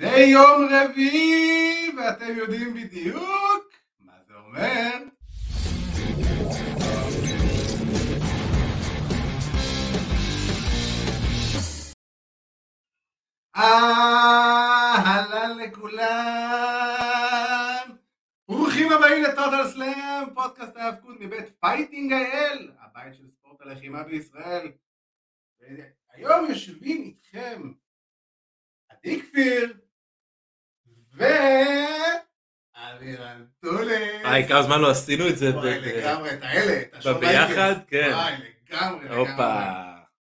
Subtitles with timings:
[0.00, 4.90] זה יום רביעי, ואתם יודעים בדיוק מה זה אומר.
[13.56, 16.06] אהלן לכולם.
[18.48, 24.72] ברוכים הבאים ל Total Slam, פודקאסט ההאבקות מבית Fighting IL, הבית של ספורט הלחימה בישראל.
[26.12, 27.72] היום יושבים איתכם
[28.88, 29.80] עדי כפיר
[32.76, 33.90] ואבירן טולס.
[34.24, 35.50] היי, כמה זמן לא עשינו את זה.
[35.56, 37.74] וואי, לגמרי, את האלה, את בביחד?
[37.86, 38.10] כן.
[38.14, 38.32] וואי,
[38.70, 39.16] לגמרי, לגמרי.
[39.16, 39.60] הופה.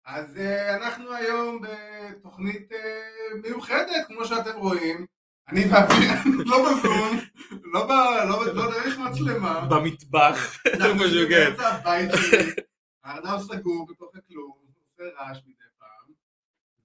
[0.06, 2.78] אז אה, אנחנו היום בתוכנית אה,
[3.42, 5.06] מיוחדת, כמו שאתם רואים.
[5.48, 7.18] אני ואבירן לא בזום,
[7.64, 7.88] לא
[8.28, 9.66] לא לא דרך מצלמה.
[9.70, 10.62] במטבח.
[10.74, 11.44] אנחנו יושבים כן.
[11.44, 12.52] באמצע הבית שלי,
[13.04, 14.52] הארנב סגור בתוך הכלום,
[14.90, 16.12] עושה רעש מדי פעם,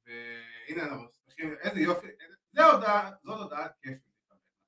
[0.05, 2.07] והנה אנחנו שמחים, איזה יופי,
[2.53, 3.99] זה הודעה, זאת הודעה כיפית.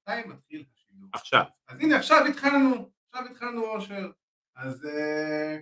[0.10, 1.10] מתי מתחיל השידור?
[1.14, 1.44] עכשיו.
[1.68, 4.10] אז הנה עכשיו התחלנו, עכשיו התחלנו אושר,
[4.56, 5.58] אז אה,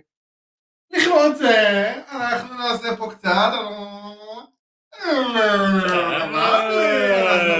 [0.92, 4.10] לכבוד זה, אנחנו נעשה פה קצת, אנחנו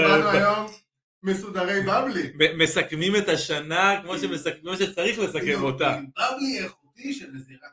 [0.07, 0.67] באנו היום
[1.23, 2.33] מסודרי בבלי.
[2.57, 5.97] מסכמים את השנה כמו שמסכ- כמו שצריך לסכם אותה.
[6.17, 7.67] בבלי איכותי של נזירה.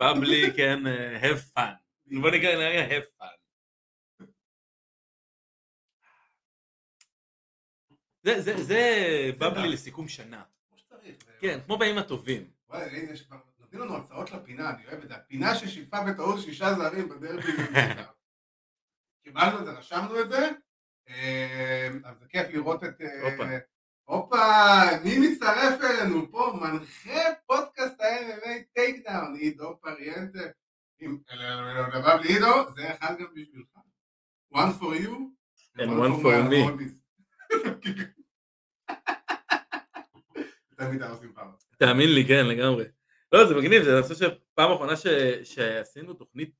[0.00, 1.74] בבלי, כן, אה, have fun.
[2.20, 2.50] בוא נקרא
[2.88, 3.43] have fun.
[8.24, 8.80] זה- זה- זה
[9.38, 9.66] בבלי בא.
[9.66, 10.42] לסיכום שנה.
[10.68, 11.16] כמו שצריך.
[11.40, 12.50] כן, כמו בימים הטובים.
[12.68, 13.12] וואי, הנה,
[13.60, 15.14] נותנים לנו הצעות לפינה, אני אוהב את זה.
[15.14, 17.52] הפינה ששיתפה בטעות שישה זרים בדרבי.
[17.52, 18.04] בבית"ר.
[19.24, 20.50] קיבלנו את זה, רשמנו את זה.
[22.04, 23.00] אז זה כיף לראות את...
[23.00, 23.54] אה,
[24.04, 24.34] הופה.
[25.04, 26.58] מי מצטרף אלינו פה?
[26.60, 30.38] מנחה פודקאסט ה-MMA Takedown, עידו פריאנטה.
[31.00, 31.18] עם-
[31.92, 33.68] לבב לעידו, זה אחד גם בשבילך.
[34.54, 35.14] one for you
[35.78, 36.60] And one for me.
[41.76, 42.84] תאמין לי, כן, לגמרי.
[43.32, 45.06] לא, זה מגניב, זה אני חושב שפעם האחרונה ש-
[45.44, 46.54] שעשינו תוכנית,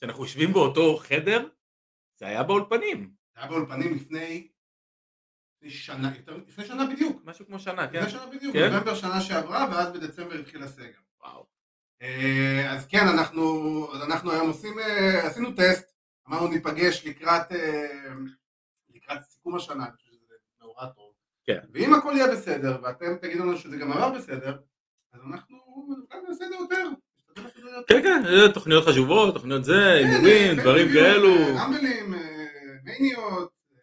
[0.00, 1.48] שאנחנו יושבים באותו חדר,
[2.16, 3.10] זה היה באולפנים.
[3.34, 4.48] זה היה באולפנים לפני
[5.68, 6.10] שנה,
[6.48, 7.22] לפני שנה בדיוק.
[7.24, 7.98] משהו כמו שנה, כן?
[7.98, 8.72] לפני שנה בדיוק, כן?
[8.72, 10.98] נובמבר שנה שעברה, ואז בדצמבר התחיל הסגר.
[11.20, 11.46] וואו.
[12.02, 15.92] אה, אז כן, אנחנו, היום עושים, אה, עשינו טסט,
[16.28, 18.12] אמרנו ניפגש לקראת, אה,
[18.94, 19.86] לקראת סיכום השנה,
[20.76, 21.12] מאורע טוב.
[21.46, 21.58] כן.
[21.72, 24.56] ואם הכל יהיה בסדר, ואתם תגידו לנו שזה גם עבר בסדר,
[25.12, 25.56] אז אנחנו
[26.28, 26.88] נעשה את זה יותר.
[27.88, 31.64] כן, כן, תוכניות חשובות, תוכניות זה, כן, הימורים, אה, דברים כאלו.
[31.64, 32.46] אמבלים, אה,
[32.84, 33.78] מניות, אה,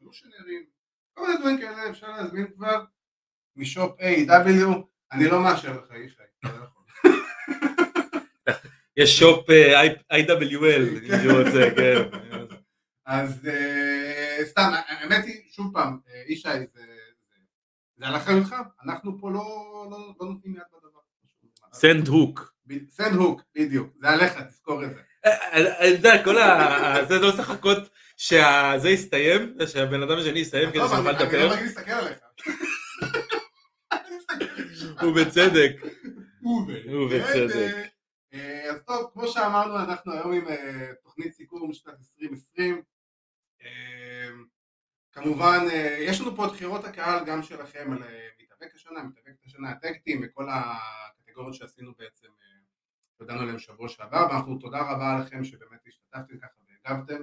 [0.00, 0.64] רבולושנרים,
[1.14, 2.84] כל מיני דברים כאלה אפשר להזמין כבר
[3.56, 4.76] משופ A.W.
[5.12, 7.12] אני לא מאשר לך ישי, אתה לא יכול.
[8.96, 9.50] יש שופ
[10.12, 12.02] IWL, אם מישהו רוצה, כן.
[13.06, 13.97] אז אה,
[14.44, 16.82] סתם, האמת היא, שוב פעם, אה, ישי, זה
[18.06, 18.54] על אחריותך,
[18.84, 19.38] אנחנו פה לא
[19.90, 20.98] לא- לא נותנים יד בדבר.
[21.72, 22.54] סנד הוק.
[22.90, 25.00] סנד הוק, בדיוק, זה עליך, תזכור את זה.
[25.52, 27.04] אני יודע, כל ה...
[27.08, 27.78] זה לא צריך לחכות
[28.16, 32.18] שזה יסתיים, שהבן אדם השני יסיים כדי שנוכל אני- אני לדבר, לא רגיל להסתכל עליך.
[33.92, 35.08] אני.
[35.08, 35.72] ובצדק.
[36.92, 37.74] ובצדק.
[38.34, 42.82] אה, אז טוב, כמו שאמרנו, אנחנו היום עם אה, תוכנית סיכום שנת 2020.
[43.68, 44.28] אה,
[45.12, 49.44] כמובן, אה, יש לנו פה את בחירות הקהל גם שלכם על אה, מתאבק השנה, מתאבקת
[49.46, 52.58] השנה, הטקטים וכל הקטגוריות שעשינו בעצם, אה,
[53.18, 56.48] שהודענו עליהם שבוע שעבר, ואנחנו תודה רבה לכם שבאמת השתתפתם ככה
[56.86, 57.22] והגבתם.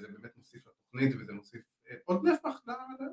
[0.00, 1.60] זה באמת מוסיף לתוכנית וזה מוסיף
[2.04, 2.60] עוד נפח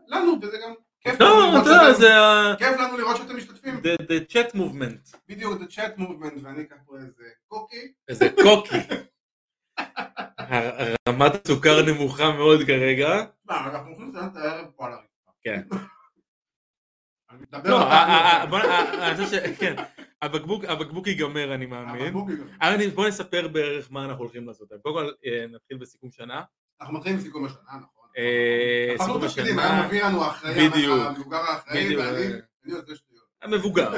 [0.09, 2.09] לנו, וזה גם כיף לנו לא, אתה זה.
[2.57, 3.75] כיף לנו לראות שאתם משתתפים.
[3.75, 5.17] the- the chat movement.
[5.27, 7.93] בדיוק, the chat movement, ואני פה איזה קוקי.
[8.07, 8.75] איזה קוקי.
[11.09, 13.09] רמת הסוכר נמוכה מאוד כרגע.
[13.49, 15.31] לא, אנחנו הולכים לסיים את הערב פה על הרצפה.
[15.43, 15.61] כן.
[17.31, 18.49] אני מדבר על.
[20.21, 22.01] הבקבוק הבקבוק ייגמר אני מאמין.
[22.05, 22.29] הבקבוק
[22.61, 24.69] אני- בוא נספר בערך מה אנחנו הולכים לעשות.
[24.81, 26.41] קודם כל אה, נתחיל בסיכום שנה.
[26.81, 28.09] אנחנו מתחילים עם סיכום השנה, נכון.
[28.17, 29.43] אה, סיכום השנה.
[29.75, 30.99] היה מביא לנו האחראי, בדיוק.
[31.07, 31.95] המבוגר האחראי.
[31.97, 32.25] ואני
[32.65, 33.23] אני עושה שטויות.
[33.41, 33.91] המבוגר.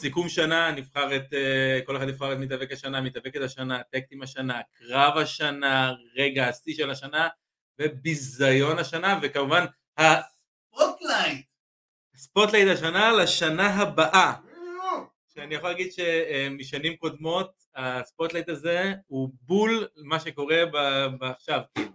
[0.00, 4.60] סיכום שנה, נבחר את, אה, כל אחד יבחר את מתאבק השנה, מתאבקת השנה, טקטים השנה,
[4.78, 7.28] קרב השנה, רגע השיא של השנה,
[7.78, 9.64] וביזיון השנה, וכמובן
[10.00, 11.46] spotlight!
[12.14, 14.34] ה spotlight השנה לשנה הבאה.
[15.34, 20.62] שאני יכול להגיד שמשנים קודמות, ה spotlight הזה הוא בול מה שקורה
[21.18, 21.92] בעכשיו, כאילו.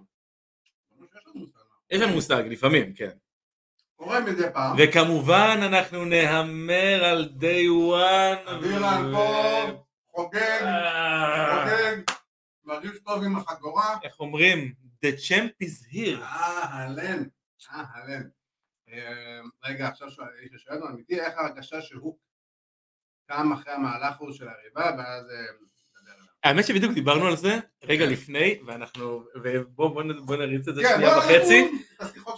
[1.89, 3.11] יש לנו מושג, לפעמים, כן.
[3.95, 4.75] קורה מדי פעם.
[4.79, 8.51] וכמובן אנחנו נהמר על day one.
[8.51, 12.01] אבירן ו- פה, חוגג, אה, חוגג,
[12.65, 13.97] מרגיש טוב עם החגורה.
[14.03, 14.73] איך אומרים?
[15.05, 16.21] The champ is here.
[16.21, 17.23] אהלן,
[17.73, 18.23] אהלן.
[18.89, 20.27] אה, רגע, עכשיו שואל-
[20.71, 22.17] אותנו אמיתי, איך ההרגשה שהוא
[23.27, 25.45] קם אחרי המהלך ההוא של הריבה, ואז אה.
[26.43, 30.81] האמת שבדיוק דיברנו על זה רגע לפני, ואנחנו, ובוא בוא נ- בוא נריץ את זה
[30.83, 31.71] כן, שנייה וחצי.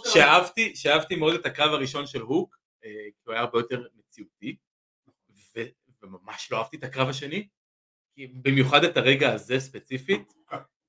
[0.04, 4.56] שאהבתי, שאהבתי מאוד את הקרב הראשון של הוק, אה, כי הוא היה הרבה יותר מציאותי,
[6.02, 7.48] וממש לא אהבתי את הקרב השני,
[8.18, 10.32] במיוחד את הרגע הזה ספציפית,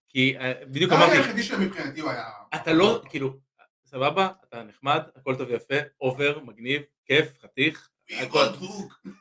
[0.10, 2.24] כי אה, בדיוק אמרתי, היחידי שמבחינתי הוא היה...
[2.56, 3.40] אתה לא, כאילו,
[3.86, 8.45] סבבה, אתה נחמד, הכל טוב ויפה, over, מגניב, כיף, חתיך, הכל.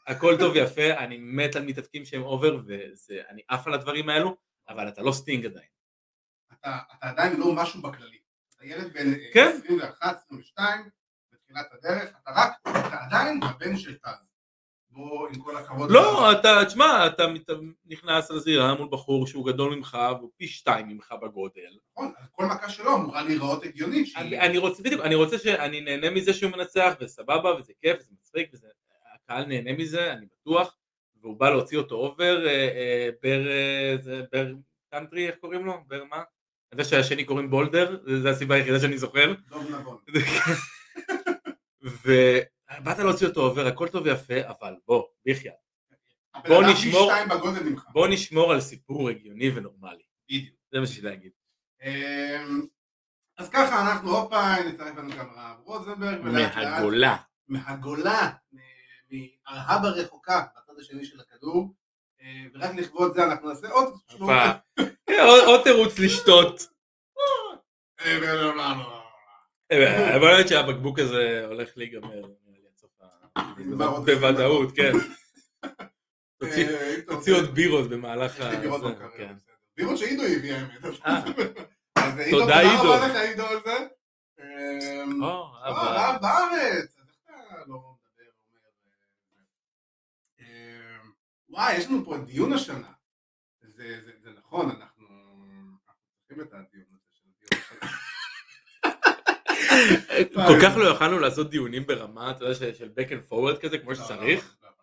[0.06, 4.36] הכל טוב ויפה, אני מת על מתאבקים שהם over, ואני עף על הדברים האלו,
[4.68, 5.68] אבל אתה לא סטינג עדיין.
[6.52, 8.18] אתה אתה עדיין לא משהו בכללי.
[8.56, 9.56] אתה ילד בן אה, כן.
[9.64, 10.90] 21, 22,
[11.32, 14.10] בתחילת הדרך, אתה רק, אתה עדיין הבן של טאז.
[14.96, 15.90] בוא, עם כל הכבוד.
[15.90, 17.24] לא, אתה, תשמע, אתה
[17.86, 21.60] נכנס לזירה מול בחור שהוא גדול ממך, והוא פי שתיים ממך בגודל.
[21.92, 24.06] נכון, כל מכה שלו אמורה להיראות הגיונית.
[24.06, 28.10] שהיא- אני, רוצה, בדיוק, אני רוצה שאני נהנה מזה שהוא מנצח, וסבבה, וזה כיף, וזה
[28.20, 28.66] מצחיק, וזה,
[29.14, 30.76] הקהל נהנה מזה, אני בטוח,
[31.22, 34.46] והוא בא להוציא אותו over, אה, אה, Bear, אה, זה Bear
[34.90, 35.74] Country, איך קוראים לו?
[35.86, 36.16] Bear מה?
[36.16, 36.24] אני
[36.72, 39.96] יודע שהשני קוראים בולדר, זה- זה הסיבה היחידה שאני זוכר, דוב נבון.
[42.80, 45.54] ובאת להוציא אותו over, הכל טוב ויפה, אבל בוא, בחייאת,
[46.48, 47.10] בוא נשמור-.
[47.92, 50.56] בוא נשמור על סיפור הגיוני ונורמלי, בדיוק.
[50.72, 51.30] זה מה שיש להגיד.
[51.82, 52.66] אמ,
[53.38, 56.20] אז ככה אנחנו הופה, נצטרף לנו גם רב רוזנברג.
[56.20, 57.16] מהגולה.
[57.48, 58.58] מהגולה, מ-
[59.10, 61.74] מארה"ב הרחוקה, בצד השני של הכדור.
[62.20, 63.94] אה, ורק לכבוד זה אנחנו נעשה עוד.
[65.06, 66.68] כן, עוד עוד תירוץ לשתות.
[68.00, 68.62] אה, לא, לא, לא.
[69.72, 72.22] אה, אבל האמת שהבקבוק הזה הולך להיגמר
[74.04, 74.92] בוודאות, כן.
[76.38, 79.34] תוציא- אה, אם אתה תוציא עוד בירות במהלך בירות במקרר, כן.
[79.76, 80.84] בירות שעידו הביא האמת.
[81.06, 81.22] אה.
[82.30, 82.82] תודה, עידו.
[82.82, 83.86] תודה רבה לך עידו על זה.
[84.40, 86.96] אמ, או, אה, אבל- רב בארץ.
[87.66, 87.96] לא.
[90.40, 91.10] אה, אמ,
[91.48, 92.92] וואי, יש לנו פה דיון השנה.
[93.62, 94.00] זה
[94.38, 95.06] נכון, אנחנו
[95.86, 96.85] אנחנו צריכים את הדיון.
[100.34, 103.78] כל כך לא יכלנו לעשות דיונים ברמה, אתה יודע, של- של back and forward כזה,
[103.78, 104.82] כמו שצריך, לא, לא, לא.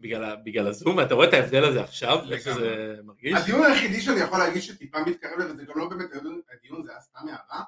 [0.00, 2.42] בגלל בגלל הזום, ואתה רואה את ההבדל הזה עכשיו, איך.
[2.42, 3.34] שזה מרגיש?
[3.42, 6.10] הדיון היחידי שאני יכול להגיד שטיפה מתקרב לזה, זה גם לא באמת
[6.52, 7.62] הדיון, זה היה סתם הערה,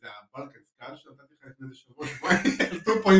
[0.00, 2.40] זה הבלקן סקאל שנתתי לך לפני איזה שבוע, שבועיים,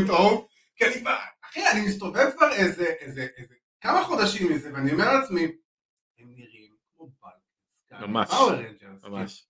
[0.06, 0.12] 2.0,
[0.76, 5.12] כי אני בא, אחי, אני מסתובב כבר איזה, איזה, איזה, כמה חודשים מזה, ואני אומר
[5.14, 5.42] לעצמי,
[6.18, 7.36] הם נראים כמו בלקן
[7.86, 8.30] סקאל, ממש,
[9.02, 9.46] ממש.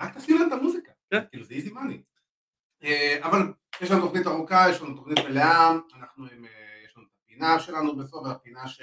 [0.00, 1.20] רק תשים להם את המוזיקה, כן.
[1.30, 2.02] כאילו זה איזי מאני.
[3.22, 3.38] אבל
[3.80, 7.60] יש לנו תוכנית ארוכה, יש לנו תוכנית מלאה, אנחנו עם, אה, יש לנו את הפינה
[7.60, 8.80] שלנו בסוף, והפינה ש...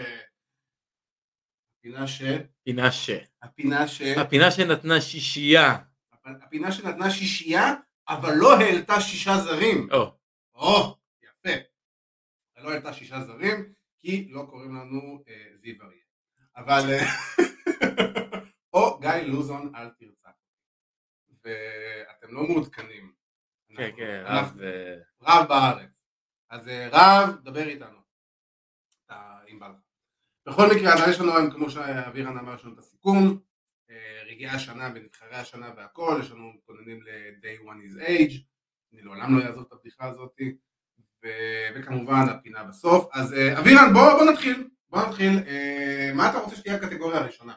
[1.79, 2.21] הפינה ש...
[2.63, 3.09] פינה ש...
[3.41, 4.01] הפינה ש...
[4.01, 5.77] הפינה שנתנה שישייה.
[6.25, 7.73] הפינה שנתנה שישייה,
[8.07, 9.87] אבל לא העלתה שישה זרים.
[9.91, 10.17] או,
[10.55, 11.59] או, יפה.
[12.57, 16.03] לא העלתה שישה זרים, כי לא קוראים לנו אה, זיו אריה.
[16.55, 16.89] אבל...
[16.89, 17.05] אה,
[18.73, 20.29] או גיא לוזון, אל תרצח.
[21.43, 23.22] ואתם לא מעודכנים.
[23.77, 24.61] כן, כן, רב...
[24.61, 25.89] אה, רב בארץ.
[26.49, 28.03] אז אה, רב, דבר איתנו.
[29.51, 29.71] אם בא.
[30.45, 33.39] בכל מקרה, אז יש לנו היום, כמו שאבירן אמר, יש לנו את הסיכום,
[33.89, 38.33] אה, רגעי השנה ונבחרי השנה והכל, יש לנו מתכוננים ל-day one ish,
[38.93, 40.41] אני לעולם לא אעזוב את הבדיחה הזאת,
[41.23, 43.09] ו- וכמובן הפינה בסוף.
[43.13, 45.31] אז אבירן, בוא, בוא נתחיל, בוא נתחיל.
[46.15, 47.53] מה אתה רוצה שתהיה הקטגוריה הראשונה?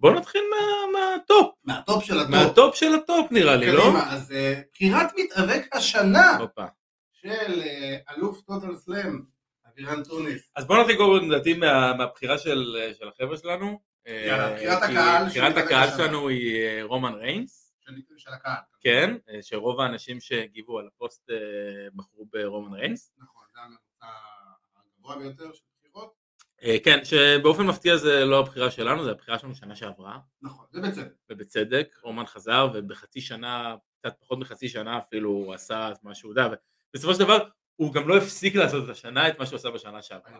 [0.00, 2.30] בוא נתחיל מה- מהטופ, מהטופ של הטופ.
[2.30, 3.80] מהטופ של הטופ נראה לי, לא?
[3.82, 6.64] קדימה, אז אה, בחירת מתאבק השנה הופה.
[7.12, 9.22] של אה, אלוף טוטל סלאם,
[9.68, 10.50] אבירן טוניס.
[10.56, 13.80] אז בוא נתחיל קודם לדעתי מה- מהבחירה של של החבר'ה שלנו.
[14.06, 15.88] יאללה, אה, בחירת הקהל בחירת הקהל.
[15.96, 18.54] שלנו היא אה, רומן ריינס, של, של הקהל.
[18.80, 21.36] כן, אה, שרוב האנשים שהגיבו על הפוסט אה,
[21.94, 23.12] בחרו ברומן ריינס.
[23.18, 24.06] נכון, זה הממוצע
[24.96, 25.44] הגבוה ביותר.
[25.44, 25.50] אה,
[26.84, 31.12] כן, שבאופן מפתיע זה לא הבחירה שלנו, זה הבחירה שלנו שנה שעברה, נכון, זה בצדק.
[31.30, 36.30] ובצדק, רומן חזר, ובחצי שנה, קצת פחות מחצי שנה אפילו, הוא עשה את מה שהוא
[36.32, 36.48] יודע,
[36.92, 40.02] ובסופו של דבר הוא גם לא הפסיק לעשות את השנה את מה שהוא עשה בשנה
[40.02, 40.38] שעברה.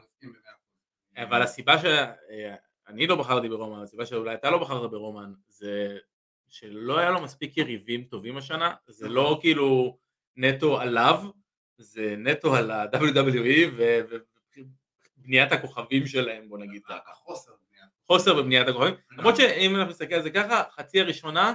[1.17, 5.99] אבל הסיבה שאני לא בחרתי ברומן, הסיבה שאולי אתה לא בחרת ברומן, זה
[6.49, 9.99] שלא היה לו מספיק יריבים טובים השנה, זה לא כאילו
[10.37, 11.25] נטו עליו,
[11.79, 13.83] זה נטו על ה-WWE
[15.31, 17.11] ובניית הכוכבים שלהם, בוא נגיד ככה.
[17.13, 17.85] החוסר בנייה.
[18.07, 21.53] חוסר בבניית הכוכבים, למרות שאם אנחנו נסתכל על זה ככה, חצי הראשונה,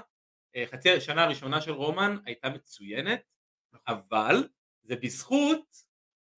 [0.55, 3.22] אה, חצי השנה הראשונה של רומן הייתה מצוינת,
[3.88, 4.48] אבל
[4.84, 5.75] זה בזכות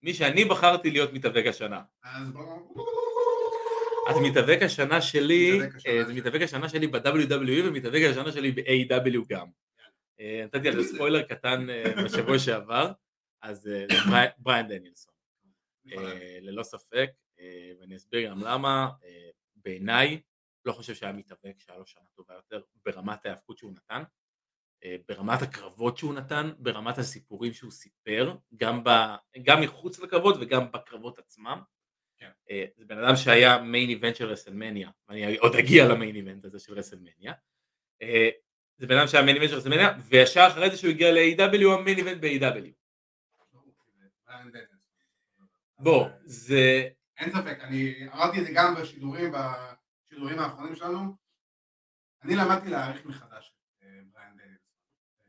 [0.03, 1.81] מי שאני בחרתי להיות מתאבק השנה.
[4.09, 6.13] אז מתאבק השנה שלי, אה, זה.
[6.13, 9.47] מתאבק השנה שלי ב-WWE ומתאבק השנה שלי ב-AW גם.
[10.19, 11.67] אה, נתתי על זה ספוילר קטן
[12.05, 12.91] בשבוע שעבר,
[13.41, 13.69] אז
[14.37, 15.13] בריאן דניאלסון,
[15.91, 17.09] אה, ללא ספק,
[17.79, 20.21] ואני אסביר גם למה, אה, בעיניי
[20.65, 24.03] לא חושב שהיה מתאבק שהיה לו שנה טובה יותר ברמת ההיאבקות שהוא נתן,
[24.83, 28.89] אה, ברמת הקרבות שהוא נתן, ברמת הסיפורים שהוא סיפר, גם, ב,
[29.43, 31.61] גם מחוץ לקרבות וגם בקרבות עצמם.
[32.17, 32.29] כן.
[32.51, 36.45] אה, זה בן אדם שהיה main event של WrestleMania, ואני עוד אגיע ל main event
[36.45, 37.33] הזה של WrestleMania.
[38.01, 38.29] אה,
[38.77, 41.73] זה בן אדם שהיה main event של WrestleMania, וישר אחרי זה שהוא הגיע ל-AEW, הוא
[41.73, 42.71] ה main event ב-AEW.
[45.79, 46.89] בוא, זה...
[47.17, 51.15] אין ספק, אני אמרתי את זה גם בשידורים, בשידורים האחרונים שלנו.
[52.23, 54.57] אני למדתי להעריך מחדש את אה, בריאן דניאלסון.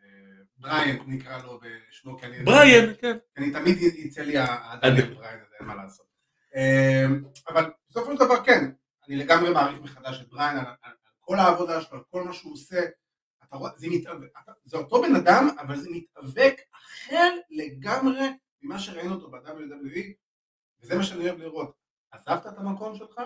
[0.02, 2.42] אה, בריאן נקרא לו בשמו, כי אני...
[2.44, 3.16] בריאן, כן.
[3.36, 6.06] אני תמיד יצא לי הדניאל בריאן הזה, אין מה לעשות.
[6.56, 7.06] אה,
[7.48, 8.70] אבל בסופו של דבר כן,
[9.08, 12.80] אני לגמרי מעריך מחדש את בריאן על כל העבודה שלו, על כל מה שהוא עושה.
[13.44, 14.28] אתה רואה, זה, מתאבק,
[14.64, 18.20] זה אותו בן אדם, אבל זה מתאבק אחר לגמרי
[18.62, 20.12] ממה שראינו אותו ב-WWE,
[20.80, 21.77] וזה מה שאני אוהב לראות.
[22.10, 23.20] עזבת את המקום שלך,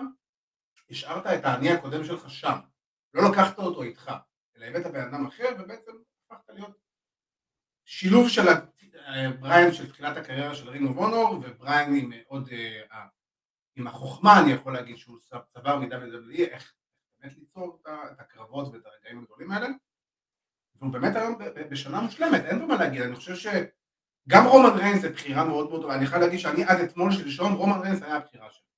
[0.89, 2.59] השארת את האני הקודם שלך שם.
[3.13, 4.11] לא לקחת אותו איתך,
[4.57, 5.91] אלא הבאת בן אדם אחר, ובעצם
[6.29, 6.77] הפכת להיות
[7.85, 8.73] שילוב של ה-
[9.39, 13.05] בריין של תחילת הקריירה של Ring of Honor, ובריין עם עוד, אה,
[13.75, 15.19] עם החוכמה, אני יכול להגיד שהוא
[15.53, 16.73] צבר מ-WWE, איך
[17.19, 19.67] באמת ליצור את הקרבות ואת הרגעים הגדולים האלה.
[20.75, 21.37] והוא באמת היום
[21.69, 25.81] בשנה מושלמת, אין לו מה להגיד, אני חושב שגם רומן ריינס זה בחירה מאוד מאוד
[25.81, 28.72] טובה, אני חייב להגיד שאני עד אתמול שלשום, רומן ריינס היה הבחירה שלי.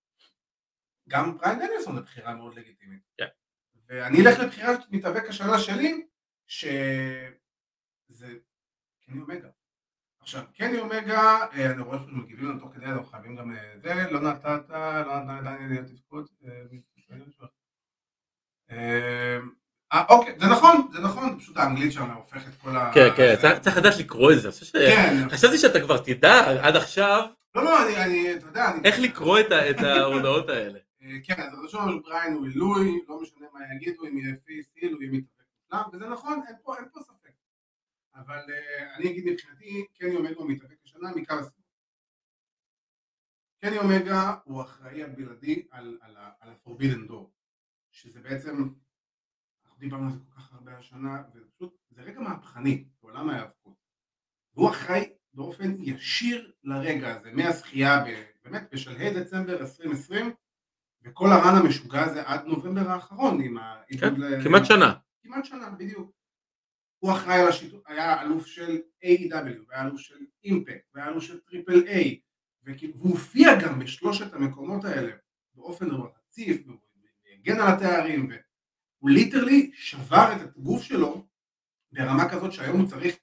[1.10, 3.02] גם בריין דניאלסון זה בחירה מאוד לגיטימית.
[3.18, 3.26] כן.
[3.88, 6.06] ואני אלך לבחירת מתאבק השנה שלי,
[6.48, 8.28] שזה
[9.06, 9.50] קני אומגה.
[10.22, 13.74] עכשיו, קני אומגה, אה, אני רואה שאתם מגיבים לנו תוך כדי, אנחנו חייבים גם אה,
[13.84, 16.28] זה, לא נתת, לא נתת עדיין להיות תפקוד.
[16.46, 16.52] אה,
[18.72, 19.38] אה,
[19.94, 22.92] אה, אוקיי, זה נכון, זה נכון, פשוט האנגלית שם הופכת כל ה...
[22.94, 24.50] כן, כן, צריך- לדעת לקרוא את זה.
[24.74, 28.80] כן, חשבתי שאתה כבר תדע עד עכשיו לא, לא, אני, אתה יודע, אני...
[28.84, 30.80] איך לקרוא את ההודעות האלה.
[31.06, 34.94] אה, כן, אז רשום שבריין הוא עילוי, לא משנה מה יגידו, אם יהיה פייס היל,
[34.94, 37.32] הוא יהיה מתאבק מושלם, וזה נכון, אין פה, אין פה ספק.
[38.16, 41.66] אבל אה, אני אגיד מבחינתי, קני אומגה הוא מתאבק השנה מכמה סיבות.
[43.62, 47.26] קני אומגה הוא אחראי הבלעדי על, על, על ה-Forbidden Door,
[47.92, 48.70] שזה בעצם,
[49.64, 53.76] אנחנו דיברנו על זה כל כך הרבה השנה, וזה פשוט, זה רגע מהפכני בעולם ההיאבקות.
[54.56, 58.04] והוא אחראי באופן ישיר לרגע הזה, מהזכייה
[58.44, 60.34] באמת בשלהי דצמבר 2020,
[61.06, 63.76] וכל ה run המשוגע הזה עד נובמבר האחרון עם ה...
[64.00, 64.94] כן, ל- כמעט שנה.
[65.24, 66.12] כמעט שנה, בדיוק.
[67.00, 71.40] הוא אחראי על השיתוף, היה אלוף של AEW, והיה אלוף של Impact, והיה אלוף של
[71.40, 72.20] Triple A,
[72.64, 75.12] והוא הופיע גם בשלושת המקומות האלה
[75.56, 76.78] באופן רציף, והוא
[77.40, 78.30] הגן על התארים,
[79.00, 81.26] והוא literally שבר את הגוף שלו
[81.92, 83.16] ברמה כזאת שהיום הוא צריך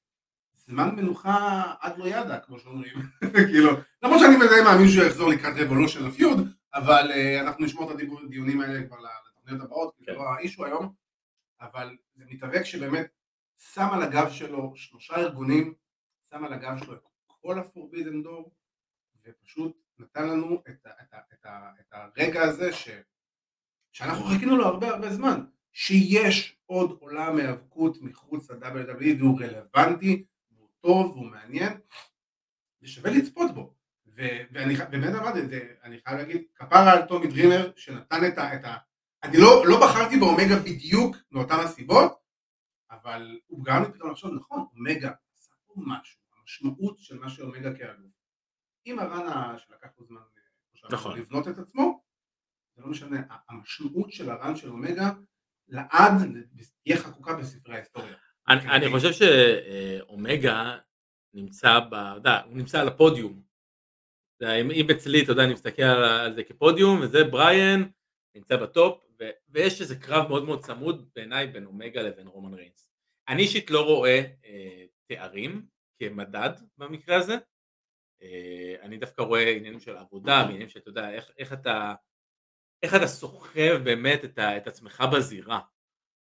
[0.55, 2.93] זמן מנוחה עד לא ידע, כמו שאומרים,
[3.51, 3.71] כאילו,
[4.03, 7.97] למרות שאני די מאמין שהוא יחזור לקראת Revolution ל feud, אבל uh, אנחנו נשמור את
[8.25, 8.97] הדיונים האלה כבר
[9.29, 10.19] לתוכניות הבאות, כי זה כן.
[10.19, 10.95] לא ה issue היום,
[11.61, 13.07] אבל זה מתאבק שבאמת
[13.57, 15.75] שם על הגב שלו שלושה ארגונים,
[16.31, 18.51] שם על הגב שלו את כל ה-Forbidden Door,
[19.25, 21.47] ופשוט נתן לנו את, את, את,
[21.81, 22.89] את הרגע הזה ש,
[23.93, 30.69] שאנחנו חיכינו לו הרבה הרבה זמן, שיש עוד עולם היאבקות מחוץ ל-WWE והוא רלוונטי, והוא
[30.81, 31.73] טוב, והוא מעניין,
[32.83, 33.75] ושווה לצפות בו.
[34.17, 38.55] ואני באמת אמרתי את זה, אני חייב להגיד, כפרה על טומי דרימר שנתן את ה...
[38.55, 38.77] את ה
[39.23, 42.13] אני לא, לא בחרתי באומגה בדיוק מאותן הסיבות,
[42.91, 47.75] אבל הוא גרם לי פתאום לחשוב, נכון, אומגה עשה פה משהו, המשמעות של מה שאומגה
[47.79, 48.13] כאלוף.
[48.85, 50.21] עם הרן שלקח לו זמן
[50.85, 51.19] אה, נכון.
[51.19, 52.03] לבנות את עצמו,
[52.77, 55.11] זה לא משנה, המשמעות של הרן של אומגה
[55.69, 56.13] לעד
[56.83, 58.15] תהיה חקוקה בספרי ההיסטוריה.
[58.49, 58.91] אני אני.
[58.91, 60.79] חושב שאומגה
[61.35, 61.95] נמצא ב...
[62.15, 63.43] יודע, הוא נמצא על הפודיום.
[64.51, 67.83] אם אצלי, אתה יודע, אני מסתכל על זה כפודיום, וזה בריאן,
[68.35, 72.93] נמצא בטופ, ו- ויש איזה קרב מאוד מאוד צמוד בעיניי בין אומגה לבין רומן ריינס.
[73.29, 75.67] אני אישית לא רואה אה, תארים
[75.99, 77.37] כמדד במקרה הזה.
[78.23, 81.95] אה, אני דווקא רואה עניינים של עבודה, ועניינים שאתה יודע, איך, איך אתה...
[82.83, 85.61] איך אתה סוחב באמת את, ה, את עצמך בזירה.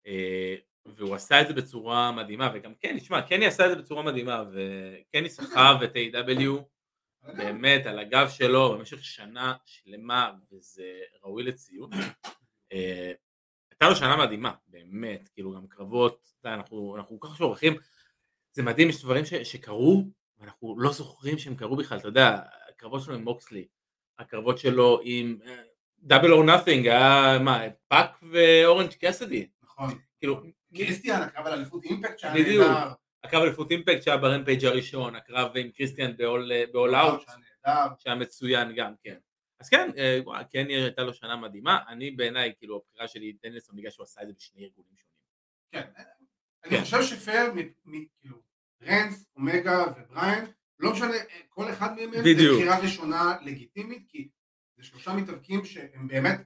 [0.06, 0.54] אה,
[0.86, 4.44] והוא עשה את זה בצורה מדהימה, וגם כן, תשמע, קני עשה את זה בצורה מדהימה,
[4.52, 6.64] וקני סחב את A.W.
[7.22, 11.90] באמת על הגב שלו במשך שנה שלמה, וזה ראוי לציון.
[12.72, 13.12] אה,
[13.70, 17.74] הייתה לו שנה מדהימה, באמת, כאילו גם קרבות, אנחנו, כל כך שוכחים,
[18.52, 20.04] זה מדהים, יש דברים ש, שקרו,
[20.38, 23.68] ואנחנו לא זוכרים שהם קרו בכלל, אתה יודע, הקרבות שלו עם מוקסלי,
[24.18, 25.38] הקרבות שלו עם
[25.98, 29.98] Double or Nothing, היה מה, פאק ואורנג' קסדי, נכון.
[30.18, 30.42] כאילו,
[30.74, 32.34] קריסטיאן, הקרב על אליפות Impact שהיה.
[32.34, 32.92] נהדר.
[33.24, 37.32] הקרב אליפות Impact שהיה ב Rampage הראשון, הקרב עם קריסטיאן ב-all out,
[37.98, 39.16] שהיה מצוין גם כן.
[39.60, 43.76] אז כן, אה, וואי, כן הייתה לו שנה מדהימה, אני בעיניי, כאילו, הבחירה שלי דניאלסון
[43.76, 45.20] בגלל שהוא עשה את זה בשני ארגונים שונים.
[45.72, 46.02] כן.
[46.64, 46.82] אני כן.
[46.84, 47.52] חושב שפייר,
[48.20, 48.36] כאילו,
[48.82, 50.44] רנס, אומגה ובריין,
[50.78, 51.14] לא משנה,
[51.48, 52.20] כל אחד מהם זה.
[52.54, 54.28] בחירה ראשונה לגיטימית, כי
[54.76, 56.40] זה שלושה מתאבקים שהם באמת,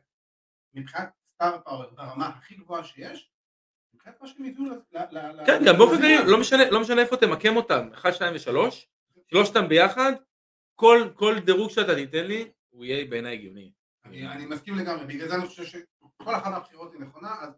[0.74, 3.30] מבחינת סטאר פאוור ברמה הכי גבוהה שיש,
[5.46, 5.96] כן, גם באופן.
[5.96, 8.74] כללי, לא משנה, לא משנה איפה תמקם אותם, 1, 2 ו-3,
[9.30, 10.12] שלושתם ביחד,
[10.74, 11.08] כל,
[11.44, 13.70] דירוג שאתה תיתן לי, הוא יהיה בעיניי הגיוני.
[14.04, 17.48] אני, מסכים לגמרי, בגלל זה אני חושב שכל אחת מהבחירות היא נכונה, אז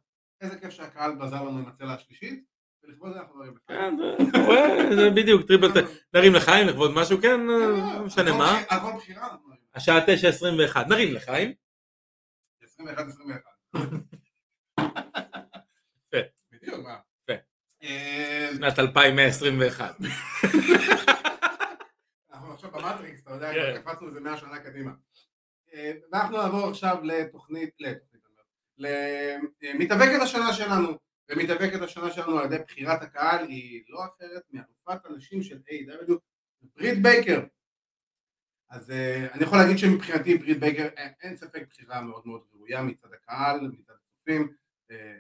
[0.41, 2.45] איזה כיף שהקהל עזר לנו עם הצלע השלישית,
[2.85, 5.67] ולכבוד זה אנחנו נרים כן, זה- אתה רואה, זה בדיוק, triple,
[6.15, 8.59] נרים לחיים לכבוד משהו, כן, לא משנה הכל מה.
[8.71, 9.61] הכל בחירה, אנחנו נרים.
[9.75, 11.53] השעה 9:21, נרים לחיים.
[12.63, 13.41] 21 21.
[13.77, 14.26] יפה.
[16.67, 16.97] בדיוק, מה?
[17.23, 17.43] יפה.
[17.83, 19.97] אה, שנת 2121.
[22.33, 23.83] אנחנו עכשיו במטריקס, אתה יודע, כן.
[23.83, 24.93] קפצנו איזה 100 שנה קדימה.
[25.75, 27.71] אה, ואנחנו נעבור עכשיו לתוכנית,
[29.63, 30.99] למתאבקת השנה שלנו,
[31.31, 36.13] ומתאבקת השנה שלנו על ידי בחירת הקהל היא לא אחרת מאלופת הנשים של AEW
[36.63, 37.41] ברית בייקר.
[38.71, 40.89] אז אה, אני יכול להגיד שמבחינתי ברית בייקר
[41.21, 44.66] אין, ספק בחירה מאוד מאוד ראויה מצד הקהל, מצד הצופים, אה,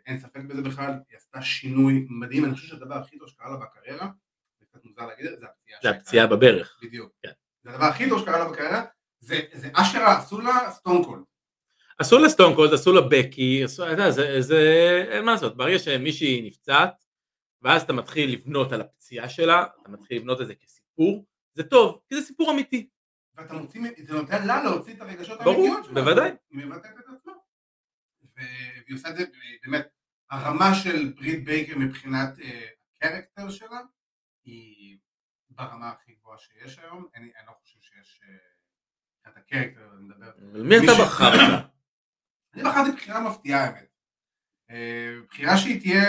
[0.07, 3.57] אין ספק בזה בכלל, היא עשתה שינוי מדהים, אני חושב שהדבר הכי טוב שקרה לה
[3.57, 4.09] בקריירה,
[4.61, 5.47] זה קצת מוזר להגיד את זה,
[5.83, 6.79] זה הפציעה בברך.
[6.83, 7.13] בדיוק.
[7.23, 7.31] כן.
[7.63, 8.85] זה הדבר הכי טוב שקרה לה בקריירה,
[9.21, 9.41] זה,
[9.73, 11.23] אשכרה עשו לה סטון קולד.
[11.99, 14.61] עשו לה סטון קולד, עשו לה בקי, עשו, אתה זה, זה,
[15.11, 17.05] אין מה לעשות, ברגע שמישהי נפצעת,
[17.63, 22.01] ואז אתה מתחיל לבנות על הפציעה שלה, אתה מתחיל לבנות את זה כסיפור, זה טוב,
[22.09, 22.89] כי זה סיפור אמיתי.
[23.37, 25.95] ואתה מוציא, זה נותן לה להוציא את הרגשות ברור, האמיתיות שלה.
[25.95, 26.31] בוודאי.
[26.51, 27.33] היא מבטאת את עצמה.
[28.37, 29.25] והיא עושה את זה,
[29.65, 29.89] באמת,
[30.31, 33.81] הרמה של ברית בייקר מבחינת אה, הקרקטר שלה,
[34.45, 34.99] היא
[35.51, 38.37] ברמה הכי גבוהה שיש היום, אני, אני לא חושב שיש, אה,
[39.27, 40.33] מבחינת הקרקטר, אני מדבר,
[40.65, 41.65] מי אתה בחרת?
[42.55, 43.89] אני בחרתי בחירה מפתיעה האמת.
[44.71, 46.05] אה, בחירה שהיא תהיה,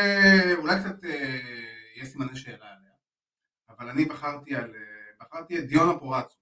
[0.55, 2.91] אולי קצת יהיה סימני שאלה עליה,
[3.69, 4.75] אבל אני בחרתי על,
[5.19, 6.37] בחרתי את דיונה פורצו.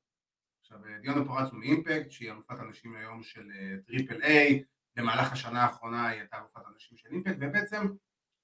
[0.61, 3.51] עכשיו דיונה פורצו מאימפקט, שהיא אלופת הנשים היום של
[3.85, 4.63] Triple A,
[4.95, 7.87] במהלך השנה האחרונה היא הייתה אלופת הנשים של Impact, ובעצם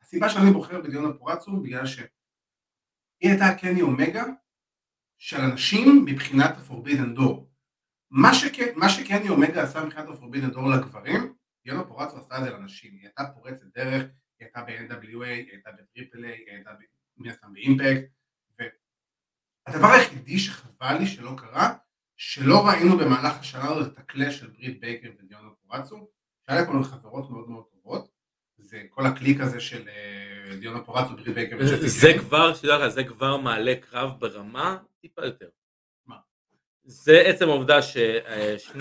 [0.02, 2.08] הסיבה שאני בוחר בדיונה פורצו בגלל שהיא
[3.22, 4.24] הייתה קני אומגה
[5.18, 7.42] של הנשים מבחינת ה-Forbidden Door.
[8.12, 8.60] מה, שכ...
[8.76, 11.34] מה שקני אומגה עשה מבחינת ה-Forbidden Door לגברים,
[11.66, 14.02] דיונה פורצו עשתה את זה לנשים, היא הייתה פורצת דרך,
[14.40, 16.72] היא הייתה ב-NWA, היא הייתה ב-Triple A, היא הייתה
[17.18, 18.10] מן הסתם ב Impact,
[18.60, 21.74] והדבר היחידי שחבל לי שלא קרה,
[22.18, 26.10] שלא ראינו במהלך השנה הזאת את ה clash של ברית בייקר ודיונה פורצו,
[26.46, 28.12] שהיה לכל חברות מאוד מאוד טובות,
[28.58, 32.14] זה כל ה clique הזה של אה, דיונה פורצו, ברית בייקר זה.
[32.20, 35.50] כבר, שתדע לך, זה כבר מעלה קרב ברמה טיפה יותר.
[36.06, 36.16] מה?
[36.84, 38.80] זה עצם העובדה ששתי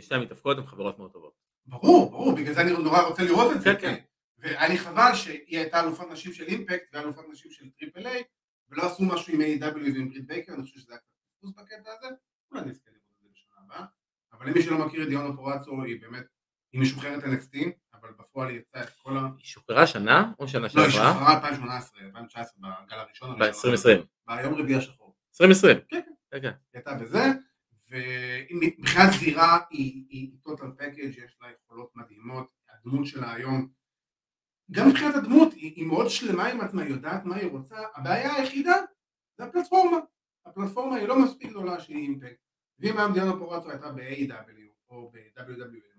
[0.00, 1.32] שתי המתאבקות הן חברות מאוד טובות.
[1.66, 3.74] ברור, ברור, בגלל זה אני נורא רוצה לראות את זה.
[3.74, 4.68] כן, כן.
[4.68, 8.22] לי חבל שהיא הייתה אלופת נשים של Impact ואלופת נשים של Triple A,
[8.68, 9.76] ולא עשו משהו עם A.W.
[9.94, 11.00] ועם ברית בייקר, אני חושב שזה היה
[11.38, 12.14] קצת בקטע הזה,
[12.50, 13.86] אולי נזכה לראות את זה בשנה הבאה.
[14.32, 16.24] אבל למי שלא מכיר את דיונה פורצו, היא באמת,
[16.72, 17.58] היא משוחררת NXT,
[17.94, 19.20] אבל בפועל היא יצאה את כל ה...
[19.20, 21.12] היא שוחררה שנה או שנה לא, היא שעברה?
[21.12, 23.42] שוחררה 2018, 2019, בגל הראשון.
[23.42, 23.70] הראשון.
[23.72, 24.36] ב-2020.
[24.36, 25.14] ביום רביעי השחור.
[25.34, 25.78] 2020.
[25.88, 26.46] כן, כן, כן.
[26.46, 27.24] היא הייתה בזה,
[27.90, 33.68] ומבחינת זירה היא, טוטל פקאג', יש לה יכולות מדהימות, הדמות שלה היום,
[34.70, 38.74] גם מבחינת הדמות, היא, מאוד שלמה עם עצמה, יודעת מה היא רוצה, הבעיה היחידה
[39.38, 39.96] זה הפלטפורמה,
[40.46, 42.40] הפלטפורמה היא לא מספיק גדולה שהיא אימפקט,
[42.78, 45.91] ואם היום דיאנה פורצו הייתה ב-AW או ב-WW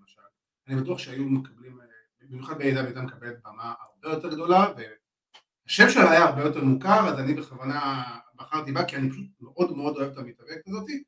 [0.68, 1.78] אני בטוח שהיו מקבלים,
[2.20, 7.18] במיוחד ב-AW הייתה מקבלת במה הרבה יותר גדולה, והשם שלה היה הרבה יותר מוכר, אז
[7.18, 11.02] אני בכוונה בחרתי בה, כי אני פשוט מאוד מאוד אוהב את המתאבקת הזאתי,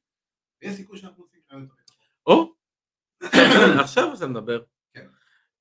[0.62, 1.90] ויש סיכוי שאנחנו עושים כאלה מתאבקת.
[2.26, 2.52] או,
[3.84, 4.62] עכשיו אתה מדבר.
[4.94, 5.06] כן.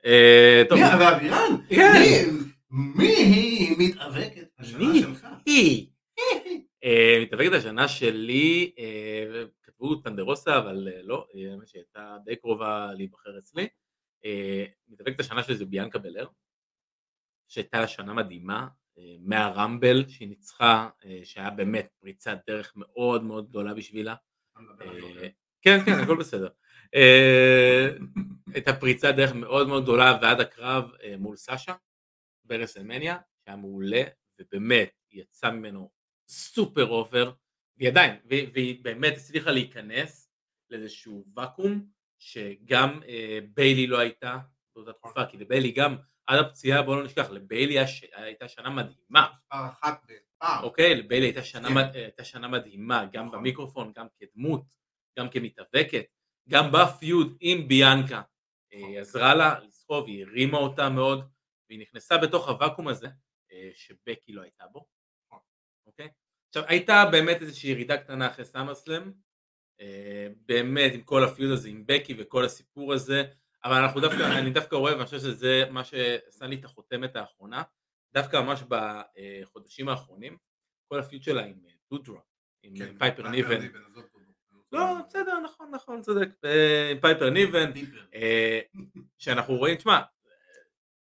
[0.05, 2.29] אה, טוב, מי, אבל אבירן, כן.
[2.69, 4.93] מי- היא מתאבקת השנה?
[5.01, 5.27] שלך?
[5.45, 5.87] היא.
[6.83, 13.37] אה, מתאבקת השנה שלי, אה, כתבו טנדרוסה, אבל לא, האמת שהיא הייתה די קרובה להיבחר
[13.39, 13.67] אצלי.
[14.25, 16.27] אה, מתאבקת השנה שלי זה ביאנקה בלר,
[17.47, 23.49] שהייתה לה שנה מדהימה, אה, מהרמבל שהיא ניצחה, אה, שהיה באמת פריצת דרך מאוד מאוד
[23.49, 24.15] גדולה בשבילה.
[25.61, 26.49] כן, כן, הכל בסדר.
[28.53, 31.75] הייתה פריצת דרך מאוד מאוד גדולה ועד הקרב מול סאשה
[32.43, 34.03] ב רסלמניה, שהיה מעולה,
[34.39, 35.91] ובאמת יצא ממנו
[36.27, 37.31] super over,
[37.77, 40.31] והיא עדיין, והיא באמת הצליחה להיכנס
[40.69, 44.37] לאיזשהו ואקום, שגם אה, ביילי לא הייתה
[44.75, 45.95] באותה תקופה, כי לביילי גם,
[46.27, 50.05] עד הפציעה, בואו לא נשכח, לביילי היה ש- הייתה שנה מדהימה, מספר אחת
[50.43, 50.63] וואו.
[50.63, 50.95] אוקיי?
[50.95, 51.73] לביילי הייתה שנה, כן.
[51.73, 53.39] מד- הייתה שנה מדהימה, גם נכון.
[53.39, 54.63] במיקרופון, גם כדמות,
[55.19, 56.05] גם כמתאבקת,
[56.49, 58.21] גם בפיוד עם ביאנקה.
[58.73, 58.89] אה, נכון.
[58.89, 61.29] היא עזרה לה לסחוב, היא הרימה אותה מאוד,
[61.69, 63.07] והיא נכנסה בתוך הוואקום הזה,
[63.51, 64.85] אה, שבקי לא הייתה בו.
[65.27, 65.39] נכון.
[65.87, 66.09] אוקיי?
[66.49, 69.09] עכשיו, הייתה באמת איזושהי ירידה קטנה אחרי סאמרסלאם, אה,
[70.45, 73.23] באמת עם כל הפיוד הזה עם בקי וכל הסיפור הזה,
[73.63, 77.63] אבל אנחנו דווקא, אני דווקא רואה ואני חושב שזה מה שעשה לי את החותמת האחרונה,
[78.13, 80.37] דווקא ממש בחודשים האחרונים,
[80.87, 82.19] כל ה feud שלה עם אה, דודרופ,
[82.63, 83.67] עם כן, פייפר ניבן.
[84.71, 86.29] לא, בסדר, נכון, נכון, צודק.
[86.45, 87.71] אה, עם פייפר ניבן.
[88.15, 88.59] אה,
[89.17, 90.01] שאנחנו רואים, תשמע,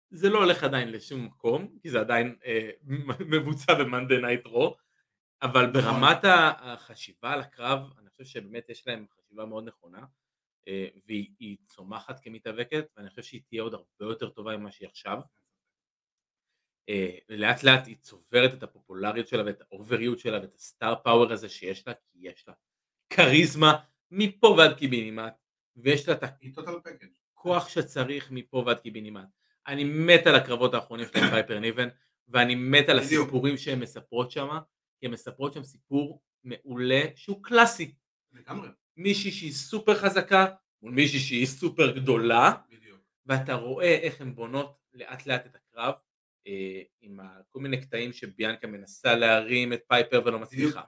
[0.10, 2.70] זה לא הולך עדיין לשום מקום, כי זה עדיין אה,
[3.32, 4.74] מבוצע ב-Monday Night Raw,
[5.42, 7.80] אבל ברמת ה- החשיבה על הקרב,
[8.18, 10.06] חושב שבאמת יש להם חשיבה מאוד נכונה,
[10.68, 14.88] אה, והיא היא צומחת כמתאבקת, ואני חושב שהיא תהיה עוד הרבה יותר טובה ממה שהיא
[14.88, 15.20] עכשיו.
[16.90, 20.62] אה, לאט לאט היא צוברת את הפופולריות שלה ואת ה over יות שלה ואת ה
[20.62, 22.54] star power הזה שיש לה, כי יש לה
[23.10, 25.34] כריזמה מפה ועד קיבינימט,
[25.76, 26.24] ויש לה את.
[27.34, 29.28] הכוח שצריך מפה ועד קיבינימט.
[29.68, 31.88] אני מת על הקרבות האחרונים של פייפר ניבן,
[32.28, 33.00] ואני מת על.
[33.00, 34.50] הסיפורים שהן מספרות שם,
[35.00, 37.96] כי הן מספרות שם סיפור מעולה שהוא קלאסי.
[38.36, 38.70] לגמרי.
[38.98, 40.46] מישהי שהיא סופר חזקה
[40.82, 43.00] מול מישהי שהיא סופר גדולה, בדיוק.
[43.26, 45.94] ואתה רואה איך הן בונות לאט לאט את הקרב,
[46.48, 47.20] אה, עם
[47.50, 50.82] כל מיני קטעים שביאנקה מנסה להרים את פייפר ולא מצליחה.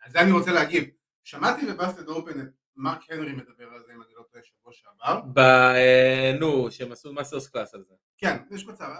[0.00, 0.84] על זה אני רוצה להגיב.
[1.24, 2.46] שמעתי ב-Busted Open את
[2.76, 5.20] מרק הנרי מדבר על זה, אם אני לא טועה, שבוע שעבר.
[5.34, 5.38] ב...
[5.38, 7.94] אה, נו, שהם עשו masterclass על זה.
[8.18, 8.90] כן, יש מצב.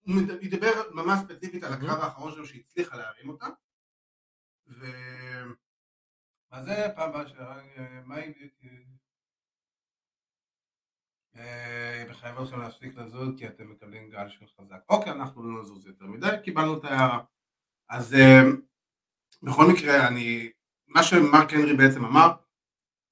[0.00, 1.72] הוא מד- ידבר ממש ספציפית על.
[1.72, 3.46] הקרב האחרון שלו שהצליחה להרים אותה.
[4.68, 4.84] ו...
[6.52, 7.32] מה זה פעם הבאה ש...
[8.04, 8.34] מה היא...
[11.36, 14.80] אה, מחייב אתכם להפסיק לזוז כי אתם מקבלים גל של חזק.
[14.88, 17.24] אוקיי, אנחנו לא נזוז יותר מדי, קיבלנו את ההערה.
[17.88, 18.42] אז אה,
[19.42, 20.50] בכל מקרה, אני...
[20.86, 22.32] מה שמרק הנרי בעצם אמר,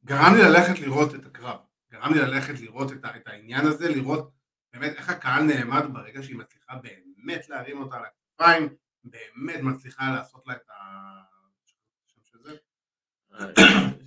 [0.04, 1.60] גרם לי ללכת לראות את הקרב.
[1.92, 4.32] גרם לי ללכת לראות את, את העניין הזה, לראות
[4.72, 8.68] באמת איך הקהל נעמד ברגע שהיא מצליחה באמת להרים אותה על הכתפיים,
[9.04, 11.08] באמת מצליחה לעשות לה את ה...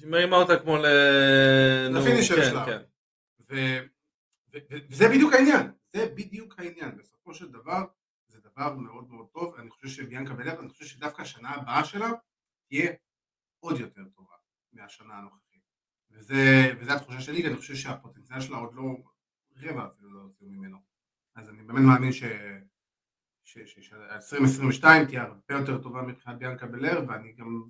[0.01, 0.85] היא מרימה אותה כמו ל...
[1.91, 2.65] לפינישר כן, שלה.
[2.65, 2.81] כן.
[3.49, 3.79] ו-
[4.53, 7.85] ו- ו- וזה בדיוק העניין, זה בדיוק העניין, בסופו של דבר
[8.27, 12.09] זה דבר מאוד מאוד טוב, אני חושב שביאנקה בלר, אני חושב שדווקא השנה הבאה שלה
[12.69, 12.91] תהיה
[13.59, 14.35] עוד יותר טובה
[14.73, 15.61] מהשנה הנוכחית,
[16.11, 18.83] וזה, וזה התחושה שלי, כי אני חושב שהפוטנציאל שלה עוד לא
[19.55, 20.77] רבע אפילו לא הוציאו ממנו,
[21.35, 22.23] אז אני באמת מאמין ש...
[23.43, 27.63] ש-2022 תהיה הרבה יותר טובה מבחינת ביאנקה בלר ואני גם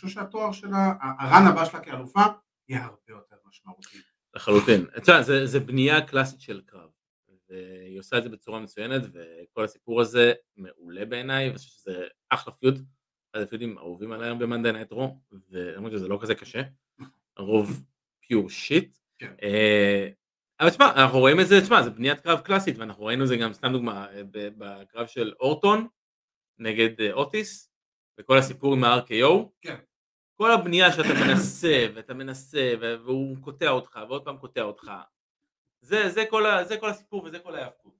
[0.00, 2.20] חושב שהתואר שלה, הרן הבא שלה כאלופה
[2.68, 3.98] יהיה הרבה יותר משמעותי.
[4.34, 4.86] לחלוטין.
[5.00, 6.90] תשמע, זה, זה בנייה קלאסית של קרב.
[7.48, 12.52] והיא עושה את זה בצורה מצוינת, וכל הסיפור הזה מעולה בעיניי, ואני חושב שזה אחלה
[12.52, 12.84] feud.
[13.34, 16.62] אחד ה feud ים האהובים עליי היום ב-Monday Night Raw, ולמרות שזה לא כזה קשה.
[17.36, 17.84] הרוב
[18.20, 18.96] pure shit.
[19.18, 19.34] כן.
[20.60, 23.36] אבל תשמע, אנחנו רואים את זה, תשמע, זה בניית קרב קלאסית, ואנחנו ראינו את זה
[23.36, 25.86] גם, סתם דוגמה, אה, בקרב של אורטון
[26.58, 27.72] נגד אה, אוטיס,
[28.20, 29.48] וכל הסיפור עם ה-RKO.
[29.60, 29.76] כן.
[30.40, 34.90] כל הבנייה שאתה מנסה, ואתה מנסה, והוא קוטע אותך, ועוד פעם קוטע אותך.
[35.80, 37.94] זה, זה, כל, ה, זה כל הסיפור וזה כל ההיאבקות.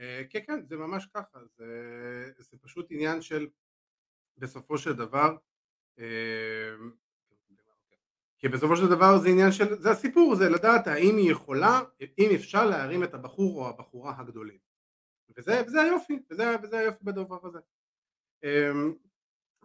[0.00, 1.66] אה, כן, כן, זה ממש ככה, זה,
[2.38, 3.46] זה פשוט עניין של
[4.38, 5.36] בסופו של דבר,
[5.98, 6.74] אה,
[8.38, 11.80] כי בסופו של דבר זה עניין של, זה הסיפור, זה לדעת האם היא יכולה,
[12.18, 14.58] אם אפשר להרים את הבחור או הבחורה הגדולים.
[15.36, 17.58] וזה, וזה היופי, וזה, וזה היופי בדבר הזה.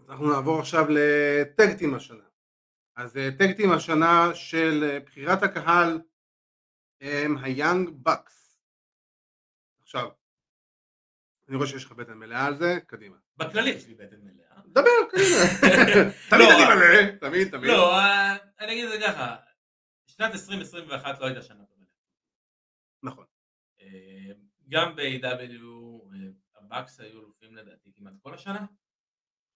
[0.04, 2.24] אז אנחנו נעבור עכשיו לטקטים השנה.
[2.96, 6.02] אז אה, טקטים השנה של אה, בחירת הקהל
[7.02, 8.60] הם היאנג בקס.
[9.82, 10.10] עכשיו,
[11.48, 13.18] אני רואה שיש לך בטן מלאה על זה, קדימה.
[13.38, 14.62] בכללי יש לי בטן מלאה.
[14.68, 15.38] דבר, קדימה.
[16.30, 17.70] תמיד לא, אני מלא, תמיד, תמיד.
[17.70, 19.36] לא, אה, אני אגיד את זה ככה,
[20.08, 21.86] שנת 2021 לא הייתה שנה טובה.
[23.04, 23.26] נכון.
[24.70, 25.66] גם ב-AEW,
[26.56, 28.66] הבאקס היו אלופים לדעתי כמעט כל השנה.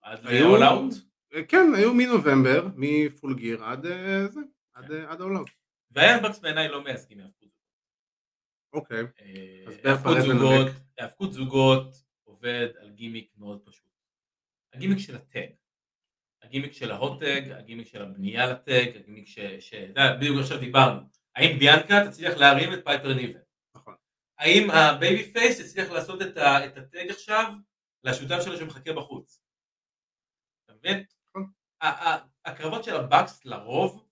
[0.08, 0.95] עד ל-All Out.
[1.34, 4.41] אה, כן, היו מנובמבר, מ-Full Gear עד אה, זה,
[4.74, 5.43] עד אה, All Out.
[5.91, 7.50] והיאנג באקס בעיניי לא מייצגים היאבקות.
[8.74, 9.04] אוקיי.
[9.22, 9.65] אה,
[10.98, 13.88] היאבקות זוגות, עובד על גימיק מאוד פשוט.
[14.74, 15.48] הגימיק של הטג.
[16.43, 19.39] הגימיק של ההוטג, הגימיק של הבנייה לטג, הגימיק ש...
[19.39, 19.74] ש...
[20.20, 21.02] בדיוק עכשיו דיברנו.
[21.36, 23.39] האם ביאנקה תצליח להרים את פייפר ניבן?
[23.76, 23.96] נכון.
[24.39, 26.65] האם ה babyface יצליח לעשות את, ה...
[26.65, 27.54] את ה tag עכשיו
[28.04, 29.46] לשותף שלו שמחכה בחוץ?
[31.82, 34.04] ה- הקרבות של הבאקס לרוב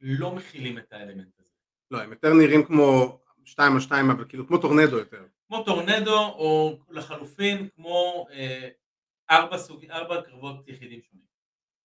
[0.00, 1.50] לא מכילים את האלמנט הזה.
[1.90, 5.26] לא, הם יותר נראים כמו שתיים על שתיים, אבל כאילו כמו טורנדו יותר.
[5.48, 8.68] כמו טורנדו או לחלופין כמו אה,
[9.30, 11.24] ארבע, סוג, ארבע קרבות יחידים שונים.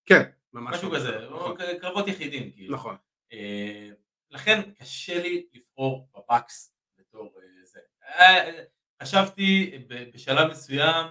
[0.06, 0.76] כן, ממש.
[0.76, 1.58] משהו כזה, נכון.
[1.82, 2.76] קרבות יחידים כאילו.
[2.76, 2.96] נכון.
[3.34, 3.90] אה,
[4.32, 7.80] לכן קשה לי לבחור בבאקס בתור אה, זה.
[8.04, 8.64] אה,
[9.04, 9.78] חשבתי
[10.14, 11.08] בשלב מסוים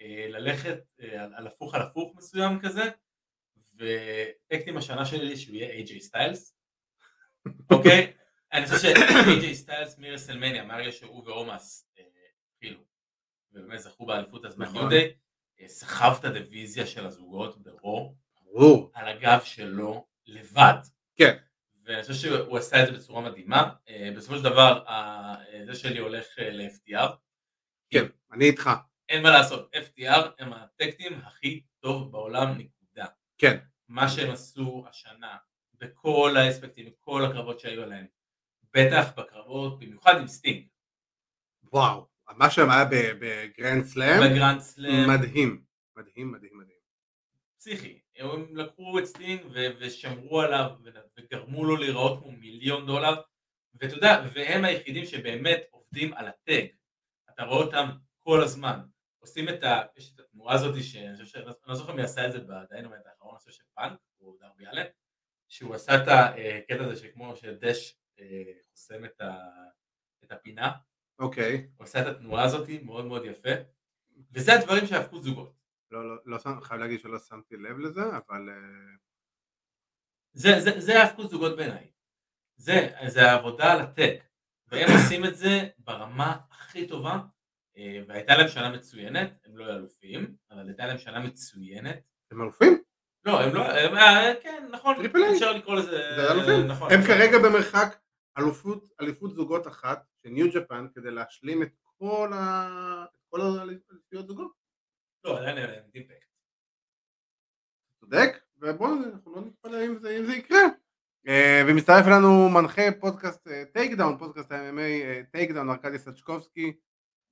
[0.00, 2.90] ללכת אה, על על הפוך על הפוך מסוים כזה,
[3.76, 6.56] ו tag team השנה שלי שהוא יהיה איי-ג'יי סטיילס,
[7.72, 8.12] אוקיי?
[8.52, 12.04] אני חושב שאיי-ג'יי סטיילס מרסלמניה, מהרגע שהוא ואומאס אה,
[12.54, 12.80] התחילו,
[13.52, 14.74] ובאמת זכו באליפות אז נכון.
[14.74, 15.12] מהניודאי,
[15.60, 18.14] אה, סחב את הדיוויזיה של הזוגות ברו.
[18.94, 20.74] על הגב שלו לבד.
[21.16, 21.36] כן.
[21.84, 23.72] ואני חושב שהוא עשה את זה בצורה מדהימה.
[23.88, 25.34] אה, בסופו של דבר, אה,
[25.66, 27.10] זה שלי הולך אה, ל-FTR.
[27.90, 28.70] כן, אני איתך.
[29.10, 33.06] אין מה לעשות, FTR הם הטקטים הכי טוב בעולם, נקודה.
[33.38, 33.58] כן.
[33.88, 35.36] מה שהם עשו השנה,
[35.74, 38.06] בכל האספקטים, בכל הקרבות שהיו עליהם,
[38.74, 40.66] בטח בקרבות, במיוחד עם סטינג,
[41.72, 42.06] וואו.
[42.36, 42.84] מה שהם היה
[43.20, 45.64] ב-Grand Slam, ב-Grand Slam, מדהים.
[45.96, 46.78] מדהים, מדהים, מדהים.
[47.58, 48.00] פסיכי.
[48.16, 49.40] הם לקחו את סטינג
[49.80, 50.70] ושמרו עליו
[51.18, 53.20] וגרמו לו להיראות כמו מיליון דולר,
[53.74, 56.66] ואתה יודע, והם היחידים שבאמת עובדים על ה tag.
[57.30, 58.80] אתה רואה אותם כל הזמן.
[59.20, 59.82] עושים את ה...
[59.96, 61.36] יש את התנועה הזאת, שאני חושב ש...
[61.36, 64.86] אני לא זוכר מי עשה את זה ב-Dynamite האחרון, אני חושב שפאנק, או דרבי אלין,
[65.48, 69.38] שהוא עשה את הקטע הזה שכמו שדש אה, חוסם את, ה...
[70.24, 70.72] את הפינה,
[71.18, 71.70] אוקיי.
[71.76, 73.50] הוא עשה את התנועה הזאת, מאוד מאוד יפה,
[74.32, 75.60] וזה הדברים שהפכו זוגות.
[75.90, 78.48] לא, לא, לא חייב להגיד שלא שמתי לב לזה, אבל...
[78.48, 78.96] אה,
[80.32, 81.90] זה, זה, זה ההפקות זוגות בעיניי.
[82.56, 84.24] זה, זה העבודה על הטק.
[84.70, 87.18] והם עושים את זה ברמה הכי טובה, אה,
[88.06, 92.00] והייתה להם שנה מצוינת, הם לא אלופים, אבל הייתה להם שנה מצוינת.
[92.30, 92.82] הם אלופים?
[93.24, 95.34] לא, הם לא, הם, אה, כן, נכון, Triple A.
[95.34, 96.66] אפשר לקרוא לזה, זה אלופים.
[96.66, 96.92] נכון.
[96.92, 97.00] הם.
[97.06, 97.96] כרגע במרחק
[98.38, 102.68] אליפות, אליפות זוגות אחת של New Japan כדי להשלים את כל ה...
[103.14, 104.52] את כל האליפויות זוגות.
[105.24, 106.30] לא, עדיין אין להם ה-Impact.
[108.00, 110.60] צודק, ובואו אנחנו לא נתפלא אם זה, אם זה יקרה.
[111.26, 111.30] Uh,
[111.68, 116.72] ומצטרף אלינו מנחה פודקאסט טייק דאון, פודקאסט ה-MMA טייק דאון, ארכדי סצ'קובסקי,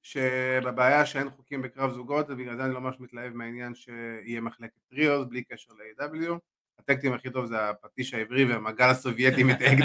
[0.02, 5.26] שבבעיה שאין חוקים בקרב זוגות, ובגלל זה אני לא ממש מתלהב מהעניין שיהיה מחלקת טריוס
[5.28, 6.38] בלי קשר ל-AW.
[6.78, 9.78] הטקטים הכי טוב זה הפטיש העברי והמעגל הסובייטי מטייק.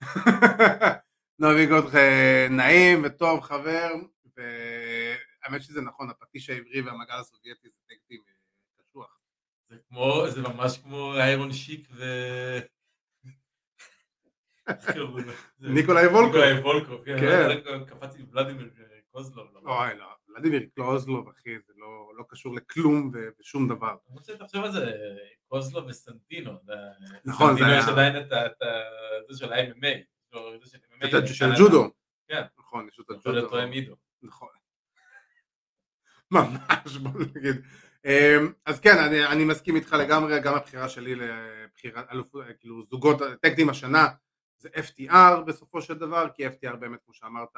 [1.38, 1.94] נוביק אותך
[2.50, 3.94] נעים וטוב חבר,
[4.36, 8.32] והאמת שזה נכון, הפטיש העברי והמעגל הסובייטי זה טקטים אה,
[8.82, 9.18] קשוח.
[9.68, 12.04] זה כמו, זה ממש כמו איירון שיק ו...
[15.60, 16.36] ניקולאי וולקוב.
[16.36, 17.18] ניקולאי וולקוב, כן.
[17.64, 17.84] כן.
[17.84, 18.70] קפצתי ולדימיר
[19.12, 19.46] קוזלוב.
[19.54, 19.60] לא?
[19.84, 23.88] אוי לא, ולדימיר קלוזלוב אחי, זה לא, לא קשור לכלום ושום דבר.
[24.08, 24.92] אני רוצה שתחשוב על זה,
[25.48, 26.52] קוזלוב וסנטינו.
[27.24, 28.28] נכון, זה היה- יש עדיין את
[29.30, 29.98] זה של ה-MMA.
[31.04, 31.50] את זה של.
[31.58, 31.90] ג'ודו.
[32.28, 32.42] כן.
[32.58, 33.48] נכון, יש את יכול להיות הג'ודו.
[33.48, 33.96] תואם עידו.
[34.22, 34.48] נכון.
[36.30, 37.56] ממש, בוא נגיד.
[38.04, 43.18] אמ, אז כן, אני, אני מסכים איתך לגמרי, גם הבחירה שלי לבחירת אלופות, כאילו זוגות,
[43.42, 44.08] טקטים השנה
[44.58, 47.48] זה FTR בסופו של דבר, כי FTR באמת, כמו שאמרת,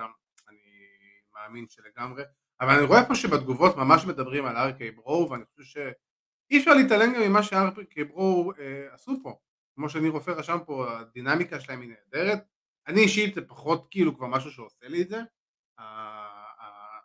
[1.34, 2.22] מאמין שלגמרי,
[2.60, 7.14] אבל אני רואה פה שבתגובות ממש מדברים על RK ברו, ואני חושב שאי אפשר להתעלם
[7.14, 9.38] גם ממה ש-RK ברו אה, עשו פה.
[9.74, 12.38] כמו שאני רופא רשם פה, הדינמיקה שלהם היא נהדרת.
[12.86, 15.20] אני אישית זה פחות כאילו כבר משהו שעושה לי את זה,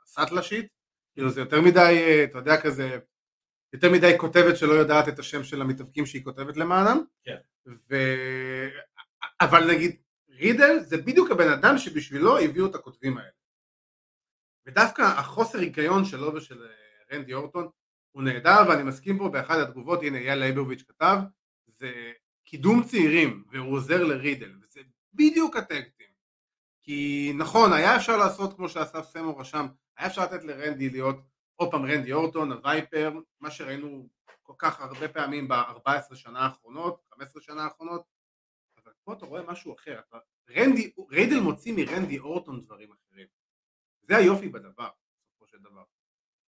[0.03, 0.67] הסאטלה שיט,
[1.13, 2.99] כאילו זה יותר מדי, אה, אתה יודע כזה,
[3.73, 7.03] יותר מדי כותבת שלא יודעת את השם של המתאבקים שהיא כותבת למענם.
[7.23, 7.37] כן.
[7.89, 7.95] ו...
[9.41, 13.29] אבל נגיד רידל זה בדיוק הבן אדם שבשבילו הביאו את הכותבים האלה.
[14.67, 17.69] ודווקא החוסר היגיון שלו ושל אה, רנדי אורטון
[18.11, 21.17] הוא נהדר ואני מסכים פה באחת התגובות, הנה אייל לייבוביץ' כתב,
[21.67, 22.11] זה
[22.45, 24.81] קידום צעירים והוא עוזר לרידל וזה
[25.13, 26.07] בדיוק ה tag team.
[26.81, 31.15] כי נכון היה אפשר לעשות כמו שאסף סמו רשם, היה אפשר לתת לרנדי להיות
[31.55, 34.09] עוד פעם רנדי אורטון, ה viper, מה שראינו
[34.41, 38.01] כל כך הרבה פעמים ב-14 שנה האחרונות, 15 שנה האחרונות,
[38.83, 39.99] אבל פה אתה רואה משהו אחר,
[40.49, 43.36] רנדי, ריידל מוציא מרנדי אורטון דברים אחרים.
[44.07, 44.89] זה היופי בדבר,
[45.23, 45.83] בסופו של דבר.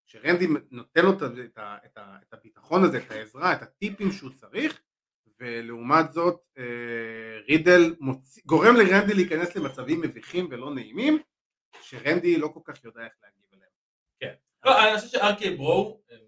[0.06, 4.82] שרנדי נותן לו את, את, את, את הביטחון הזה, את העזרה, את הטיפים שהוא צריך,
[5.40, 11.20] ולעומת זאת אה, רידל מוציא, גורם לרנדי להיכנס למצבים מביכים ולא נעימים,
[11.82, 13.70] שרנדי לא כל כך יודע איך להגיב אליהם.
[14.66, 16.20] לא, אני חושב ש-RK-Bro, הם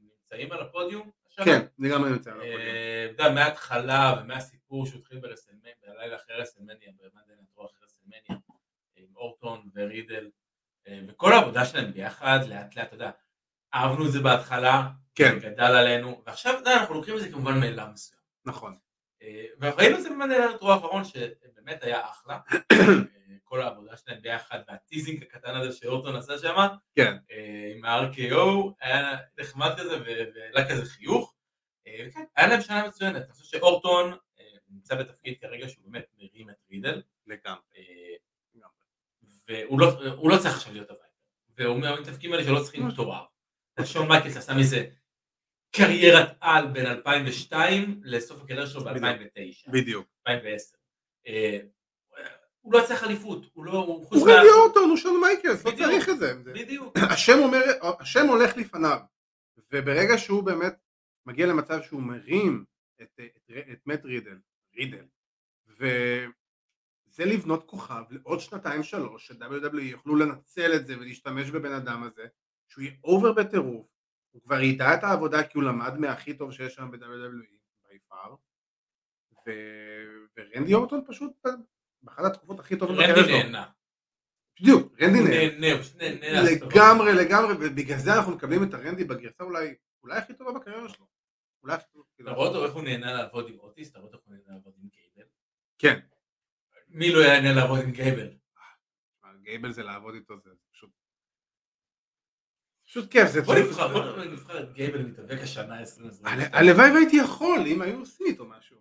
[0.00, 1.10] נמצאים על הפודיום.
[1.44, 2.34] כן, זה גם אני מציע.
[2.34, 2.60] לפודיום.
[2.60, 7.78] אה, אתה יודע, מההתחלה ומהסיפור שהוא התחיל ברסלמניה, בלילה אחרי רסלמניה, ב-Monday Night Raw אחרי
[7.84, 8.40] רסלמניה,
[8.96, 10.30] עם אורטון ורידל,
[11.08, 13.10] וכל העבודה שלהם ביחד, לאט לאט, אתה יודע,
[13.74, 15.38] אהבנו את זה בהתחלה, כן.
[15.38, 18.20] גדל עלינו, ועכשיו, אתה יודע, אנחנו לוקחים את זה כמובן מאליו מסוים.
[18.44, 18.76] נכון.
[19.22, 22.38] אה, וראינו את זה באמת ב-Raw האחרון שבאמת היה אחלה,
[23.44, 26.56] כל העבודה שלהם ביחד וה teasing הקטן הזה שאורטון עשה שם,
[26.96, 27.16] כן.
[27.76, 31.34] עם ה-RKO, היה נחמד כזה והעלה כזה חיוך,
[32.08, 34.16] וכן, היה להם שנה מצוינת, אני חושב שאורטון
[34.70, 37.60] נמצא בתפקיד כרגע שהוא באמת מרים את רידל, לגמרי.
[39.50, 39.86] והוא לא,
[40.30, 41.04] לא צריך עכשיו להיות הביתה,
[41.58, 43.24] והוא מהמתאבקים האלה שלא צריכים תואר.
[43.84, 44.86] שון מייקלס עשה מזה
[45.70, 49.70] קריירת על בין 2002 לסוף הקריירה שלו ב-2009.
[49.72, 50.06] בדיוק.
[50.28, 50.76] 2010.
[51.26, 51.58] אה,
[52.60, 53.72] הוא לא צריך אליפות, הוא לא...
[53.72, 56.34] הוא רנדי אורטון, הוא שון מייקלס, לא צריך את זה.
[56.44, 56.98] בדיוק.
[57.14, 57.60] השם אומר,
[58.00, 58.98] השם הולך לפניו,
[59.72, 60.74] וברגע שהוא באמת
[61.26, 62.64] מגיע למצב שהוא מרים
[63.02, 64.38] את, את, את מאט רידל,
[64.76, 65.04] רידל,
[67.20, 72.26] וזה לבנות כוכב לעוד שנתיים שלוש, ש-WWE יוכלו לנצל את זה ולהשתמש בבן אדם הזה,
[72.68, 73.86] שהוא יהיה over בטירוף,
[74.30, 77.56] הוא כבר ידע את העבודה כי הוא למד מהכי טוב שיש שם ב-WWE,
[77.88, 78.34] ביפר,
[79.46, 79.50] ו...
[80.36, 81.32] ורנדי אורטון פשוט
[82.02, 83.34] באחת התקופות הכי טובות בקריירה שלו.
[83.34, 83.70] רנדי נהנה.
[84.60, 86.50] בדיוק, רנדי נהנה.
[86.50, 91.06] לגמרי, לגמרי, ובגלל זה אנחנו מקבלים את הרנדי בגרסה אולי, אולי הכי טובה בקריירה שלו.
[91.62, 92.04] אולי הכי טובה.
[92.22, 94.72] אתה רואה אותו איך הוא נהנה לעבוד עם אוטיס, אתה רואה איך הוא נהנה לעבוד
[94.82, 95.28] עם גייבל?
[95.78, 96.00] כן.
[96.90, 98.28] מי לא יענה לעבוד עם גייבל?
[99.42, 100.90] גייבל זה לעבוד איתו, זה פשוט
[102.86, 106.50] פשוט כיף, זה בוא נבחר, בוא נבחר את גייבל מתאבק השנה 2022.
[106.52, 108.80] הלוואי והייתי יכול, אם היו עושים איתו משהו.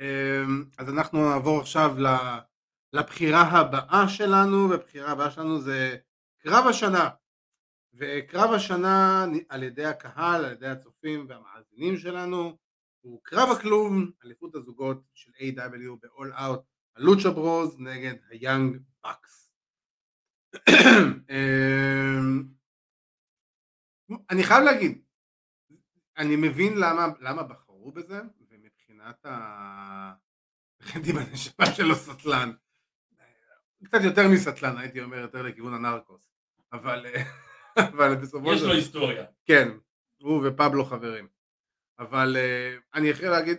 [0.00, 1.96] אמ, אז אנחנו נעבור עכשיו
[2.92, 5.96] לבחירה הבאה שלנו, והבחירה הבאה שלנו זה
[6.38, 7.08] קרב השנה.
[7.94, 12.58] וקרב השנה על ידי הקהל, על ידי הצופים והמאזינים שלנו,
[13.00, 13.92] הוא קרב הכלוב,
[14.24, 15.96] אליפות הזוגות של A.W.
[16.02, 16.62] ב-all out,
[17.00, 19.52] הלוצ'ה ברוז נגד היאנג בקס.
[24.30, 25.02] אני חייב להגיד,
[26.18, 30.14] אני מבין למה, למה בחרו בזה, ומבחינת ה...
[30.80, 32.52] הכנתי בנשמה שלו סטלן,
[33.84, 36.30] קצת יותר מסטלן, הייתי אומר יותר לכיוון הנרקוס,
[36.72, 37.06] אבל,
[37.76, 38.56] אבל בסופו של...
[38.56, 39.26] יש לו היסטוריה.
[39.46, 39.68] כן,
[40.22, 41.28] הוא ופבלו חברים.
[41.98, 42.36] אבל
[42.94, 43.58] אני יכול להגיד,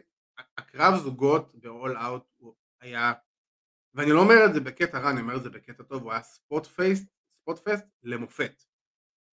[0.57, 2.45] הקרב זוגות ב-all out
[2.81, 3.13] היה,
[3.93, 6.21] ואני לא אומר את זה בקטע רע, אני אומר את זה בקטע טוב, הוא היה
[6.21, 8.63] ספוט פייסט, ספוט פייסט למופת.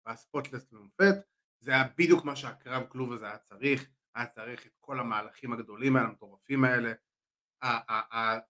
[0.06, 1.16] והספוטלס למופת,
[1.60, 5.96] זה היה בדיוק מה שהקרב כלוב הזה היה צריך, היה צריך את כל המהלכים הגדולים
[5.96, 6.94] האלה, המטורפים האלה,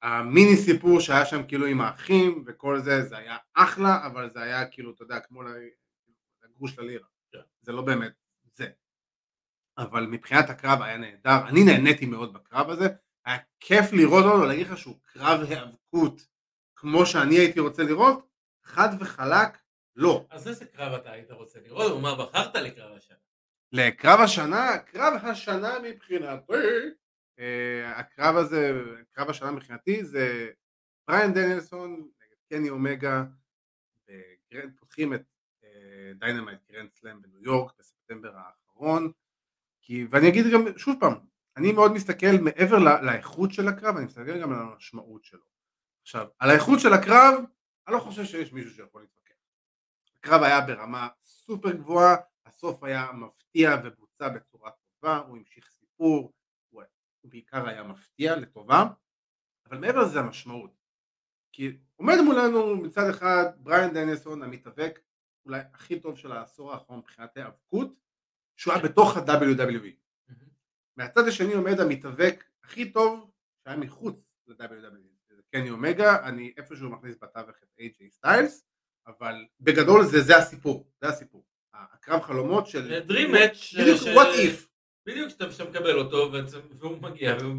[0.02, 4.68] המיני סיפור שהיה שם כאילו עם האחים וכל זה, זה היה אחלה, אבל זה היה
[4.68, 5.42] כאילו, אתה יודע, כמו
[6.44, 7.40] לגרוש ללירה, כן.
[7.62, 8.12] זה לא באמת
[8.54, 8.70] זה.
[9.78, 12.88] אבל מבחינת הקרב היה נהדר, אני נהניתי מאוד בקרב הזה,
[13.28, 16.28] היה כיף לראות אותו, להגיד לך שהוא קרב היאבקות
[16.76, 18.28] כמו שאני הייתי רוצה לראות,
[18.64, 19.58] חד וחלק,
[19.96, 20.26] לא.
[20.30, 23.18] אז איזה קרב אתה היית רוצה לראות, ומה בחרת לקרב השנה?
[23.72, 26.54] לקרב השנה, קרב השנה מבחינתי,
[27.40, 30.50] אה, הקרב הזה, קרב השנה מבחינתי זה
[31.08, 33.24] בריאן דניאלסון נגד קני אומגה,
[34.80, 35.24] פותחים את
[36.16, 39.12] Dynamite Grand Slam בניו יורק בספטמבר האחרון,
[39.82, 41.14] כי, ואני אגיד גם שוב פעם,
[41.58, 45.44] אני מאוד מסתכל מעבר לאיכות של הקרב, אני מסתכל גם על המשמעות שלו.
[46.02, 47.34] עכשיו, על האיכות של הקרב,
[47.88, 49.34] אני לא חושב שיש מישהו שיכול להתווכח.
[50.16, 52.16] הקרב היה ברמה סופר גבוהה,
[52.46, 56.34] הסוף היה מפתיע ובוצע בצורה טובה, הוא המשיך סיפור,
[56.70, 56.84] הוא
[57.24, 58.86] בעיקר היה מפתיע לטובה,
[59.70, 60.72] אבל מעבר לזה המשמעות.
[61.52, 65.00] כי עומד מולנו מצד אחד בריאן דניסון המתאבק
[65.46, 67.94] אולי הכי טוב של העשור האחרון מבחינת היאבקות,
[68.56, 70.07] שהוא היה בתוך ה-WWE.
[70.98, 73.32] מהצד השני עומד המתאבק הכי טוב
[73.64, 75.18] שהיה מחוץ ל-WWE.
[75.52, 78.66] קני אומגה, אני איפשהו מכניס בתווך את AJ סטיילס,
[79.08, 81.46] אבל בגדול זה, זה הסיפור, זה הסיפור.
[81.74, 83.02] הקרב חלומות של...
[83.08, 83.82] Dream Match.
[83.82, 84.68] בדיוק, what if.
[85.06, 86.32] בדיוק שאתה מקבל אותו
[86.70, 87.56] והוא מגיע והוא...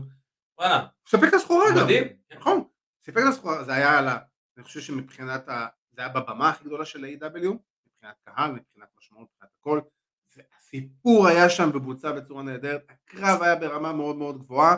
[0.59, 0.87] וואלה.
[1.09, 1.85] ספק את הסחורה גם.
[1.85, 2.07] מדהים.
[2.37, 2.65] נכון.
[3.05, 4.19] סיפק את הסחורה, זה היה על ה...
[4.57, 5.67] אני חושב שמבחינת ה...
[5.93, 7.49] זה היה בבמה הכי גדולה של ה-AW,
[7.87, 9.81] מבחינת קהל, מבחינת משמעות, מבחינת הכל.
[10.69, 14.77] הסיפור היה שם ובוצע בצורה נהדרת, הקרב היה ברמה מאוד מאוד גבוהה.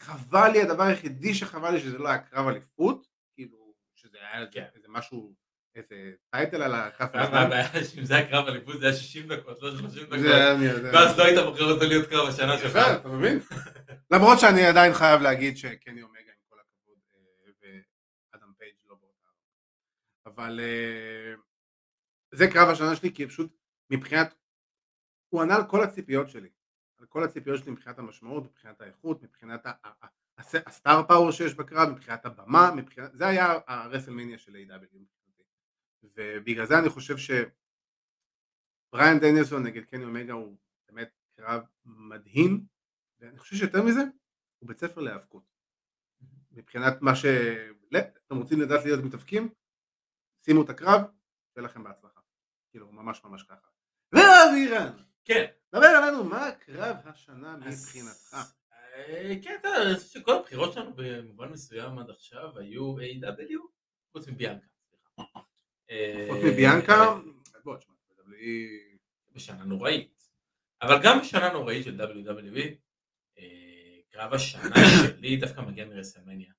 [0.00, 4.64] חבל לי, הדבר היחידי שחבל לי שזה לא היה קרב אליפות, כאילו, שזה היה כן.
[4.74, 5.34] איזה משהו
[5.76, 9.62] איזה title על הכף מה הבעיה שאם זה היה קרב אליפות זה היה 60 דקות,
[9.62, 10.18] לא 30 דקות,
[10.92, 12.76] ואז לא היית בוחר אותו להיות קרב השנה שלך.
[12.76, 13.38] אתה מבין?
[14.10, 16.98] למרות שאני עדיין חייב להגיד שקני אומגה עם כל הכבוד
[17.64, 17.78] אה,
[18.32, 19.28] ואדם פייג' לא באותה
[20.26, 21.34] אבל אה,
[22.34, 23.56] זה קרב השנה שלי כי פשוט
[23.90, 24.34] מבחינת,
[25.34, 26.48] הוא ענה על כל הציפיות שלי,
[26.98, 29.66] על כל הציפיות שלי מבחינת המשמעות, מבחינת האיכות, מבחינת
[30.38, 32.70] הסטאר פאוור שיש בקרב, מבחינת הבמה,
[33.12, 34.96] זה היה הרסלמניה של A.W.
[36.02, 37.48] ובגלל זה אני חושב שבריאן
[39.20, 40.56] דניאלסון נגד קני אומגה הוא
[40.88, 42.66] באמת קרב מדהים
[43.18, 44.00] ואני חושב שיותר מזה
[44.58, 45.44] הוא בית ספר להיאבקות.
[46.52, 47.24] מבחינת מה ש...
[47.90, 49.48] לא, אתם רוצים לדעת להיות מתאבקים?
[50.44, 51.00] שימו את הקרב,
[51.54, 52.20] שיהיה לכם בהצלחה.
[52.70, 53.68] כאילו, ממש ממש ככה.
[54.12, 55.44] ואבירן, כן.
[55.74, 58.36] דבר עלינו, מה הקרב השנה מבחינתך?
[58.72, 63.58] אה, כן, אתה יודע, אני חושב שכל הבחירות שלנו במובן מסוים עד עכשיו היו A.W.
[64.12, 64.66] חוץ מביאנקה.
[64.90, 65.22] סליחה.
[65.90, 67.14] אה, חוץ מביאנקה,
[67.64, 67.94] בוא, תשמע,
[69.34, 70.28] בשנה נוראית.
[70.82, 72.74] אבל גם בשנה נוראית של WWE,
[73.38, 74.74] אה, קרב השנה
[75.16, 76.52] שלי דווקא מגיע מרסלמניה.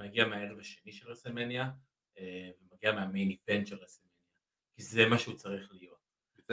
[0.00, 1.70] מגיע מהערב השני של רסלמניה,
[2.18, 4.10] אה, ומגיע מה main event של רסלמניה.
[4.76, 5.99] כי זה מה שהוא צריך להיות.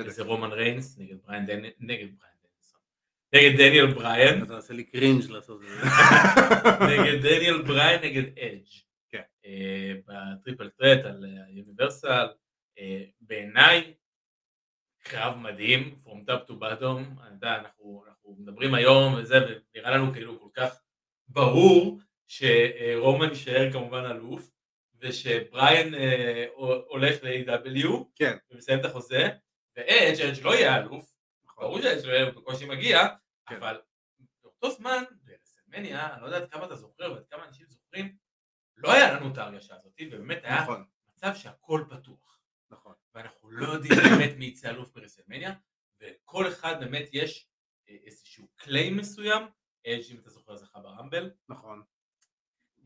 [0.05, 2.79] זה רומן ריינס נגד בריין דניאל, נגד בריין דניאלסון.
[3.33, 5.85] נגד דניאל בריין, אתה עושה לי cringe לעשות את זה.
[6.91, 8.67] נגד דניאל בריין נגד אדג'.
[9.09, 9.21] כן.
[9.45, 12.27] אה, ב triple threat על Universal.
[13.21, 13.93] בעיניי
[15.03, 19.37] קרב מדהים, From top to bottom, אנחנו מדברים היום וזה,
[19.75, 20.81] ונראה לנו כאילו כל כך
[21.27, 24.51] ברור שרומן יישאר כמובן אלוף,
[25.01, 26.45] ושבריין אה,
[26.87, 28.37] הולך ל-AW, כן.
[28.51, 29.27] ומסיים את החוזה,
[29.77, 31.13] ואדג' אדג' לא יהיה אלוף,
[31.57, 32.99] ברור שאדג' לא יהיה, בקושי מגיע,
[33.45, 33.55] כן.
[33.55, 33.81] אבל
[34.43, 38.15] באותו זמן, ברסלמניה, אני לא יודע עד כמה אתה זוכר ועד כמה אנשים זוכרים,
[38.77, 42.41] לא היה לנו את ההרגשה הזאת, ובאמת היה נכון, מצב שהכל פתוח.
[42.71, 42.93] נכון.
[43.13, 45.53] ואנחנו לא יודעים באמת מי יצא אלוף ברסלמניה,
[46.01, 47.49] וכל אחד באמת יש
[47.89, 49.43] אה, איזשהו קליים מסוים,
[49.87, 51.83] אדג' אם אתה זוכר זכה ברמבל, נכון.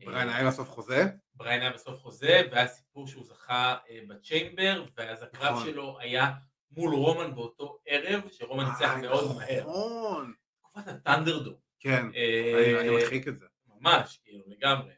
[0.00, 1.04] אה, בריין היה בסוף חוזה?
[1.34, 5.66] בריין היה בסוף חוזה, והיה סיפור שהוא זכה אה, בצ'יימבר, ואז הקרב נכון.
[5.66, 6.30] שלו היה
[6.76, 9.60] מול רומן באותו ערב, שרומן ניצח אה, מאוד מהר.
[9.60, 10.32] נכון.
[10.60, 11.54] תקופת הטנדרדום.
[11.80, 13.46] כן, אה, אני מדחיק את זה.
[13.66, 14.92] ממש, כאילו, לגמרי.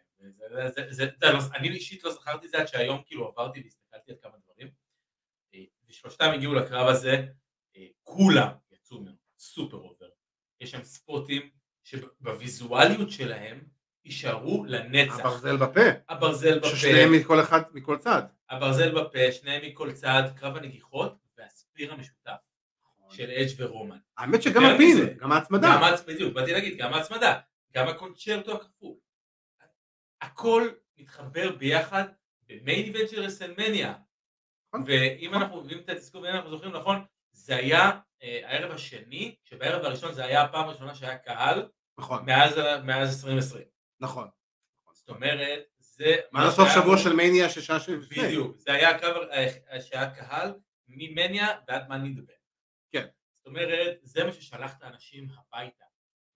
[0.51, 4.69] לא- אני אישית לא זכרתי את זה עד שהיום כאילו עברתי והסתכלתי על כמה דברים.
[5.55, 7.27] אה, ושלושתם הגיעו לקרב הזה,
[8.03, 10.09] כולם יצאו ממנו super over.
[10.61, 11.51] יש שם spotים
[11.85, 13.61] שבוויזואליות שלהם
[14.05, 15.19] יישארו לנצח.
[15.19, 15.81] הברזל בפה.
[16.09, 18.23] הברזל בפה, ששניהם מכל אחד, מכל צד.
[18.51, 21.24] הברזל בפה, שניהם מכל צד, קרב הנגיחות
[21.75, 22.37] וה spear המשותף
[23.11, 23.99] של אדג' ורומן.
[24.19, 25.15] האמת שגם מזה.
[25.19, 25.81] גם ההצמדה.
[26.07, 27.41] בדיוק, באתי להגיד, גם ההצמדה,
[27.73, 28.97] גם ה con-chair-to הכפול.
[30.21, 30.69] הכל
[30.99, 32.05] מתחבר ביחד
[32.49, 33.95] במיין איבנט של רסלמניה.
[34.69, 34.85] נכון.
[34.87, 37.91] ואם אנחנו, אם אתם תזכרו ואם אנחנו זוכרים נכון, זה היה
[38.23, 41.69] אה, הערב השני, שבערב הראשון זה היה הפעם הראשונה שהיה קהל
[41.99, 43.65] נכון, מאז ה- מאז 2020.
[44.01, 44.29] נכון.
[44.93, 46.17] זאת אומרת, זה...
[46.33, 48.23] מה שהיה שבוע של מניה שעה שלפני.
[48.25, 50.55] בדיוק, זה היה הקרב אה, שהיה קהל
[50.89, 52.33] ממניה ועד מאני דבר.
[52.93, 53.07] כן.
[53.37, 55.85] זאת אומרת, זה מה ששלח את האנשים הביתה.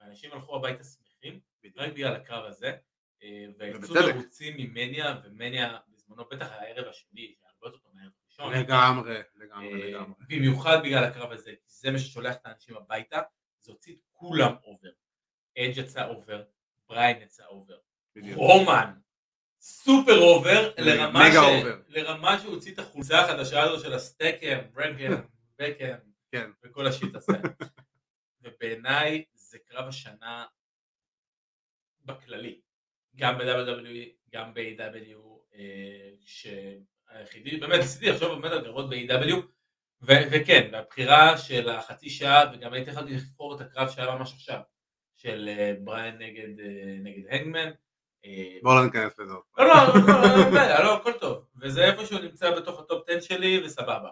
[0.00, 1.40] ואנשים הלכו הביתה שמחים,
[1.76, 2.76] רק בגלל הקרב הזה,
[3.22, 3.94] אה, ויצאו.
[4.14, 8.52] מרוצים ממניה, ומניה בזמנו, בטח הערב השני, שהיה הרבה יותר טוב מהערב הראשון.
[8.52, 10.14] לגמרי, לגמרי, אה, לגמרי.
[10.28, 13.20] במיוחד בגלל הקרב הזה, כי זה מה ששולח את האנשים הביתה,
[13.60, 14.90] זה הוציא את כולם over.
[15.58, 16.44] אדג' יצא אובר,
[16.88, 17.78] בריין יצא over.
[18.34, 18.92] רומן,
[19.60, 21.58] super over, לרמה, מגה ש...
[21.58, 21.76] over.
[21.88, 25.12] לרמה שהוא הוציא את החולצה החדשה הזו של ה stack'em, wreck'em,
[25.58, 25.96] בקם,
[26.32, 26.50] כן.
[26.64, 27.32] וכל השיט הזה.
[28.42, 30.46] ובעיניי זה קרב השנה
[32.04, 32.60] בכללי,
[33.16, 39.36] גם ב-WWE, גם ב-AW, אה, שהיחידי, באמת ניסיתי לחשוב באמת על קרבות ב-AW,
[40.02, 44.60] וכן, והבחירה של החצי שעה, וגם הייתי יכול לבחור את הקרב שהיה ממש עכשיו,
[45.16, 47.70] של אה, בריין נגד, אה, נגד הנגמן.
[48.24, 49.32] אה, בואו לא ניכנס לזה.
[49.32, 49.74] לא, לא,
[50.06, 51.44] לא, לא, לא, לא, הכל טוב.
[51.62, 54.10] וזה איפשהו נמצא בתוך הטופ 10 שלי, וסבבה.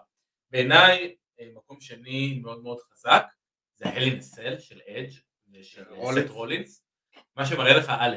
[0.51, 3.27] בעיניי, אה, מקום שני מאוד מאוד חזק,
[3.75, 5.11] זה הלינסל של אדג'
[5.53, 6.27] ושל אה, רולינס.
[6.27, 6.83] סט רולינס.
[7.37, 8.17] מה שמראה לך, א',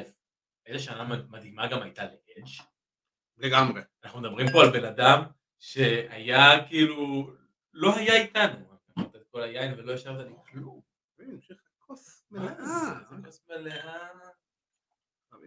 [0.65, 2.49] איזה שנה מדהימה גם הייתה לאדג'.
[3.37, 3.81] לגמרי.
[4.03, 5.23] אנחנו מדברים פה על בן אדם
[5.59, 7.31] שהיה כאילו,
[7.73, 8.69] לא היה איתנו.
[8.99, 10.81] את כל היין ולא השארת לי כלום.
[11.79, 12.55] כוס מלאה.
[12.55, 12.65] זה?
[13.09, 14.07] זה כוס מלאה.
[15.30, 15.41] טוב,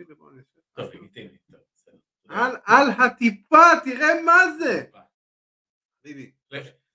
[0.95, 1.39] לגיטימי.
[1.51, 1.97] טוב, בסדר.
[2.65, 4.91] על הטיפה, תראה מה זה.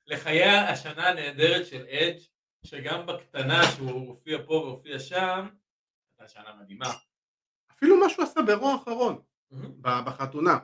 [0.08, 2.20] לחיי השנה הנהדרת של אדג'
[2.66, 5.48] שגם בקטנה שהוא הופיע פה והופיע שם,
[6.20, 6.86] הייתה שנה מדהימה.
[7.72, 9.22] אפילו מה שהוא עשה ברוע האחרון,
[9.82, 10.58] בחתונה.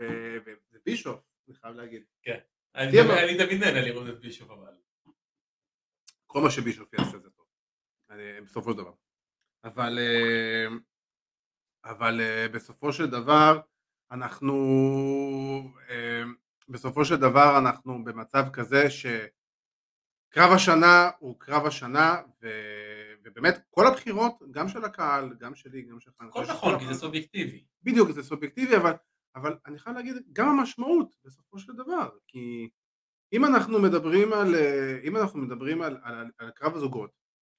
[0.00, 2.04] ו- ו- זה בישוף, אני חייב להגיד.
[3.08, 4.72] מה- אני תמיד נהנה לראות את בישוף אבל.
[6.26, 7.46] כל מה שבישוף יעשה זה טוב.
[8.44, 8.92] בסופו של דבר.
[9.64, 10.66] אבל אה,
[11.88, 13.60] אבל אה, בסופו של דבר
[14.10, 14.54] אנחנו
[15.90, 16.22] אה,
[16.68, 24.42] בסופו של דבר אנחנו במצב כזה שקרב השנה הוא קרב השנה ו- ובאמת כל הבחירות
[24.50, 27.64] גם של הקהל גם שלי גם שלך הכל נכון כי זה סובייקטיבי.
[27.82, 28.92] בדיוק זה סובייקטיבי אבל
[29.34, 32.68] אבל אני חייב להגיד גם המשמעות בסופו של דבר כי
[33.32, 37.10] אם אנחנו מדברים על אה, אם אנחנו מדברים על, על, על קרב הזוגות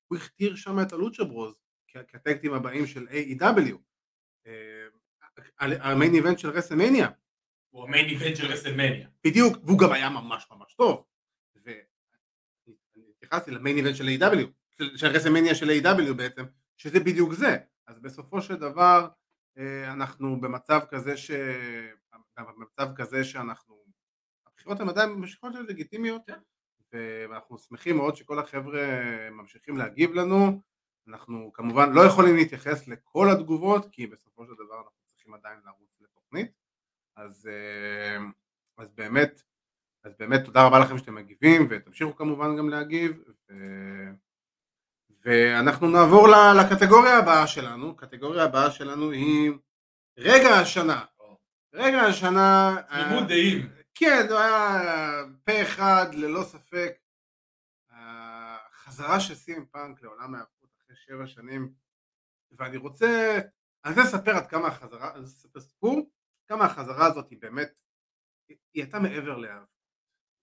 [0.07, 3.88] הוא הכתיר שם את הלוצ'ה ברוז כ tag team הבאים של AEW.
[5.59, 7.09] ה main event של רסלמניה.
[7.69, 9.07] הוא ה main event של רסלמניה.
[9.23, 11.05] בדיוק, והוא גם היה ממש ממש טוב.
[11.65, 11.83] ואני
[13.15, 14.47] התייחסתי ל main event של AEW,
[14.95, 16.45] של רסלמניה של AEW בעצם,
[16.77, 17.57] שזה בדיוק זה.
[17.87, 19.07] אז בסופו של דבר
[19.57, 21.31] אה, אנחנו במצב כזה ש...
[22.37, 23.85] במצב כזה שאנחנו...
[24.47, 26.39] הבחירות הן עדיין ממשיכות להיות לגיטימיות, כן.
[26.93, 28.81] ואנחנו שמחים מאוד שכל החבר'ה
[29.31, 30.61] ממשיכים להגיב לנו.
[31.09, 36.01] אנחנו כמובן לא יכולים להתייחס לכל התגובות, כי בסופו של דבר אנחנו צריכים עדיין לרוץ
[36.01, 36.51] לתוכנית.
[37.15, 38.17] אז, אה,
[38.77, 39.41] אז באמת,
[40.03, 43.23] אז באמת תודה רבה לכם שאתם מגיבים, ותמשיכו כמובן גם להגיב.
[43.49, 43.53] ו...
[45.25, 46.27] ואנחנו נעבור
[46.61, 49.51] לקטגוריה הבאה שלנו, הקטגוריה הבאה שלנו היא
[50.17, 51.05] רגע השנה.
[51.73, 52.75] רגע השנה...
[52.89, 53.69] תמימות דעים.
[53.95, 56.91] כן, זה היה פה אחד ללא ספק.
[58.89, 60.58] החזרה של סים פאנק לעולם ההיאבקות
[60.89, 61.73] אחרי שבע שנים,
[62.51, 63.39] ואני רוצה,
[63.85, 66.09] אני רוצה לספר עד כמה החזרה, אני רוצה לספר סיפור,
[66.47, 67.79] כמה החזרה הזאת היא באמת,
[68.47, 69.69] היא, היא הייתה מעבר להיאבקות,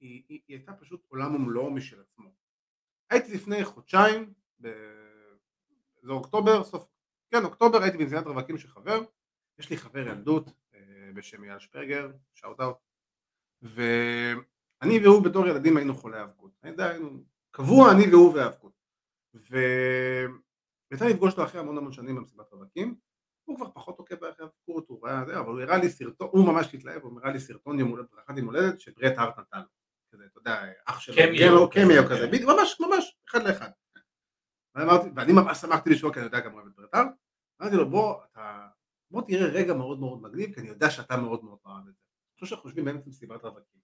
[0.01, 2.35] היא, היא, היא הייתה פשוט עולם ומלואו משל עצמו.
[3.11, 6.89] הייתי לפני חודשיים זה אוקטובר, סוף,
[7.31, 9.01] כן אוקטובר הייתי בנזינת רווקים של חבר,
[9.59, 12.77] יש לי חבר ילדות אה, בשם אייל שפרגר, שאוט אאוט,
[13.63, 18.76] ואני והוא בתור ילדים היינו חולי האבקות, היינו קבוע אני והוא והאבקות,
[19.51, 22.97] ויצא לפגוש אותו אחרי המון המון שנים במסיבת רווקים,
[23.45, 26.47] הוא כבר פחות עוקב אחרי האבקות, הוא ראה זה, אבל הוא הראה לי סרטון, הוא
[26.47, 29.67] ממש התלהב, הוא הראה לי סרטון יום הולדת, ברכת יום הולדת שברט הארט נתן לו,
[30.13, 31.15] כזה, אתה יודע, אח שלו,
[31.71, 33.71] קמיו כזה, ממש ממש, אחד לאחד.
[35.17, 37.05] ואני ממש שמחתי לשמוע כי אני יודע גם אוהב את ברטל,
[37.63, 38.69] אמרתי לו בוא, אתה,
[39.11, 42.01] בוא תראה רגע מאוד מאוד מגניב כי אני יודע שאתה מאוד מאוד אוהב את זה.
[42.01, 43.81] אני חושב שאנחנו יושבים באמצע מסיבת רווקים.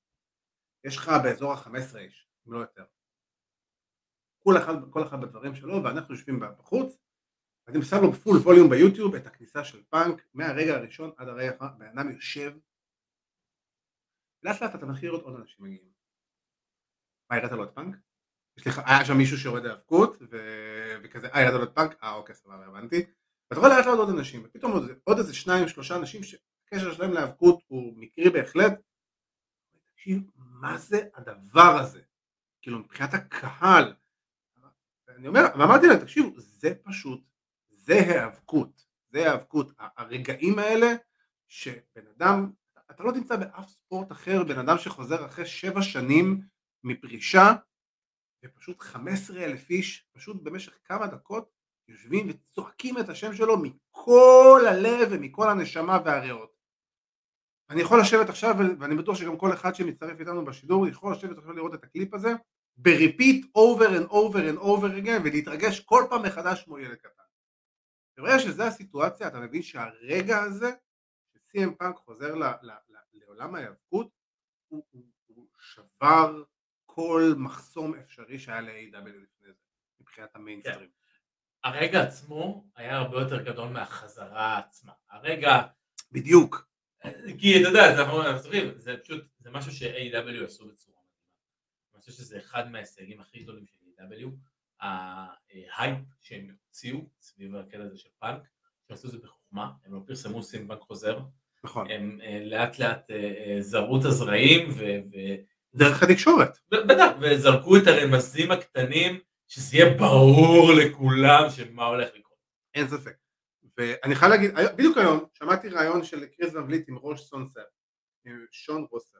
[0.84, 2.84] יש לך באזור ה-15 איש, אם לא יותר.
[4.42, 6.98] כל אחד, כל אחד בדברים שלו ואנחנו יושבים בחוץ
[7.66, 11.78] ואני שם לו בפול ווליום ביוטיוב את הכניסה של פאנק מהרגע הראשון עד הרגע האחרון,
[11.78, 12.52] בן אדם יושב
[14.42, 15.92] לאט לאט אתה לראות עוד אנשים מגיעים.
[17.30, 17.96] מה הראית לו את פאנק?
[18.56, 20.16] יש לך, היה שם מישהו שיורד להאבקות
[21.02, 23.06] וכזה, אה ירד עוד פאנק, אה אוקיי סבבה הבנתי,
[23.50, 27.12] ואתה רואה לאט לאט עוד אנשים, ופתאום עוד, עוד איזה שניים שלושה אנשים שהקשר שלהם
[27.12, 28.80] להאבקות הוא מקרי בהחלט,
[29.94, 32.00] תקשיב, מה זה הדבר הזה?
[32.62, 33.94] כאילו מבחינת הקהל,
[35.16, 37.20] אני אומר, ואמרתי להם, תקשיבו, זה פשוט,
[37.70, 40.94] זה היאבקות, זה היאבקות, הרגעים האלה
[41.48, 42.50] שבן אדם,
[42.90, 46.40] אתה לא תמצא באף ספורט אחר בן אדם שחוזר אחרי שבע שנים
[46.84, 47.52] מפרישה
[48.44, 51.50] ופשוט 15 אלף איש פשוט במשך כמה דקות
[51.88, 56.52] יושבים וצועקים את השם שלו מכל הלב ומכל הנשמה והריאות.
[57.70, 61.52] אני יכול לשבת עכשיו ואני בטוח שגם כל אחד שמצטרף איתנו בשידור יכול לשבת עכשיו
[61.52, 62.32] לראות את הקליפ הזה
[62.76, 67.22] ב repeat over and over and over again ולהתרגש כל פעם מחדש כמו ילד קטן.
[68.16, 70.72] ברגע שזו הסיטואציה אתה מבין שהרגע הזה
[71.32, 74.10] ש-CM פאנק חוזר ל- ל- ל- לעולם ההיאבקות
[74.68, 76.42] הוא, הוא, הוא שבר
[76.86, 79.52] כל מחסום אפשרי שהיה ל-AW לפני זה,
[80.00, 80.88] מבחינת המיינסטרים.
[80.88, 81.68] כן.
[81.68, 84.92] הרגע עצמו היה הרבה יותר גדול מהחזרה עצמה.
[85.10, 85.62] הרגע...
[86.12, 86.68] בדיוק.
[87.38, 91.01] כי אתה יודע, זוכרים, זה פשוט, זה משהו ש-AW עשו בצורה
[92.04, 94.28] חושב שזה אחד מההישגים הכי גדולים של AW,
[94.80, 98.42] ההייפ שהם הוציאו סביב הקטע הזה של פאנק,
[98.88, 101.20] שהם עשו את זה בחוכמה, הם לא פרסמו סימבנק חוזר,
[101.64, 101.90] נכון.
[101.90, 104.68] הם אה, לאט לאט אה, אה, זרעו את הזרעים
[105.74, 106.58] דרך התקשורת.
[106.70, 112.38] בטח, וזרקו את הרמזים הקטנים, שזה יהיה ברור לכולם שמה הולך לקרות.
[112.74, 113.16] אין ספק.
[113.78, 117.64] ואני חייב להגיד, בדיוק היום שמעתי ראיון של קריס ון וליט עם ראש סונסר,
[118.24, 119.18] עם שון רוסר.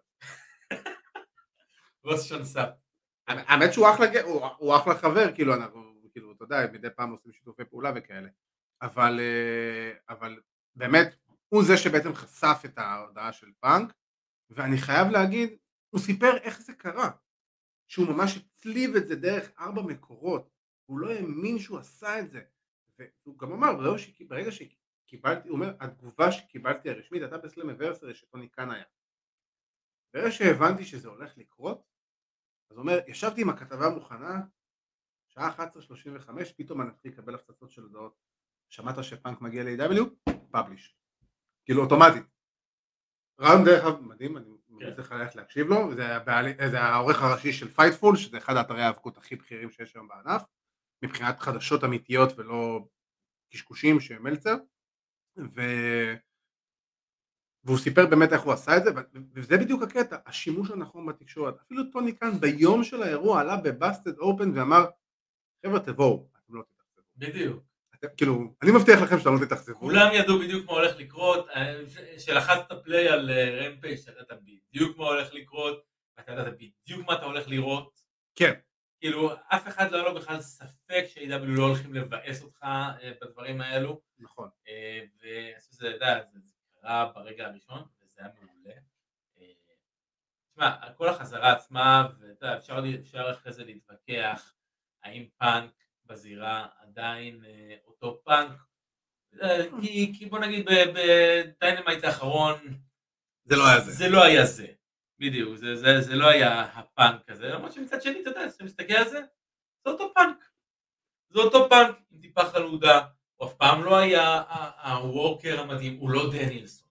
[2.04, 2.70] ראש סונסר.
[3.26, 4.06] האמת שהוא אחלה,
[4.58, 8.28] הוא אחלה חבר, כאילו אנחנו, כאילו, אתה יודע, מדי פעם עושים שיתופי פעולה וכאלה.
[8.82, 10.40] אבל, אה, אבל
[10.76, 11.16] באמת,
[11.48, 13.92] הוא זה שבעצם חשף את ההודעה של פאנק,
[14.50, 15.56] ואני חייב להגיד,
[15.90, 17.10] הוא סיפר איך זה קרה,
[17.86, 20.50] שהוא ממש הצליב את זה דרך ארבע מקורות,
[20.86, 22.42] הוא לא האמין שהוא עשה את זה,
[22.98, 23.72] והוא גם אמר
[24.28, 28.84] ברגע שקיבלתי, הוא אומר התגובה שקיבלתי הרשמית הייתה בסלם אברסרי שטוני קאן היה,
[30.14, 31.91] ברגע שהבנתי שזה הולך לקרות,
[32.72, 34.40] אז הוא אומר ישבתי עם הכתבה מוכנה,
[35.28, 38.16] שעה 11:35 פתאום אני מתחיל לקבל הפצצות של הודעות,
[38.68, 40.30] שמעת שפאנק מגיע ל-AEW?
[40.50, 40.96] publish,
[41.64, 42.22] כאילו אוטומטית,
[43.40, 45.94] ראיון דרך אגב מדהים, אני ממליץ לך ללכת להקשיב לו,
[46.70, 50.42] זה, העורך הראשי של פייטפול, שזה אחד האתרי היאבקות הכי בכירים שיש היום בענף,
[51.04, 52.88] מבחינת חדשות אמיתיות ולא
[53.52, 54.56] קשקושים של מלצר,
[55.38, 55.60] ו...
[57.64, 58.90] והוא סיפר באמת איך הוא עשה את זה,
[59.34, 64.18] וזה בדיוק הקטע, השימוש הנכון בתקשורת, אפילו טוני קאן ביום של האירוע עלה ב Busted
[64.18, 64.84] Open ואמר
[65.66, 67.02] חבר'ה תבואו, אתם לא תתאכזבו.
[67.16, 67.62] בדיוק.
[68.16, 69.78] כאילו, אני מבטיח לכם שאתם לא תתאכזבו.
[69.78, 71.74] כולם ידעו בדיוק מה הולך לקרות, אה,
[72.18, 75.82] שלחצת play על רמפייג' אתה ידעת בדיוק מה הולך לקרות,
[76.20, 78.00] אתה ידעת בדיוק מה אתה הולך לראות.
[78.34, 78.52] כן.
[79.00, 83.60] כאילו, אף אחד לא היה לו בכלל ספק ש-AEW לא הולכים לבאס אותך אה, בדברים
[83.60, 84.00] האלו.
[84.18, 84.48] נכון.
[84.68, 86.20] אה, ואני חושב שזה, אתה יודע,
[86.82, 88.74] קרה ברגע הראשון, וזה היה מעולה.
[89.38, 89.52] אה,
[90.50, 94.54] תשמע, כל החזרה עצמה, ואתה יודע, אפשר, אפשר אחרי זה להתווכח,
[95.02, 95.72] האם פאנק
[96.04, 97.44] בזירה עדיין
[97.86, 98.52] אותו פאנק,
[99.80, 102.58] כי, כי בוא נגיד ב Dynamite האחרון,
[103.44, 103.92] זה לא היה זה.
[103.92, 104.66] זה לא היה זה.
[105.18, 108.94] בדיוק, זה, זה, זה לא היה הפאנק הזה, למרות שמצד שני, אתה יודע, כשאתה מסתכל
[108.94, 109.20] על זה,
[109.84, 110.44] זה אותו פאנק.
[111.28, 113.06] זה אותו פאנק עם טיפה חלודה,
[113.44, 114.42] אף פעם לא היה
[114.84, 116.88] ה worker המדהים, הוא לא דניאלסון.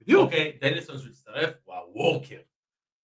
[0.00, 0.22] בדיוק.
[0.22, 2.40] אוקיי, דניאלסון שהוא הצטרף, הוא ה worker,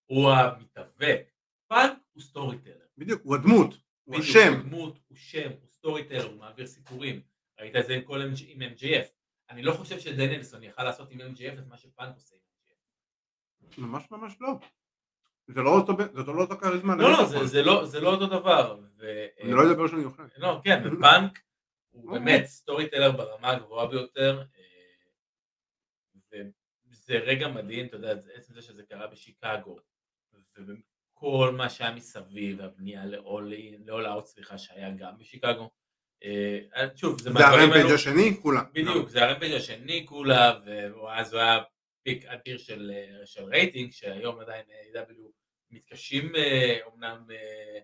[0.05, 1.31] הוא המתאבק.
[1.67, 2.85] פאנק הוא storyteller.
[2.97, 4.53] בדיוק, הוא הדמות, הוא השם.
[4.53, 7.21] הוא דמות, הוא שם, הוא storyteller, הוא מעביר סיפורים.
[7.59, 9.05] ראית את זה עם כל עם MJF.
[9.49, 13.81] אני לא חושב שדניאלסון יכל לעשות עם MJF את מה שפאנק עושה עם MJF.
[13.81, 14.53] ממש ממש לא.
[15.47, 16.95] זה לא אותו, זה לא אותו כריזמה.
[16.95, 18.79] לא, לא, זה, זה לא, זה לא אותו דבר.
[18.97, 19.25] ו...
[19.41, 20.23] אני לא אדבר שאני אוכל.
[20.37, 21.39] לא, כן, ופאנק
[21.93, 22.19] הוא אוקיי.
[22.19, 26.41] באמת storyteller ברמה הגבוהה ביותר, אה,
[26.89, 29.79] וזה רגע מדהים, אתה יודע, עצם זה שזה קרה בשיקגו,
[30.57, 35.69] וכל מה שהיה מסביב, הבנייה ל-All Out, סליחה, שהיה גם בשיקגו.
[36.23, 36.59] אה,
[36.95, 38.61] שוב, זה האלו- השני, כולה.
[38.73, 41.59] בדיוק, זה ה Rampage השני כולה, ואז הוא היה
[42.03, 44.65] peak אדיר של, אה, של רייטינג, שהיום עדיין
[44.95, 45.21] אה, A.E.W.
[45.71, 47.79] מתקשים אה, אומנם אה,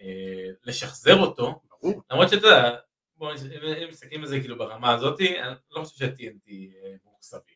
[0.00, 2.02] אה, לשחזר אותו, ברור.
[2.10, 2.76] למרות שאתה יודע,
[3.22, 7.54] אם מסתכלים על זה כאילו ברמה הזאתי, אני לא חושב ש-TNT אה, מאוכזבים.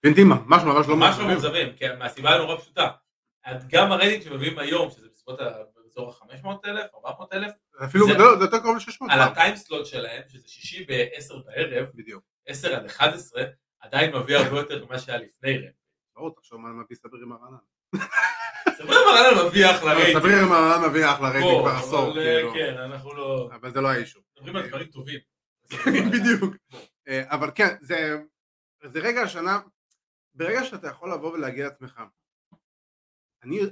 [0.00, 1.28] טינטים ממש ממש לא ממש לא מאוכזבים.
[1.28, 2.90] מאוכזבים, כי מהסיבה הנורא פשוטה.
[3.68, 5.40] גם הרייטינג שמביאים היום, שזה בסביבות
[5.76, 7.52] באזור ה-500 אלף, 400 אלף,
[7.84, 11.86] אפילו, זה- לא, זה יותר קרוב ל-600 על הטיים סלוט שלהם, שזה שישי ב-10 בערב,
[11.94, 12.22] בדיוק.
[12.46, 13.42] 10 עד 11,
[13.80, 15.70] עדיין מביא הרבה יותר ממה שהיה לפני רם.
[16.16, 17.56] ברור, תחשוב מה מביא סברי מרנן.
[18.76, 20.18] סברי מרנן מביא אחלה רייטינג.
[20.18, 22.52] סברי מרנן מביא אחלה רייטינג כבר עשור, אבל, אה, כאילו.
[22.54, 23.50] כן, אנחנו לא...
[23.54, 24.20] אבל זה לא ה issue.
[24.36, 25.20] מדברים על דברים טובים.
[26.12, 26.54] בדיוק.
[27.08, 28.16] אה, אבל כן, זה,
[28.94, 29.60] רגע השנה,
[30.34, 32.02] ברגע שאתה יכול לבוא ולהגיד לעצמך,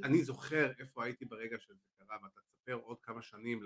[0.04, 3.60] אני, זוכר איפה הייתי ברגע שזה קרה, ואתה תספר עוד כמה שנים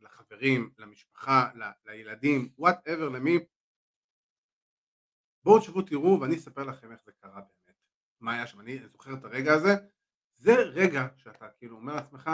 [0.00, 1.50] לחברים, למשפחה,
[1.86, 3.38] לילדים, whatever, למי,
[5.44, 7.76] בואו תשבו תראו ואני אספר לכם איך זה קרה באמת,
[8.20, 9.74] מה היה שם, אני זוכר את הרגע הזה,
[10.46, 12.30] זה רגע שאתה כאילו אומר לעצמך,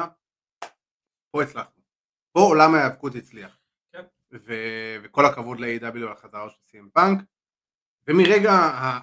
[1.30, 1.82] פה הצלחנו,
[2.32, 3.58] פה עולם ההיאבקות הצליח.
[3.92, 4.02] כן.
[4.32, 7.20] ו- וכל הכבוד ל-AW על החזרה של סי.אם פאנק
[8.08, 8.52] ומרגע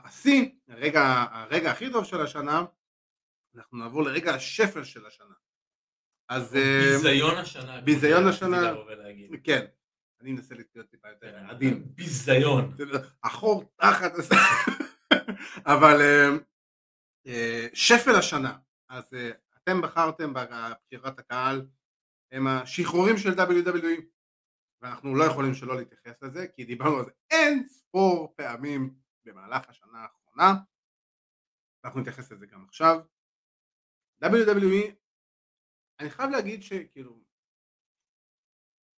[0.04, 2.62] השיא, הרגע, הרגע הכי טוב של השנה
[3.56, 5.34] אנחנו נעבור לרגע השפל של השנה
[6.30, 7.82] אז אה, ביזיון השנה.
[7.82, 8.74] ביזיון השנה.
[9.44, 9.66] כן,
[10.22, 12.76] אני מנסה להיות טיפה יותר כן, עדין ביזיון.
[13.24, 14.12] החור תחת
[15.74, 16.30] אבל אה,
[17.28, 18.58] אה, שפל השנה
[18.90, 21.68] אז אה, אתם בחרתם בבחירת הקהל
[22.32, 24.02] הם השחרורים של WWE
[24.82, 30.00] ואנחנו לא יכולים שלא להתייחס לזה כי דיברנו על זה אין ספור פעמים במהלך השנה
[30.00, 30.54] האחרונה.
[31.86, 33.00] אנחנו נתייחס לזה גם עכשיו.
[34.24, 34.94] WWE
[36.00, 37.20] אני חייב להגיד שכאילו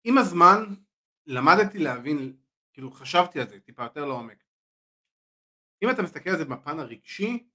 [0.05, 0.64] עם הזמן
[1.26, 2.36] למדתי להבין
[2.72, 4.45] כאילו חשבתי על זה טיפה יותר לעומק.
[5.84, 7.51] אם אתה מסתכל על זה בפן הרגשי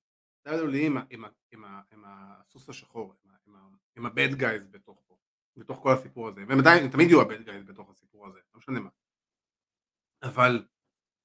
[0.48, 4.06] WWE עם, ה- עם, ה- עם, ה- עם הסוס השחור עם, ה- עם, ה- עם
[4.06, 5.18] הבד גייז בתוך פה
[5.58, 6.42] בתוך כל הסיפור הזה.
[6.48, 8.90] והם עדיין הם תמיד יהיו הבד גייז בתוך הסיפור הזה לא משנה מה.
[10.24, 10.66] אבל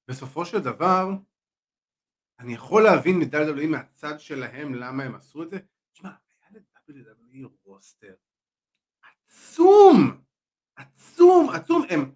[0.07, 1.09] בסופו של דבר
[2.39, 5.59] אני יכול להבין מ-WWE מהצד שלהם למה הם עשו את זה.
[5.93, 8.15] תשמע היה ל-WWE רוסטר
[9.03, 10.21] עצום
[10.75, 11.81] עצום עצום.
[11.89, 12.11] הם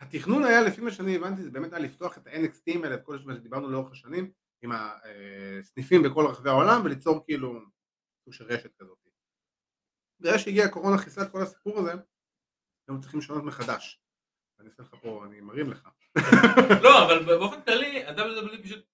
[0.00, 3.18] התכנון היה לפי מה שאני הבנתי זה באמת היה לפתוח את ה-NXT האלה את כל
[3.24, 4.32] מה שדיברנו לאורך השנים
[4.62, 7.60] עם הסניפים בכל רחבי העולם וליצור כאילו
[8.24, 8.98] סוג של רשת כזאת
[10.20, 11.92] ברגע שהגיעה הקורונה חיסלה את כל הסיפור הזה
[12.88, 14.00] הם צריכים לשנות מחדש
[14.60, 15.88] אני אעשה לך פה, אני מרים לך
[16.82, 18.84] לא, אבל באופן כללי, ה-WWE פשוט,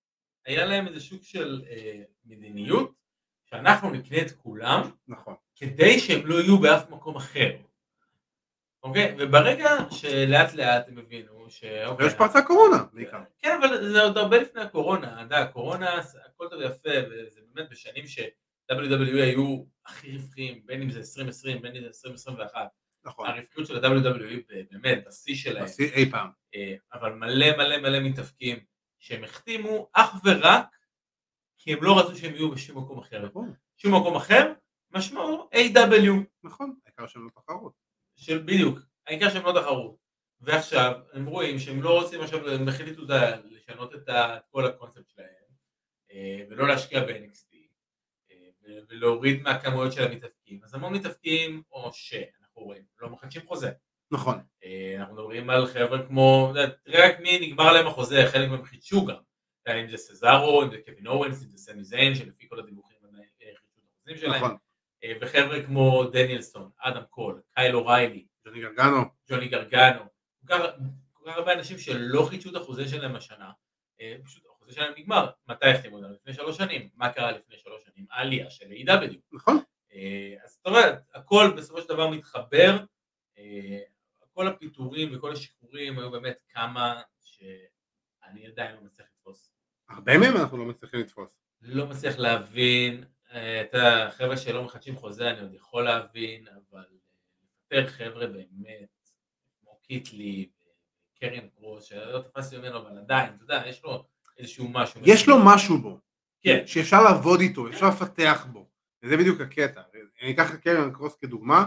[0.47, 2.95] היה להם איזה שוק של אה, מדיניות,
[3.45, 7.51] שאנחנו נקנה את כולם, נכון כדי שהם לא יהיו באף מקום אחר.
[8.83, 9.17] אוקיי?
[9.19, 11.65] וברגע שלאט לאט הם הבינו ש...
[11.87, 13.21] אוקיי, ויש פרצה קורונה בעיקר.
[13.39, 17.71] כן, אבל זה עוד הרבה לפני הקורונה, אתה יודע, הקורונה, הכל טוב ויפה, וזה באמת
[17.71, 22.69] בשנים ש-WWE היו הכי רווחיים, בין אם זה 2020, בין אם זה 2021,
[23.05, 23.29] נכון.
[23.29, 26.29] הרווחיות של ה-WWE באמת בשיא שלהם, בשיא אי פעם.
[26.55, 28.59] אה, אבל מלא מלא מלא מתאבקים
[28.99, 30.67] שהם החתימו אך ורק
[31.59, 33.27] כי הם לא רצו שהם יהיו בשום מקום אחר.
[33.27, 33.55] נכון.
[33.77, 34.53] שום מקום אחר,
[34.91, 36.11] משמעו A.W.
[36.45, 37.73] נכון העיקר שהם לא תחרות.
[38.17, 40.02] של בדיוק, העיקר שהם לא תחרות.
[40.43, 43.03] ועכשיו הם רואים שהם לא רוצים עכשיו, הם החליטו
[43.45, 44.09] לשנות את
[44.51, 45.29] כל הקונספט שלהם
[46.13, 47.55] אה, ולא להשקיע ב-NXT
[48.31, 53.71] אה, ולהוריד מהכמויות של המתאבקים, אז המון מתאבקים או שאנחנו רואים, לא מחדשים חוזה.
[54.11, 54.41] נכון.
[54.65, 56.53] אה, אנחנו מדברים על חבר'ה כמו,
[56.85, 59.17] תראה רק מי נגמר להם החוזה, חלק מהם חידשו גם,
[59.77, 63.07] אם זה סזארו, אם זה קווין אוונס, אם זה סמי זיין, שלפי כל הדיווחים חידשו
[63.51, 63.57] את
[63.99, 64.45] החוזים שלהם.
[64.45, 64.57] נכון.
[65.21, 70.05] וחבר'ה כמו דניאלסון, אדם קול, קייל אוריילי, ג'וני גרגנו, ג'וני גרגנו,
[70.47, 73.51] כל כך הרבה אנשים שלא חידשו את החוזה שלהם השנה,
[74.01, 76.13] אה, פשוט החוזה שלהם נגמר, מתי החתימו אותם?
[76.13, 78.07] לפני שלוש שנים, מה קרה לפני שלוש שנים?
[78.11, 79.17] העלייה של A.E.W.
[79.33, 79.59] נכון.
[79.93, 82.85] אה, אז זאת אומרת, הכל בסופו של דבר מתחבר,
[83.39, 83.81] אה,
[84.35, 89.53] כל הפיטורים וכל השחרורים היו באמת כמה שאני עדיין לא מצליח לתפוס.
[89.89, 91.43] הרבה מהם אנחנו לא מצליחים לתפוס.
[91.63, 96.85] לא מצליח להבין, את החבר'ה שלא מחדשים חוזה אני עוד יכול להבין, אבל
[97.73, 98.89] יותר חבר'ה באמת
[99.83, 100.51] קיטלי,
[101.21, 104.05] קרן קרוס, שלא תפסתי ממנו, אבל עדיין, אתה יודע, יש לו
[104.39, 105.01] איזשהו משהו.
[105.05, 106.01] יש לו משהו בו.
[106.41, 106.67] כן.
[106.67, 108.69] שאפשר לעבוד איתו, אפשר לפתח בו.
[109.03, 109.83] וזה בדיוק הקטע.
[110.23, 111.67] אני אקח את קרן קרוס כדוגמה.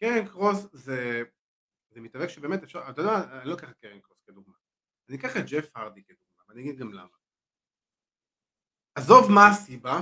[0.00, 1.22] קרן קרוס זה,
[1.90, 4.54] זה מתאבק שבאמת אפשר, אתה יודע, אני לא אקח את קרן קרוס כדוגמה.
[5.08, 7.16] אני אקח את ג'ף הרדי כדוגמה, ואני אגיד גם למה.
[8.94, 10.00] עזוב מה הסיבה,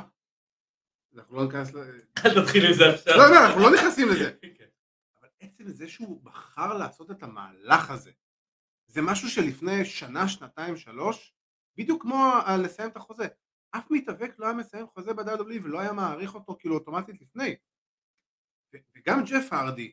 [1.14, 1.78] אנחנו לא ניכנס ל...
[2.24, 3.16] אל תתחיל עם זה עכשיו.
[3.16, 4.30] לא, לא, אנחנו לא נכנסים לזה.
[5.60, 8.12] עצם זה שהוא בחר לעשות את המהלך הזה,
[8.86, 11.34] זה משהו שלפני שנה, שנתיים, שלוש,
[11.76, 12.32] בדיוק כמו
[12.64, 13.28] לסיים את החוזה.
[13.70, 17.56] אף מתאבק לא היה מסיים חוזה ב-WWE ולא היה מעריך אותו כאילו אוטומטית לפני.
[18.72, 19.92] וגם ג'ף הרדי,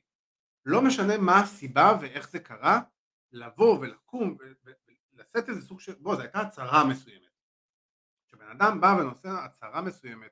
[0.66, 2.80] לא משנה מה הסיבה ואיך זה קרה,
[3.32, 4.38] לבוא ולקום
[5.14, 7.32] ולשאת איזה סוג של, בוא, זו הייתה הצהרה מסוימת.
[8.28, 10.32] כשבן אדם בא ונושא הצהרה מסוימת,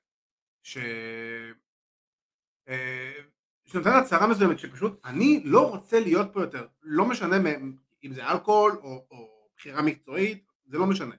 [0.64, 0.78] ש...
[3.66, 7.36] שנותן הצהרה מסוימת שפשוט אני לא רוצה להיות פה יותר, לא משנה
[8.04, 11.16] אם זה אלכוהול או, או בחירה מקצועית, זה לא משנה.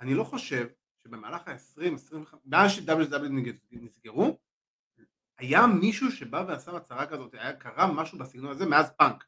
[0.00, 4.38] אני לא חושב שבמהלך ה-20, 25, מאז ש-WW נסגרו,
[5.38, 9.24] היה מישהו שבא ועשה הצהרה כזאת, היה קרה משהו בסגנון הזה מאז פאנק.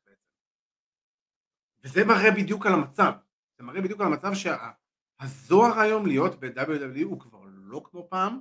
[1.85, 3.13] וזה מראה בדיוק על המצב,
[3.59, 8.41] זה מראה בדיוק על המצב שהזוהר היום להיות ב-WWE הוא כבר לא כמו פעם,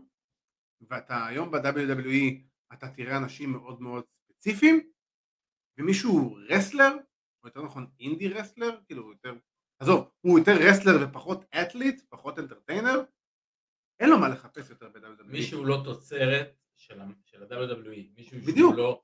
[0.82, 4.92] ואתה היום ב-WWE אתה תראה אנשים מאוד מאוד ספציפיים,
[5.78, 6.92] ומישהו wrestler,
[7.44, 9.34] או יותר נכון indie wrestler, כאילו יותר,
[9.80, 13.04] עזוב, הוא יותר wrestler ופחות athlete, פחות entertainer,
[14.00, 15.24] אין לו מה לחפש יותר ב-WWE.
[15.24, 18.76] מישהו לא תוצרת של ה-WWE, מישהו בדיוק.
[18.76, 19.04] שהוא לא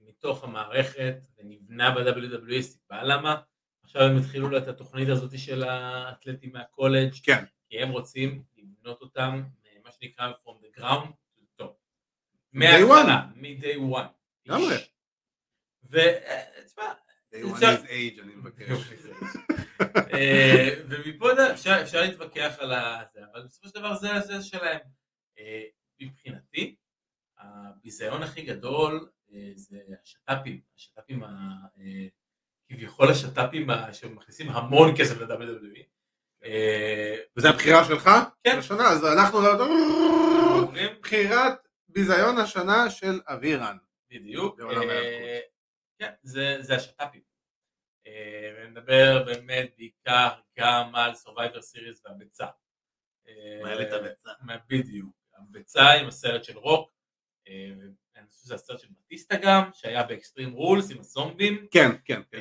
[0.00, 3.42] מתוך המערכת ונבנה ב-WWE, סיבה למה?
[3.82, 7.44] עכשיו הם התחילו לו את התוכנית הזאת של האתלטים מהקולג', כן.
[7.68, 9.42] כי הם רוצים לבנות אותם,
[9.84, 11.25] מה שנקרא from the ground
[12.56, 14.08] מההתחלה, מ-day one.
[14.46, 14.76] לגמרי.
[15.90, 16.92] ותשמע,
[17.34, 18.70] day one is age, אני מבקש.
[20.14, 21.28] אה, ומפה
[21.82, 22.72] אפשר להתווכח על
[23.12, 24.80] זה, אבל בסופו של דבר זה שלהם.
[25.38, 25.62] אה,
[26.00, 26.76] מבחינתי,
[27.38, 31.22] הביזיון הכי גדול אה, זה השת"פים, השת"פים,
[32.68, 35.82] כביכול השת"פים שמכניסים המון כסף ל-WWE.
[37.36, 38.10] וזה הבחירה שלך?
[38.44, 38.58] כן.
[38.58, 39.38] לשנה, אז אנחנו...
[41.00, 41.65] בחירת
[41.96, 43.76] ביזיון השנה של אבירן.
[44.10, 44.60] בדיוק.
[44.60, 45.40] אה,
[45.98, 47.20] כן, זה השת"פים.
[48.06, 50.28] אה, ונדבר באמת בעיקר
[50.58, 52.46] גם על Survivor Series והביצה.
[53.62, 54.30] מעלת הביצה.
[54.68, 55.14] בדיוק.
[55.36, 56.90] הביצה עם הסרט של רוק.
[57.48, 57.70] אה,
[58.16, 61.66] אני חושב שזה הסרט של בטיסטה גם, שהיה באקסטרים רולס עם הזומבים.
[61.70, 62.38] כן, כן, כן.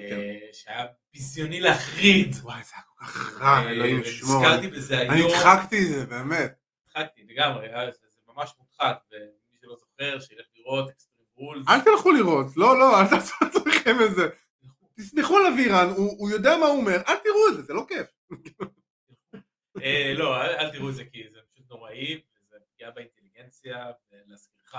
[0.53, 2.35] שהיה ביזיוני להחריד.
[2.41, 4.41] וואי, זה היה כל כך רע, אלוהים ישמור.
[4.41, 5.13] נזכרתי בזה היום.
[5.13, 6.55] אני הדחקתי את זה, באמת.
[6.85, 8.97] הדחקתי לגמרי, זה ממש מודחק.
[9.65, 11.67] שלא זוכר, שילך לראות אקסטרים רולס.
[11.67, 14.29] אל תלכו לראות, לא, לא, אל תעשו את עצמכם את זה.
[14.95, 18.07] תסמכו על אבירן, הוא יודע מה הוא אומר, אל תראו את זה, זה לא כיף.
[19.83, 24.75] אה, לא, אל תראו את זה כי זה פשוט נוראי, וזה פגיעה באינטליגנציה, ולהזכירך,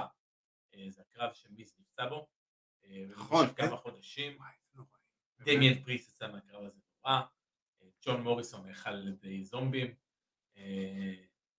[0.74, 2.26] אה, זה הקרב שמיס נפצע בו.
[2.84, 3.46] אה, נכון.
[3.54, 4.38] כמה חודשים.
[5.40, 7.20] דמיאן פריסט יצא מהקרב הזה נורא.
[8.02, 9.94] ג'ון מוריסון נאכל על ידי זומבים.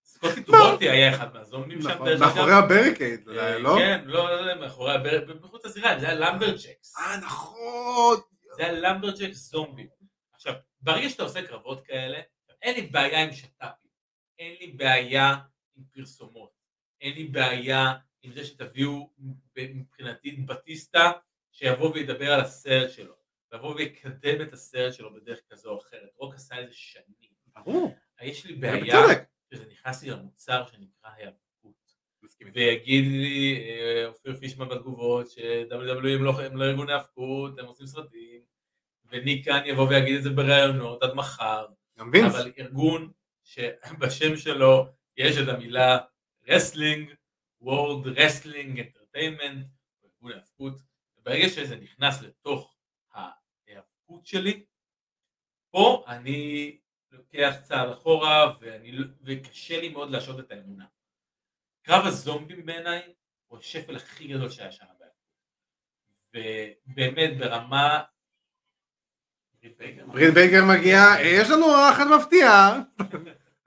[0.08, 1.90] סקוטי 2 הוטי היה אחד מהזומבים שם.
[1.90, 3.76] נכון, מאחורי ה barricade, אה, לא?
[3.80, 6.96] כן, לא, לא, מאחורי ה barricade, מחוץ לזירה, זה היה lumberjacks.
[6.98, 8.18] אה, נכון.
[8.56, 9.88] זה היה lumberjacks זומבים.
[10.34, 12.20] עכשיו, ברגע שאתה עושה קרבות כאלה,
[12.62, 13.92] אין לי בעיה עם שת"פים,
[14.40, 15.36] אין לי בעיה
[15.76, 16.52] עם פרסומות,
[17.02, 19.10] אין לי בעיה עם זה שתביאו
[19.56, 21.12] מבחינתי בטיסטה
[21.52, 23.14] שיבוא וידבר על הסרט שלו,
[23.52, 26.10] ויבוא ויקדם את הסרט שלו בדרך כזו או אחרת.
[26.18, 27.38] רוק עשה איזה שנים.
[27.56, 27.96] ברור.
[28.22, 29.02] יש לי בעיה
[29.54, 31.48] שזה נכנס לי למוצר שנקרא היאבקות.
[32.54, 37.88] ויגיד לי אה, אופיר פישמן בתגובות ש-WW הם לא, הם לא ארגוני האבקות, הם עושים
[37.88, 38.42] סרטים,
[39.06, 41.66] וניק כאן יבוא ויגיד את זה בראיונות עד מחר,
[42.00, 42.36] גם וינס.
[42.36, 43.12] אבל ארגון
[43.44, 44.86] שבשם שלו
[45.18, 45.98] יש את המילה
[46.48, 47.14] wrestling,
[47.64, 49.64] World Wrestling Entertainment,
[50.04, 50.74] ארגון ההאבקות,
[51.18, 52.76] וברגע שזה נכנס לתוך
[53.14, 54.66] ההיאבקות שלי,
[55.72, 56.78] פה אני
[57.12, 60.86] לוקח צעד אחורה ואני, לא- וקשה לי מאוד להשעות את האמונה.
[61.82, 63.14] קרב הזומבים בעיניי
[63.48, 65.18] הוא השפל הכי גדול שהיה שם בהאבקות.
[66.34, 68.04] ובאמת ברמה...
[70.08, 70.64] ברית בייקר?
[70.94, 72.82] אה, יש לנו אורחת מפתיעה.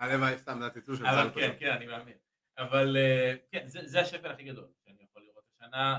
[0.01, 1.57] הלוואי, סתם, זה הציטוט של אבל צה"ל כן.
[1.59, 2.16] כן, אני מאמין.
[2.59, 5.99] אבל אה, כן, זה, השפל הכי גדול שאני יכול לראות השנה.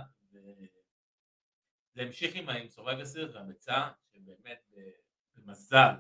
[1.93, 4.71] זה המשיך עם סורג אסיר והביצה, שבאמת
[5.35, 5.93] במזל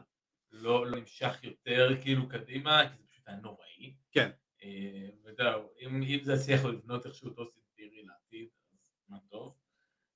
[0.51, 3.93] לא, לא נמשך יותר כאילו קדימה, כי זה פשוט היה נוראי.
[4.11, 4.29] כן.
[4.63, 8.79] אה, וזהו, אם, אם זה יצליח לבנות איכשהו אותו סימפירי לעתיד, אז
[9.09, 9.55] מה טוב.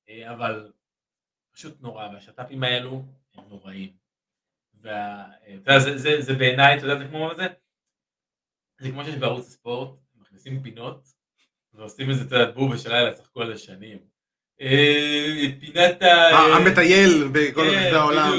[0.10, 0.72] אה, אבל
[1.52, 3.94] פשוט נורא, והשת"פים האלו הם נוראים.
[4.82, 7.48] ואתה יודע, זה, זה, זה בעיניי, אתה יודע, זה כמו זה?
[8.80, 11.08] זה כמו שיש בערוץ הספורט, מכניסים פינות,
[11.74, 13.98] ועושים איזה, יודע, בובה של לילה, צחקו על זה שנים.
[14.62, 16.30] אה, פינת ה...
[16.58, 18.32] המטייל בכל כן, העולם.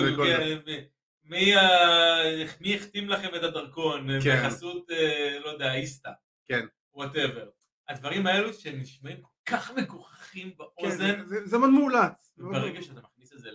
[1.28, 1.34] זה.
[1.34, 4.42] כן, מי החתים לכם את הדרכון כן.
[4.46, 6.10] בחסות, אה, לא יודע, איסתא.
[6.44, 6.66] כן.
[6.94, 7.48] whatever.
[7.88, 12.32] הדברים האלו שנשמעים כל כך מגוחכים כן, באוזן, זה- זה- זה מאוד מאולץ.
[12.36, 13.50] ברגע שאתה מכניס את זה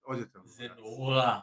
[0.00, 0.40] עוד יותר.
[0.44, 0.66] זה.
[0.76, 1.38] נורא.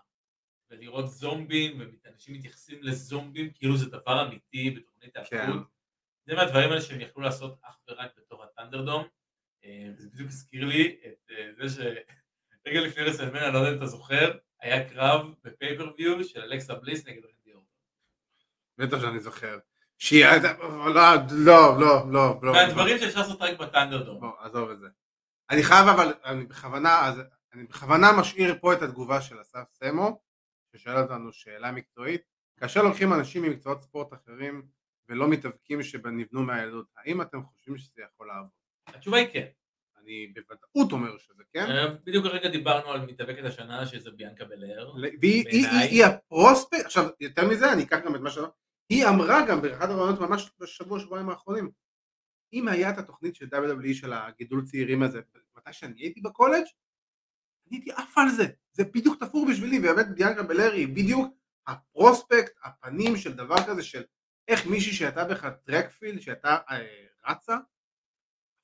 [0.72, 5.20] ולראות זומבים, ואנשים מתייחסים לזומבים כאילו זה דבר אמיתי בתוכנית כן.
[5.38, 5.68] ההפקות.
[6.26, 9.04] זה מהדברים האלה שהם יכלו לעשות אך ורק בתור ה ThunderDome.
[9.64, 13.78] אה, וזה בדיוק הזכיר לי את אה, זה שרגע לפני רסלמניה, אני לא יודע אם
[13.78, 17.64] אתה זוכר, היה קרב ב pay-per-view של אלכסה בליס נגד רנדי אורטון.
[18.78, 19.60] בטח שאני זוכר.
[19.98, 20.26] שהיא...
[20.96, 22.40] לא, לא, לא, לא.
[22.42, 22.52] לא.
[22.52, 24.20] והדברים שאפשר לעשות רק בטנדרדום.
[24.20, 24.88] בוא, עזוב את זה.
[25.50, 27.22] אני חייב אבל, אני בכוונה, אז
[27.54, 30.22] אני בכוונה משאיר פה את התגובה של אסף סמו,
[30.76, 32.22] ששאל אותנו שאלה מקצועית.
[32.58, 34.68] כאשר לוקחים אנשים ממקצועות ספורט אחרים
[35.10, 38.50] ולא מתאבקים שנבנו מהילדות, האם אתם חושבים שזה יכול לעבוד?
[38.88, 39.46] התשובה היא כן.
[40.10, 41.72] אני בוודאות אומר שזה כן.
[41.72, 44.94] אה, בדיוק הרגע דיברנו על מתאבקת השנה שזה ביאנקה בלר.
[45.22, 48.52] והיא הפרוספקט, עכשיו יותר מזה אני אקח גם את מה שאמרת,
[48.90, 51.72] היא אמרה גם באחד הרעיונות ממש בשבוע שבועיים האחרונים,
[52.54, 55.22] אם היה את התוכנית של WWE של הגידול צעירים הזה,
[55.58, 56.66] מתי שאני הייתי בקולג',
[57.68, 61.34] אני הייתי עף על זה, זה בדיוק תפור בשבילי, ובאמת ביאנקה בלרי היא בדיוק
[61.68, 64.04] הפרוספקט, הפנים של דבר כזה של
[64.48, 67.58] איך מישהי שהייתה בך טרקפילד, שהייתה אה, רצה,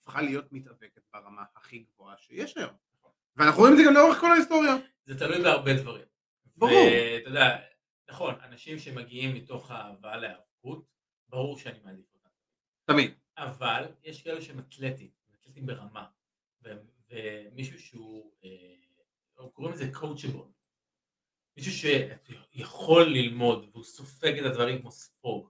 [0.05, 2.73] הפכה להיות מתאבקת ברמה הכי גבוהה שיש היום.
[3.35, 4.75] ואנחנו רואים את זה גם לאורך כל ההיסטוריה.
[5.05, 6.05] זה תלוי בהרבה דברים.
[6.57, 6.71] ברור.
[6.71, 7.57] ואתה יודע,
[8.09, 10.85] נכון, אנשים שמגיעים מתוך האהבה להיאבקות,
[11.29, 12.29] ברור שאני מעדיף אותם.
[12.85, 13.13] תמיד.
[13.37, 16.05] אבל יש כאלה שהם אתלטים, אתלטים ברמה,
[16.61, 20.47] ומישהו שהוא, אה, קוראים לזה coachable,
[21.57, 25.49] מישהו שיכול ללמוד והוא סופג את הדברים כמו ספוג.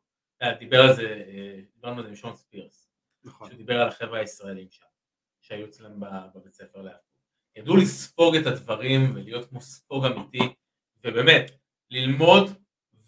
[0.59, 2.84] דיבר על זה, אה, דיברנו על זה עם שון ספירס,
[3.25, 3.47] נכון.
[3.47, 4.85] שהוא דיבר על החבר'ה הישראלים שם,
[5.41, 5.99] שהיו אצלם
[6.35, 7.05] בבית ספר להפקות.
[7.55, 10.53] ידעו לספוג את הדברים ולהיות כמו ספוג אמיתי,
[11.03, 11.51] ובאמת,
[11.91, 12.49] ללמוד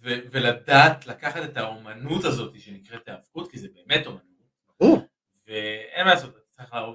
[0.02, 4.28] ו- ולדעת לקחת את האומנות הזאת שנקראת היאבקות, כי זה באמת אומנות.
[5.48, 6.36] ואין מה לעשות,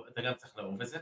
[0.08, 0.98] אתה, גם צריך לאהוב את זה.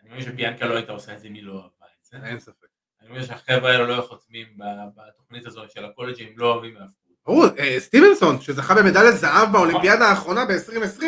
[0.00, 2.16] אני מאמין שביאנקה לא הייתה עושה את זה אם היא לא אהבה את זה.
[2.24, 2.66] אין ספק.
[3.00, 4.58] אני מאמין שהחבר'ה האלה לא חותמים
[4.96, 7.12] בתוכנית הזאת של הקולג'ים אם לא אוהבים היאבקות.
[7.26, 11.04] ברור, אה, סטיבנסון שזכה במדליית זהב באולימפיאדה האחרונה ב-2020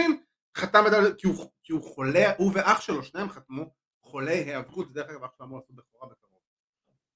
[0.57, 5.11] חתם מדליית, כי הוא- כי הוא חולה, הוא ואח שלו, שניהם חתמו חולי היאבקות, דרך
[5.11, 6.40] אגב אח שלו אמור לעשות בכורה בקרוב.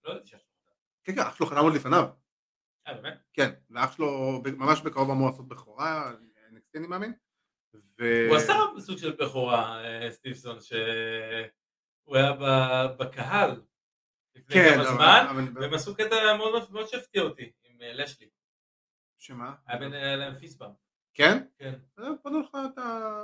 [0.05, 0.45] לא יודעת שיש.
[1.05, 2.05] כן כן, אח שלו חתם עוד לפניו,
[2.87, 3.19] אה, באמת?
[3.33, 6.13] כן, ואח שלו ממש בקרוב אמור לעשות בכורה,
[6.77, 7.13] אני מאמין.
[8.01, 10.77] ו- הוא עשה סוג של בכורה, אה, סטיבסון, שהוא
[12.17, 13.63] היה ב- בקהל
[14.35, 17.93] לפני כן, כמה אבל- זמן, אבל- והם עשו קטע מאוד מאוד שהפתיע אותי עם אה,
[17.93, 18.29] לשלי.
[19.19, 19.55] שמה?
[19.67, 20.71] היה בין להם פיסבאם.
[21.19, 21.45] כן?
[21.59, 21.75] כן.
[21.97, 23.23] אז פנו לך את ה...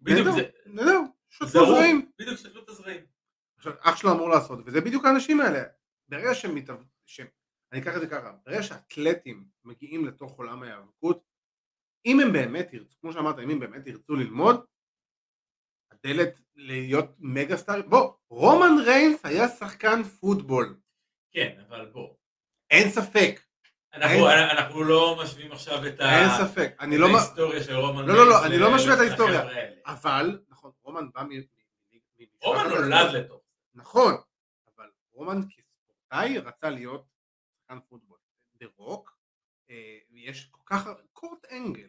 [0.00, 0.98] בדיוק זה, נהדר,
[1.30, 2.10] שותפו זרעים.
[2.18, 3.04] בדיוק שתלו את הזרעים.
[3.56, 5.62] עכשיו, אח שלו אמור לעשות, וזה בדיוק האנשים האלה.
[6.08, 6.84] ברגע שהם מתאב...
[7.72, 11.24] אני אקח את זה ככה, ברגע שהאתלטים מגיעים לתוך עולם ההיאבקות,
[12.06, 14.64] אם הם באמת ירצו, כמו שאמרת, אם הם באמת ירצו ללמוד,
[15.90, 20.80] הדלת להיות מגה סטאר, בוא, רומן ריינס היה שחקן פוטבול,
[21.32, 22.16] כן, אבל בוא.
[22.70, 23.40] אין ספק,
[23.94, 26.00] אנחנו, לא משווים עכשיו את,
[26.98, 29.42] לא, ההיסטוריה של רומן לא, לא, לא, אני לא משווה את ההיסטוריה.
[29.86, 31.28] אבל, נכון, רומן בא מ...
[32.42, 33.14] רומן נולד.
[33.14, 33.40] לתוך.
[33.74, 34.14] נכון,
[34.74, 37.06] אבל רומן כספורטאי רצה להיות
[37.60, 38.18] שחקן פוטבול.
[38.54, 39.18] דה רוק,
[39.70, 41.88] אה, יש כל כך, קורט אנגל,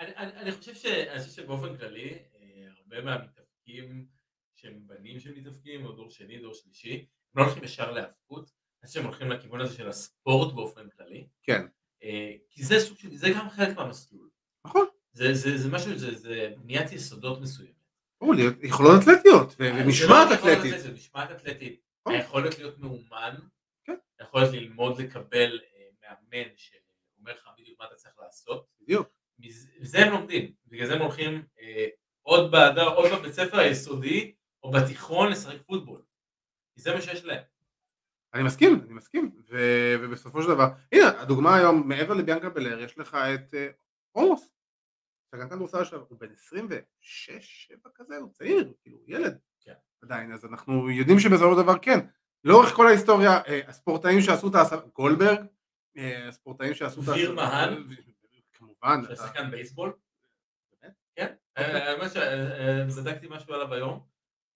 [0.00, 0.74] אני, חושב
[1.30, 4.06] שבאופן כללי, אה, הרבה מהמתאבקים
[4.54, 5.34] שהם בנים של
[5.84, 8.50] או דור שני, דור שלישי, לא הולכים ישר להאבקות,
[8.86, 11.26] שהם הולכים לכיוון הזה של הספורט באופן כללי.
[11.42, 11.66] כן.
[12.02, 14.28] אה, כי זה סוג של, זה גם חלק מהמסלול.
[14.66, 14.86] נכון.
[15.12, 17.74] זה, זה, זה משהו, זה, זה בניית יסודות מסוימת.
[18.20, 20.80] ברור יכולות אתלטיות, אה, ומשמעת לא אתלטית.
[20.80, 21.80] זה משמעת אתלטית.
[22.06, 23.34] היכולת להיות מאומן,
[23.84, 23.94] כן.
[24.18, 28.66] היכולת ללמוד לקבל אה, מאמן שאומר לך בדיוק מה אתה צריך לעשות.
[28.80, 29.08] בדיוק.
[29.38, 31.42] מזה זה הם לומדים, בגלל זה הם הולכים
[32.22, 36.02] עוד באדר, עוד בבית ספר היסודי או בתיכון לשחק פוטבול.
[36.74, 37.42] כי זה מה שיש להם.
[38.34, 42.98] אני מסכים, אני מסכים, ו- ובסופו של דבר, הנה, הדוגמה היום, מעבר לביאנקה בלר, יש
[42.98, 43.68] לך את אה,
[44.12, 44.48] עומוס,
[45.30, 49.74] שחקן כדורסל עכשיו, הוא בן 26, 7 כזה, הוא צעיר, כאילו, ילד, כן.
[50.02, 52.00] עדיין, אז אנחנו יודעים שבסופו של דבר כן,
[52.44, 55.46] לאורך כל ההיסטוריה, אה, הספורטאים שעשו את ההסבה, גולדברג,
[55.96, 57.84] אה, הספורטאים שעשו את דביר מהן.
[58.52, 59.92] כמובן, שחקן בייסבול.
[61.16, 62.10] כן, אה, האמת
[62.90, 64.06] שבדקתי משהו עליו היום,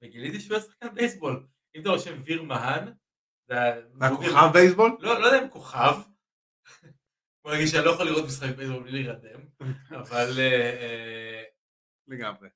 [0.02, 1.46] וגיליתי שהוא היה שחקן בייסבול.
[1.74, 2.92] אם אתה רושם ויר מהן,
[3.48, 3.54] זה
[4.00, 4.96] הכוכב בייסבול?
[5.00, 5.94] לא, לא יודע אם כוכב.
[7.44, 9.40] בוא נגיד שאני לא יכול לראות משחק בייסבול בלי להירדם,
[10.00, 11.42] אבל אה, אה,
[12.08, 12.48] לגמרי.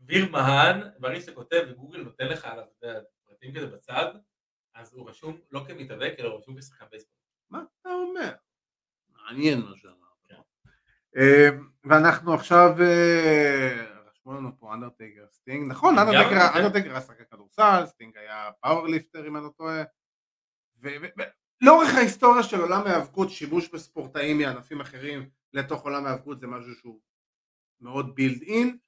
[0.00, 2.64] ויר מהן, ברגע שאתה כותב וגוגל נותן לך עליו
[3.24, 4.14] פרטים כזה בצד,
[4.74, 7.14] אז הוא רשום לא כמתאבק, אלא הוא רשום כשחקן בייסבול.
[7.50, 8.32] מה אתה אומר?
[9.08, 9.96] מעניין מה שאמרת.
[10.28, 10.40] כן.
[11.16, 11.48] אה,
[11.84, 12.74] ואנחנו עכשיו,
[14.10, 15.98] רשמו לנו פה אנדרטייקר סטינג, נכון.
[15.98, 19.82] אנדרטייקר היה שחקן כדורסל, סטינג היה powerlifter אם אני לא טועה.
[20.82, 27.00] ולאורך ההיסטוריה של עולם ההיאבקות, שימוש בספורטאים מענפים אחרים לתוך עולם ההיאבקות זה משהו שהוא
[27.80, 28.78] מאוד built-in,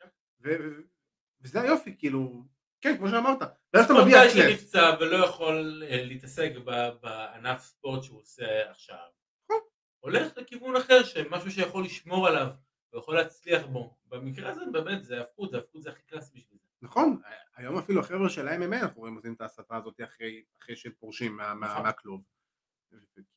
[1.41, 2.45] וזה היופי, כאילו,
[2.81, 3.39] כן, כמו שאמרת,
[3.75, 4.59] ואז אתה מביע ספורטאי אתלט.
[4.59, 6.53] שנפצע ולא יכול אה, להתעסק
[7.01, 9.07] בענף ספורט שהוא עושה עכשיו,
[9.45, 9.61] נכון.
[10.01, 12.49] הולך לכיוון אחר, שמשהו שיכול לשמור עליו
[12.93, 13.97] ויכול להצליח בו.
[14.07, 16.64] במקרה הזה באמת זה הפקות, זה הפקות זה הכי קלאסי בשביל זה.
[16.85, 17.21] נכון,
[17.57, 21.37] היום אפילו החבר'ה של ה-MMA אנחנו רואים עושים את ההסתה הזאת אחרי, אחרי שהם פורשים
[21.37, 21.83] מה, מה, נכון.
[21.83, 22.23] מהכלוב.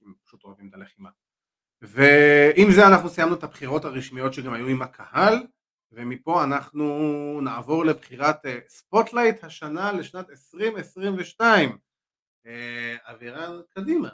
[0.02, 1.10] הם פשוט אוהבים את הלחימה.
[1.82, 5.48] ועם זה אנחנו סיימנו את הבחירות הרשמיות שגם היו עם הקהל,
[5.92, 6.86] ומפה אנחנו
[7.44, 11.78] נעבור לבחירת אה, spotlight השנה לשנת 2022.
[12.46, 14.10] אה, אבירן, קדימה.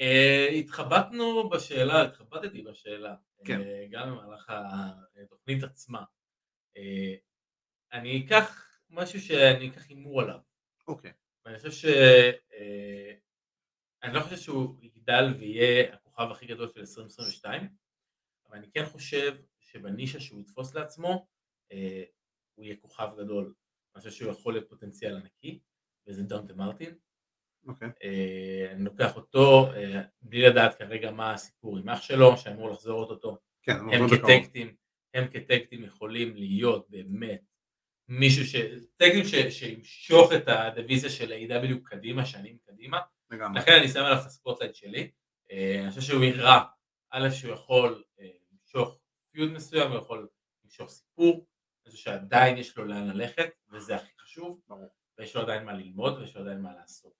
[0.00, 3.60] אה, התחבטנו בשאלה, התחבטתי בשאלה, כן.
[3.60, 4.52] אה, גם במהלך
[5.22, 6.04] התוכנית עצמה.
[7.94, 10.38] אני אקח משהו שאני אקח הימור עליו.
[10.88, 11.12] אוקיי.
[11.44, 11.84] ואני חושב ש...
[12.54, 13.14] אה,
[14.02, 17.68] אני לא חושב שהוא יגדל ויהיה הכוכב הכי גדול של 2022,
[18.48, 21.26] אבל אני כן חושב שבנישה שהוא יתפוס לעצמו,
[21.72, 22.04] אה,
[22.54, 23.54] הוא יהיה כוכב גדול.
[23.94, 25.60] אני חושב שהוא יכול להיות פוטנציאל ענקי,
[26.06, 26.94] וזה דנטה מרטין.
[27.66, 27.88] אוקיי.
[28.02, 29.70] אה, אני לוקח אותו
[30.22, 33.38] בלי לדעת כרגע מה הסיפור עם אח שלו, שאמור לחזור אוטוטו.
[33.62, 34.08] כן, הם.
[34.08, 34.76] כטקטים,
[35.14, 37.53] הם כטקטים יכולים להיות באמת
[38.08, 38.56] מישהו ש...
[38.96, 39.34] tag team ש...
[39.34, 41.74] שימשוך את הדיוויזיה של A.E.W.
[41.84, 43.00] קדימה, שנים קדימה.
[43.30, 43.60] לגמרי.
[43.60, 45.10] לכן אני שם עליו את ה spotlight שלי.
[45.50, 46.64] אה, אני חושב שהוא יראה,
[47.10, 48.98] א', שהוא יכול אה, למשוך
[49.32, 50.28] feud מסוים, הוא יכול
[50.64, 51.46] למשוך סיפור,
[51.86, 54.60] אני חושב שעדיין יש לו לאן ללכת, וזה הכי חשוב.
[55.18, 57.12] ויש לו עדיין מה ללמוד, ויש לו עדיין מה לעשות.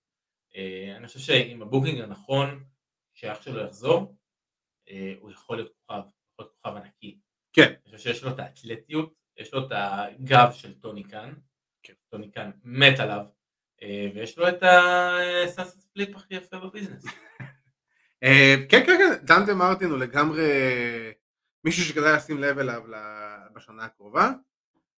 [0.56, 2.64] אה, אני חושב שעם ה booking הנכון,
[3.14, 4.16] שאח שלו יחזור,
[5.20, 7.18] הוא יכול להיות כוכב, יכול להיות כוכב ענקי.
[7.52, 7.74] כן.
[7.86, 11.32] אני חושב שיש לו את האתלטיות, יש לו את הגב של טוני קאן,
[11.82, 11.92] כן.
[12.08, 13.24] טוני קאן מת עליו,
[13.82, 17.04] אה, ויש לו את ה sunset flip הכי יפה ב business.
[18.24, 20.48] אה, כן, כן, כן, דנטה מרטין הוא לגמרי
[21.64, 22.82] מישהו שכדאי לשים לב אליו
[23.54, 24.32] בשנה הקרובה.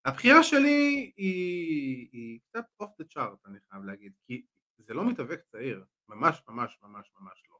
[0.04, 4.42] הבחירה שלי היא קצת off the chart, אני חייב להגיד, כי
[4.78, 7.56] זה לא מתאבק צעיר, ממש ממש ממש ממש לא.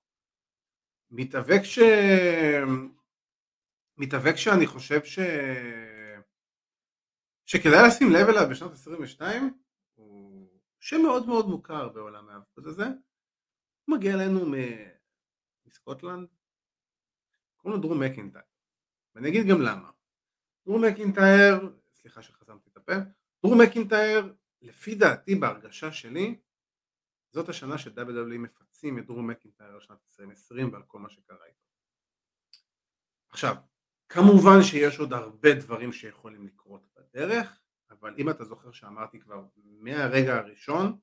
[1.11, 1.79] מתאבק ש...
[3.99, 5.19] מתאבק שאני חושב ש...
[7.47, 9.59] שכדאי לשים לב אליו בשנת 22,
[9.95, 10.49] הוא
[10.81, 12.87] שם מאוד מאוד מוכר בעולם ההאבקות הזה,
[13.85, 14.41] הוא מגיע אלינו
[15.67, 16.29] מסקוטלנד,
[17.57, 18.45] קוראים לו דרום מקינטייר,
[19.15, 19.91] ואני אגיד גם למה.
[20.67, 22.93] דרום מקינטייר, סליחה שחסמתי את הפה,
[23.43, 26.39] דרום מקינטייר, לפי דעתי בהרגשה שלי,
[27.33, 31.67] זאת השנה ש-WWE מפצים את דרום מקינטייר על שנת 2020 ועל כל מה שקרה איתו.
[33.29, 33.57] עכשיו,
[34.09, 36.87] כמובן שיש עוד הרבה דברים שיכולים לקרות
[37.17, 37.61] בדרך,
[37.91, 40.99] אבל אם אתה זוכר שאמרתי כבר מהרגע הראשון,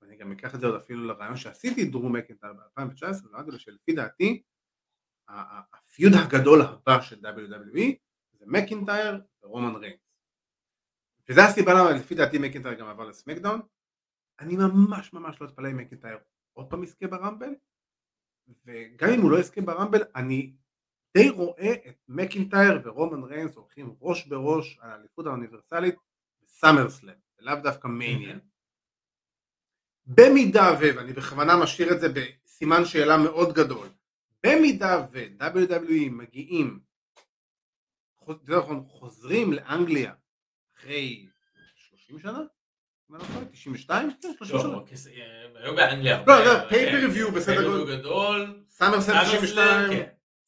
[0.00, 3.92] ואני גם אקח את זה עוד אפילו לרעיון שעשיתי דרום מקינטייר ב-2019, ואמרתי לו שלפי
[3.92, 4.42] דעתי
[5.28, 7.94] הפיוד הגדול הבא של WWE
[8.32, 10.00] זה מקינטייר ורומן ריינס.
[11.28, 13.60] וזו הסיבה למה לפי דעתי מקינטייר גם עבר לסמקדאון.
[14.40, 16.18] אני ממש ממש לא אתפלא אם מקינטייר
[16.52, 17.54] עוד פעם יזכה ברמבל,
[18.64, 20.56] וגם אם הוא לא יזכה ברמבל, אני
[21.16, 25.94] די רואה את מקינטייר ורומן ריינס הולכים ראש בראש על האליפות האוניברסלית
[26.42, 28.36] בסאמרסלאם, ולאו דווקא מניה.
[30.06, 33.88] במידה ו, ואני בכוונה משאיר את זה בסימן שאלה מאוד גדול,
[34.46, 36.80] במידה ו-WWE מגיעים,
[38.48, 40.12] נכון, חוזרים לאנגליה
[40.76, 41.26] אחרי
[41.74, 42.38] 30 שנה?
[43.10, 44.10] אם אני לא טועה, 92?
[44.22, 44.78] כן, 30 שנה.
[45.54, 46.24] היו באנגליה.
[46.26, 46.44] לא, הרבה-
[47.24, 48.02] לא, בסדר גודל.
[48.68, 49.90] סאמרסלאם, 92,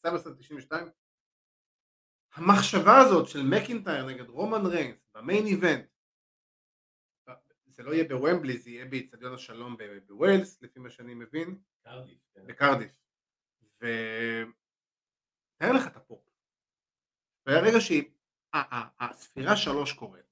[0.02, 0.88] סאמרסט 92.
[2.34, 5.86] המחשבה הזאת של מקינטייר נגד רומן ריינס ב main event,
[7.66, 9.76] זה לא יהיה בוומבלי, זה יהיה באיצטדיון השלום
[10.06, 12.46] בווילס, לפי מה שאני מבין, קרדיף, כן.
[12.46, 12.92] בקרדיף.
[13.82, 13.86] ו...
[15.56, 16.20] תאר לך את הפופ.
[17.46, 20.24] ברגע שהספירה שלוש קורית,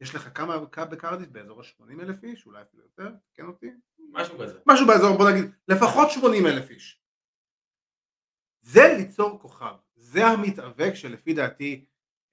[0.00, 0.58] יש לך כמה
[0.90, 1.28] בקרדיף?
[1.28, 3.70] באזור ה-80 אלף איש, אולי אפילו יותר, תקן אותי.
[3.98, 4.60] משהו כזה.
[4.66, 6.99] משהו באזור, בוא נגיד, לפחות 80 אלף איש.
[8.62, 11.84] זה ליצור כוכב, זה המתאבק שלפי דעתי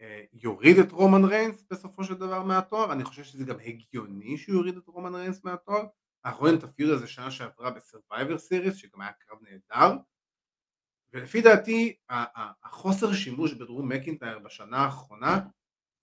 [0.02, 4.56] אה, יוריד את רומן ריינס בסופו של דבר מהתואר, אני חושב שזה גם הגיוני שהוא
[4.56, 5.84] יוריד את רומן ריינס מהתואר,
[6.26, 9.98] אנחנו רואים את ה feud הזה שנה שעברה בסרווייבר סיריס, שגם היה קרב נהדר,
[11.14, 11.96] ולפי דעתי
[12.64, 15.40] החוסר שימוש בדרו מקינטייר בשנה האחרונה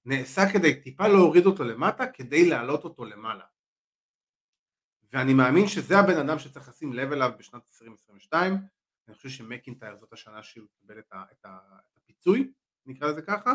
[0.05, 3.45] נעשה כדי טיפה להוריד אותו למטה כדי להעלות אותו למעלה.
[5.13, 8.55] ואני מאמין שזה הבן אדם שצריך לשים לב אליו בשנת 2022,
[9.09, 11.59] אני חושב שמקינטייר זאת השנה שהוא קיבל את, ה, את, ה,
[11.93, 12.53] את הפיצוי,
[12.87, 13.53] נקרא לזה ככה,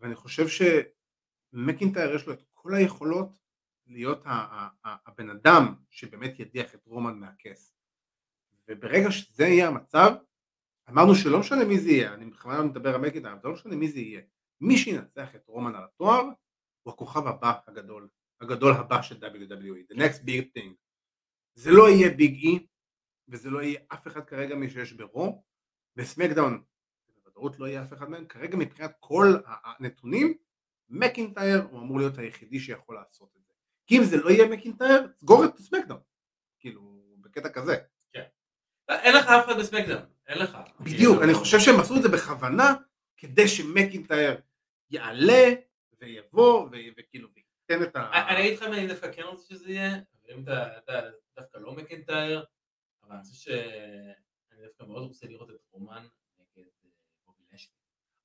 [0.00, 3.38] ואני חושב שמקינטייר יש לו את כל היכולות
[3.86, 7.72] להיות ה, ה, ה, הבן אדם שבאמת ידיח את רומן מהכס.
[8.68, 10.14] וברגע שזה יהיה המצב,
[10.90, 13.88] אמרנו שלא משנה מי זה יהיה, אני בכוונה מדבר על מקינטייר, אבל לא משנה מי
[13.88, 14.20] זה יהיה,
[14.60, 16.22] מי שינצח את רומן על התואר
[16.82, 18.08] הוא הכוכב הבא הגדול,
[18.40, 20.74] הגדול הבא של WWE, the next big thing.
[21.54, 22.66] זה לא יהיה ביג אי,
[23.28, 25.42] וזה לא יהיה אף אחד כרגע מי שיש ברו,
[25.96, 26.62] בסמקדאון
[27.24, 30.34] בוודאות לא יהיה אף אחד מהם, כרגע מבחינת כל הנתונים,
[30.88, 33.52] מקינטייר הוא אמור להיות היחידי שיכול לעשות את זה.
[33.86, 36.00] כי אם זה לא יהיה מקינטייר, סגור את סמקדאון,
[36.58, 37.76] כאילו, בקטע כזה.
[38.88, 40.58] אין לך אף אחד בסמקדאון, אין לך.
[40.80, 42.74] בדיוק, אני חושב שהם עשו את זה בכוונה,
[43.16, 44.40] כדי שמקינטייר
[44.90, 45.54] יעלה
[46.00, 48.28] ויבוא וכאילו ייתן את ה...
[48.28, 49.96] אני אגיד לך מה אני דווקא כן רוצה שזה יהיה,
[50.28, 51.00] אם אתה
[51.36, 52.44] דווקא לא מקנטייר,
[53.06, 56.06] אבל אני חושב שאני דווקא מאוד רוצה לראות את רומן
[56.38, 56.90] נגד אה,
[57.26, 57.76] בובי לשלי.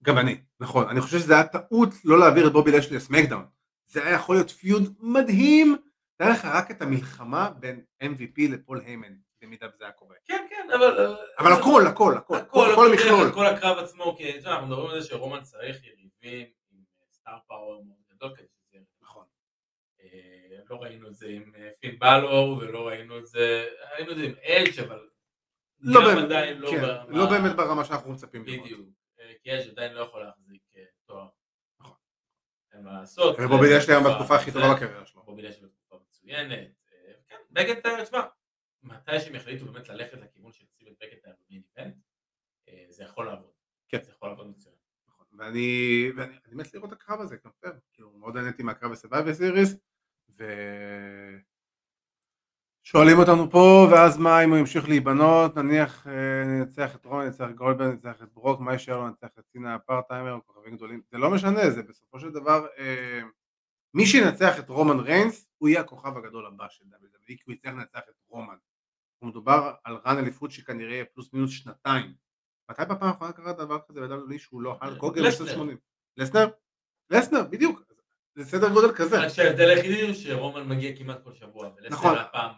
[0.03, 3.45] גם אני, נכון, אני חושב שזה היה טעות לא להעביר את בובי לשלי לסמקדאון,
[3.87, 5.75] זה היה יכול להיות פיוד מדהים,
[6.15, 10.15] תאר לך רק את המלחמה בין MVP לפול היימן, במידה וזה היה קורה.
[10.25, 11.15] כן, כן, אבל...
[11.39, 13.31] אבל הכל, הכל, הכל, הכל, כל המכלול.
[13.33, 17.97] כל הקרב עצמו, כי אנחנו מדברים על זה שרומן צריך יריבים עם סטאר פאוור מאוד
[18.09, 19.25] גדול כדי שזה יהיה נכון.
[20.00, 20.00] אה,
[20.69, 24.23] לא ראינו את זה עם אה, פין בלור ולא ראינו את זה, ראינו את זה
[24.23, 25.09] עם אדג' אבל
[25.79, 28.65] לא גם באמת, עדיין לא כן, ברמה- לא באמת ברמה שאנחנו מצפים לראות.
[28.65, 28.89] בדיוק,
[29.19, 31.27] אה, כי אדג' עדיין לא יכול להחזיק אה, תואר.
[31.79, 31.95] נכון.
[32.73, 33.35] אין מה לעשות.
[33.39, 35.23] ובובי לשלי היום תקופה- בתקופה הכי טובה בקריירה שלו.
[35.23, 36.51] בובי לשלי בתקופה מצוינת.
[36.93, 38.21] אה, כן, מקינטייר, תשמע,
[38.83, 41.95] מתי שהם יחליטו באמת ללכת לכיוון של ב main event,
[42.69, 43.51] אה, זה יכול לעבוד.
[43.87, 44.03] כן.
[44.03, 44.75] זה יכול לעבוד מצוין.
[45.07, 45.25] נכון.
[45.37, 47.35] ואני, ואני אני מת לראות את הקרב הזה,
[47.93, 49.75] כאילו מאוד נהניתי מהקרב בסרווייבר סיריס.
[52.83, 57.49] שואלים אותנו פה, ואז מה אם הוא ימשיך להיבנות, נניח אה, ננצח את רומן, ננצח
[57.49, 60.75] את גולדברג, ננצח את ברוק, מה יישאר לו, ננצח את סינה ה part timer, כוכבים
[60.75, 63.21] גדולים, זה לא משנה, זה בסופו של דבר, אה,
[63.93, 67.73] מי שינצח את רומן ריינס, הוא יהיה הכוכב הגדול הבא של WWE, כי הוא יצטרך
[67.73, 68.55] לנצח את רומן.
[69.23, 72.13] מדובר על רן אליפות שכנראה יהיה פלוס מינוס שנתיים.
[72.71, 75.27] מתי בפעם האחרונה קרה דבר כזה ב-WWE שהוא לא הלק לסנר.
[75.27, 75.77] בשנות 80?
[76.17, 76.49] לסנר?
[77.09, 77.80] לסנר, בדיוק.
[78.35, 79.19] זה סדר גודל כזה.
[79.19, 82.15] רק שההבדל היחידי הוא שרומן מגיע כמעט כל שבוע, נכון.
[82.31, 82.51] פעם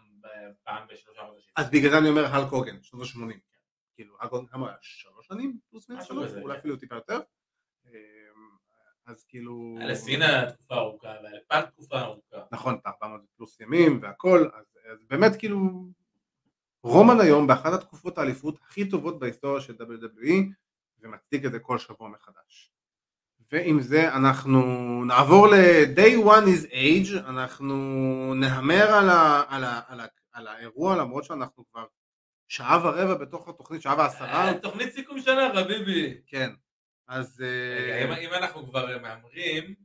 [0.63, 1.51] פעם בשלושה חודשים.
[1.55, 3.33] אז בגלל זה אני אומר הלק הוגן, שנות ה-80.
[3.95, 4.73] כאילו, הלק הוגן כמה?
[4.81, 5.59] שלוש שנים?
[5.69, 6.31] פלוס מינוס שלוש?
[6.31, 6.59] אולי כן.
[6.59, 7.19] אפילו טיפה יותר.
[7.85, 7.91] אמ,
[9.05, 9.75] אז כאילו...
[9.79, 12.37] היה לסינה תקופה ארוכה, והיה לפן תקופה ארוכה.
[12.51, 14.49] נכון, 400 פלוס ימים והכל,
[14.91, 15.87] אז באמת כאילו
[16.83, 20.31] רומן היום באחת התקופות האליפות הכי טובות בהיסטוריה של WWE
[20.99, 22.72] ומצדיק את זה כל שבוע מחדש.
[23.51, 24.61] ועם זה אנחנו
[25.05, 27.75] נעבור ל-day one is age, אנחנו
[28.35, 31.85] נהמר על, ה, על, ה, על, ה, על האירוע למרות שאנחנו כבר
[32.47, 36.17] שעה ורבע בתוך התוכנית, שעה ועשרה, אה, תוכנית סיכום שנה, רביבי.
[36.27, 36.49] כן,
[37.07, 37.43] אז,
[38.03, 39.75] רגע, אם- אנחנו כבר מהמרים,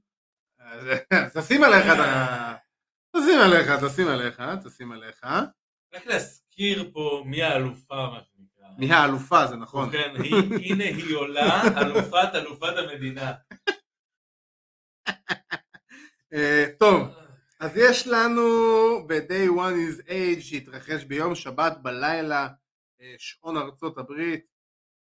[0.60, 0.86] אז
[1.36, 2.54] תשים עליך, את ה-
[3.16, 5.24] תשים עליך, תשים עליך, תשים עליך.
[5.94, 8.20] רק להזכיר פה מי האלופה, מה
[8.80, 8.86] שנקרא.
[8.86, 9.90] מי האלופה, זה נכון.
[9.94, 13.32] היא- הנה היא עולה, אלופת אלופת המדינה.
[16.32, 17.08] אה, טוב,
[17.60, 18.42] אז יש לנו
[19.06, 22.48] ב-day one is age שהתרחש ביום שבת בלילה,
[23.00, 24.46] אה, שעון ארצות הברית.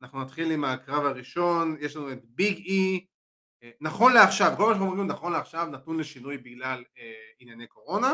[0.01, 3.05] אנחנו נתחיל עם הקרב הראשון, יש לנו את ביג אי.
[3.63, 8.13] אה, נכון לעכשיו, כל מה שאנחנו אומרים נכון לעכשיו נתון לשינוי בגלל אה, ענייני קורונה.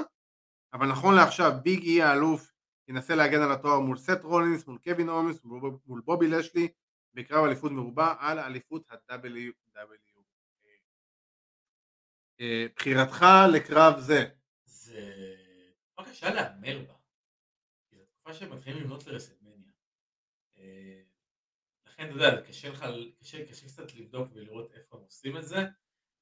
[0.74, 2.52] אבל נכון לעכשיו ביג אי האלוף
[2.90, 5.44] ינסה להגן על התואר מול סט רולינס, מול קווין הומס,
[5.86, 6.68] מול בובי לשלי
[7.14, 9.60] בקרב אליפות מרובה על אליפות ה-WWE.
[12.41, 14.26] אה, בחירתך לקרב זה.
[14.66, 15.36] זה
[15.82, 16.94] תקופה קשה להמר בה.
[17.91, 19.72] זו תקופה שהם מתחילים לבנות לרסטמניה.
[20.57, 21.02] אה,
[21.88, 22.86] לכן אתה יודע, קשה לך,
[23.20, 25.57] קשה, קשה קצת לבדוק ולראות איפה הם עושים את זה.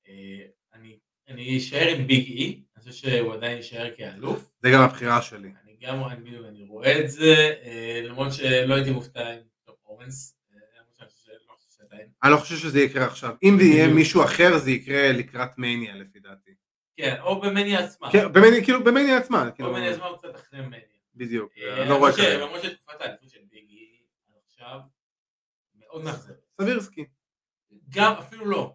[0.07, 4.51] אה, אני, אני אשאר עם ביג אי, אני חושב שהוא עדיין יישאר כאלוף.
[4.61, 5.51] זה גם הבחירה שלי.
[5.79, 7.53] גם אני, אני רואה את זה,
[8.03, 10.37] למרות שלא הייתי מופתע עם טופ אוונס.
[12.23, 13.35] אני לא חושב שזה יקרה עכשיו.
[13.43, 16.51] אם זה יהיה מישהו אחר זה יקרה לקראת מניה לפי דעתי.
[16.97, 18.11] כן, או במניה עצמה.
[18.11, 19.47] כן, במניה, כאילו במניה עצמה.
[19.47, 20.79] או כאילו, במניה עצמה או קצת אחרי מניה.
[21.15, 22.37] בדיוק, אה, אני לא רואה כרגע.
[22.37, 24.01] למרות שתקופת האליפות של ביגי
[24.47, 24.79] עכשיו
[25.75, 26.37] מאוד מאכזבת.
[26.61, 27.05] סבירסקי.
[27.89, 28.73] גם, אפילו לא.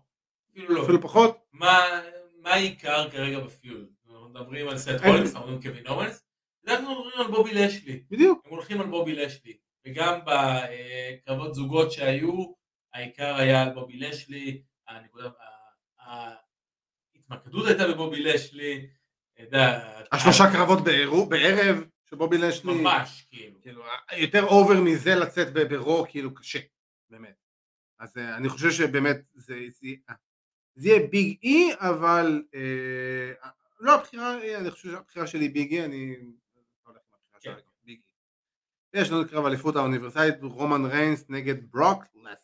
[0.53, 0.83] אפילו לא.
[0.83, 1.39] אפילו פחות.
[1.53, 1.81] מה
[2.45, 3.87] העיקר כרגע בפיוד?
[4.07, 6.25] אנחנו מדברים על סט רולינס, אנחנו מדברים קווין אורנס,
[6.67, 8.03] אנחנו מדברים על בובי לשלי.
[8.11, 8.43] בדיוק.
[8.47, 9.59] הם הולכים על בובי לשלי.
[9.87, 12.53] וגם בקרבות זוגות שהיו,
[12.95, 15.31] העיקר היה על בובי לשלי, הנקודה,
[15.99, 18.87] ההתמקדות הייתה בבובי לשלי,
[20.13, 20.79] השלושה קרבות
[21.29, 22.75] בערב של בובי לשלי.
[22.75, 23.61] ממש, כאילו.
[23.61, 23.85] כאילו,
[24.17, 26.59] יותר over מזה לצאת ברו כאילו קשה.
[27.11, 27.35] באמת.
[27.99, 29.55] אז אה, אני חושב שבאמת זה
[30.75, 35.85] זה יהיה ביג אי אבל אה, לא הבחירה אה, אני חושב שהבחירה שלי ביג אי
[35.85, 36.42] אני עם הבחירה
[37.43, 37.53] כן.
[37.53, 38.01] שלי, ביג
[38.95, 39.01] אי.
[39.01, 42.35] יש לנו קרב אליפות האוניברסלית רומן ריינס נגד ברוק לסנר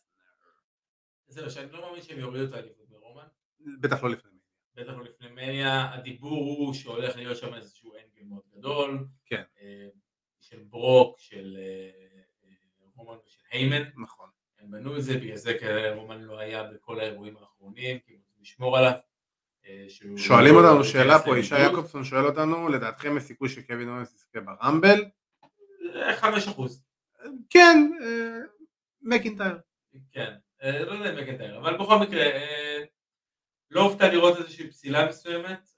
[1.28, 3.26] זהו, שאני לא מאמין שהם יורידו את האליפות מרומן,
[3.80, 4.30] בטח לא לפני
[4.74, 9.42] בטח לא לפני מניה, הדיבור הוא שהולך להיות שם איזשהו אנגל מאוד גדול, כן.
[9.60, 9.88] אה,
[10.40, 11.90] של ברוק, של אה,
[12.44, 12.54] אה,
[12.94, 17.00] רומן ושל היימן, נכון הם בנו את זה, בגלל זה כנראה רומן לא היה בכל
[17.00, 18.92] האירועים האחרונים, כי הם רוצים לשמור עליו.
[19.68, 21.58] אה, שהוא שואלים לא- אותנו שאלה פה ישי.
[21.58, 25.04] יעקובסון שואל אותנו לדעתכם יש סיכוי שקווין אורנס יזכה ברמבל
[25.94, 26.84] אה, חמש אחוז,
[27.50, 28.38] כן אה,
[29.02, 29.58] מקינטייר
[30.10, 32.24] כן, אה, לא יודע אם מקנטייר, אבל בכל מקרה,
[33.70, 35.68] לא אופתע לראות איזושהי פסילה מסוימת,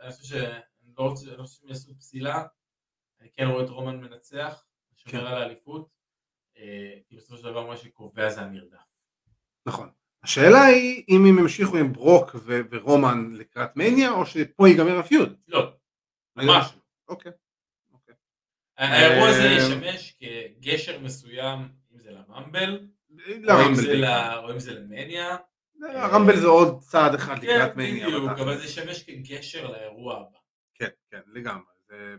[0.00, 2.44] אני חושב שאני לא אני לא חושב שהם יעשו פסילה,
[3.20, 4.64] אני כן רואה את רומן מנצח,
[4.96, 5.10] כן.
[5.10, 5.88] שומר על האליפות,
[7.08, 8.78] כי בסופו של דבר מה שקובע זה המרדף.
[9.66, 9.90] נכון.
[10.22, 15.36] השאלה היא אם הם ימשיכו עם ברוק ו- ורומן לקראת מניה או שפה ייגמר הפיוד.
[15.48, 15.72] לא,
[16.36, 16.80] ממש לא.
[17.08, 17.32] אוקיי.
[17.92, 18.14] אוקיי.
[18.78, 21.58] האירוע הזה אה, ישמש כגשר מסוים,
[21.92, 24.00] אם זה לרמבל, או אם לרמבל זה בעיקר.
[24.00, 25.36] ל- או אם זה למניה,
[25.82, 28.06] הרמבל זה עוד צעד אחד לקראת כן, מניה.
[28.06, 28.40] בדיוק, בתכלס.
[28.40, 30.38] אבל זה ישמש כגשר לאירוע הבא.
[30.74, 31.64] כן, כן, לגמרי.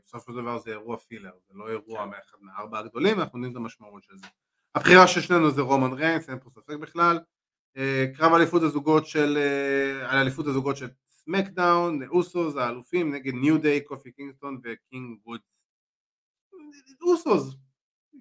[0.05, 3.57] בסופו של דבר זה אירוע filler, זה לא אירוע מאחד מהארבע הגדולים, אנחנו יודעים את
[3.57, 4.27] המשמעות של זה.
[4.75, 7.19] הבחירה של שנינו זה רומן ריינס, אין פה ספק בכלל.
[7.77, 13.57] אה, קרב אליפות הזוגות של, אה, על אליפות הזוגות של סמקדאון, אוסוס, האלופים נגד ניו
[13.57, 15.41] דיי, קופי קינגסטון וקינג וודס.
[17.01, 17.55] אוסוס,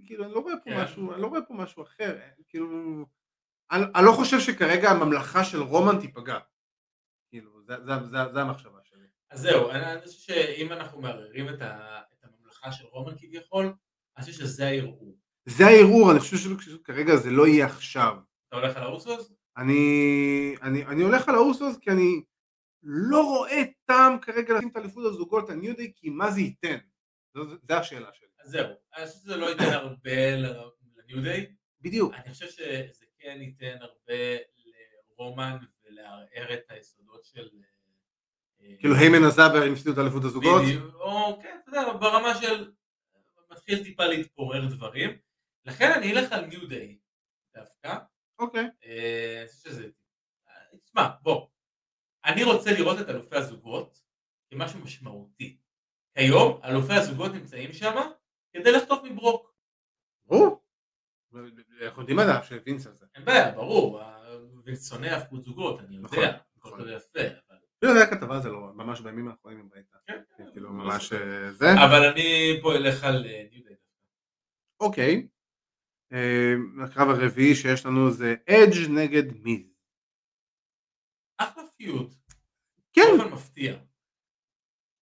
[0.06, 0.84] כאילו אני לא רואה פה כן.
[0.84, 2.18] משהו, אני לא רואה פה משהו אחר,
[2.48, 2.68] כאילו,
[3.70, 6.38] אני, אני לא חושב שכרגע הממלכה של רומן תיפגע,
[7.30, 9.06] כאילו, זה, זה, זה, זה המחשבה שלי.
[9.30, 13.74] אז זהו, אני אני חושב שאם אנחנו מערערים את את הממלכה של רומן כביכול,
[14.16, 15.18] אני חושב שזה הערעור.
[15.44, 18.16] זה הערעור, אני חושב שכרגע זה לא יהיה עכשיו.
[18.48, 19.32] אתה הולך על האוסוס?
[19.60, 22.22] אני, אני, אני הולך על האוסוס כי אני
[22.82, 26.78] לא רואה טעם כרגע לשים את אליפות הזוגות על ניו דיי כי מה זה ייתן?
[27.34, 28.28] זו, זו השאלה שלי.
[28.44, 28.66] אז זהו,
[28.96, 31.46] אני חושב שזה לא ייתן הרבה לניו דיי,
[31.80, 32.14] בדיוק.
[32.14, 34.36] אני חושב שזה כן ייתן הרבה
[35.18, 37.48] לרומן ולערער את היסודות של...
[38.60, 40.62] אה, כאילו היימן עזב והם הפסידו את אליפות הזוגות.
[40.62, 42.72] בדיוק, או כן, אתה יודע, ברמה של
[43.50, 45.18] מתחיל טיפה להתפורר דברים,
[45.64, 46.98] לכן אני אלך על ניו דיי
[47.54, 47.98] דווקא,
[48.40, 48.68] אוקיי.
[48.84, 49.84] אה, אני חושב שזה...
[50.48, 51.46] אה, תשמע, בוא,
[52.24, 54.02] אני רוצה לראות את אלופי הזוגות
[54.50, 55.56] כמשהו משמעותי.
[56.14, 57.96] היום אלופי הזוגות נמצאים שם
[58.52, 59.54] כדי לחטוף מברוק.
[60.26, 60.64] ברור.
[61.82, 63.06] אנחנו יודעים עליו שווינס על זה.
[63.14, 64.00] אין בעיה, ברור,
[64.64, 66.72] ושונא הפקות זוגות, אני נכון, יודע, נכון.
[66.72, 67.56] הכל טוב ויפה, אבל...
[67.78, 69.86] אפילו היה כתבה על זה לא, ממש בימים האחרונים אם ראית.
[70.06, 70.22] כן,
[70.52, 71.12] כאילו לא ממש.
[71.12, 71.66] אה, זה.
[71.72, 73.62] אבל אני פה אלך על ניו.
[74.80, 75.26] אוקיי.
[76.12, 76.54] אה,
[76.84, 79.66] הקרב הרביעי שיש לנו זה אדג' נגד מיז.
[81.38, 82.12] אחלה פיוט,
[82.92, 83.78] כן, באופן מפתיע.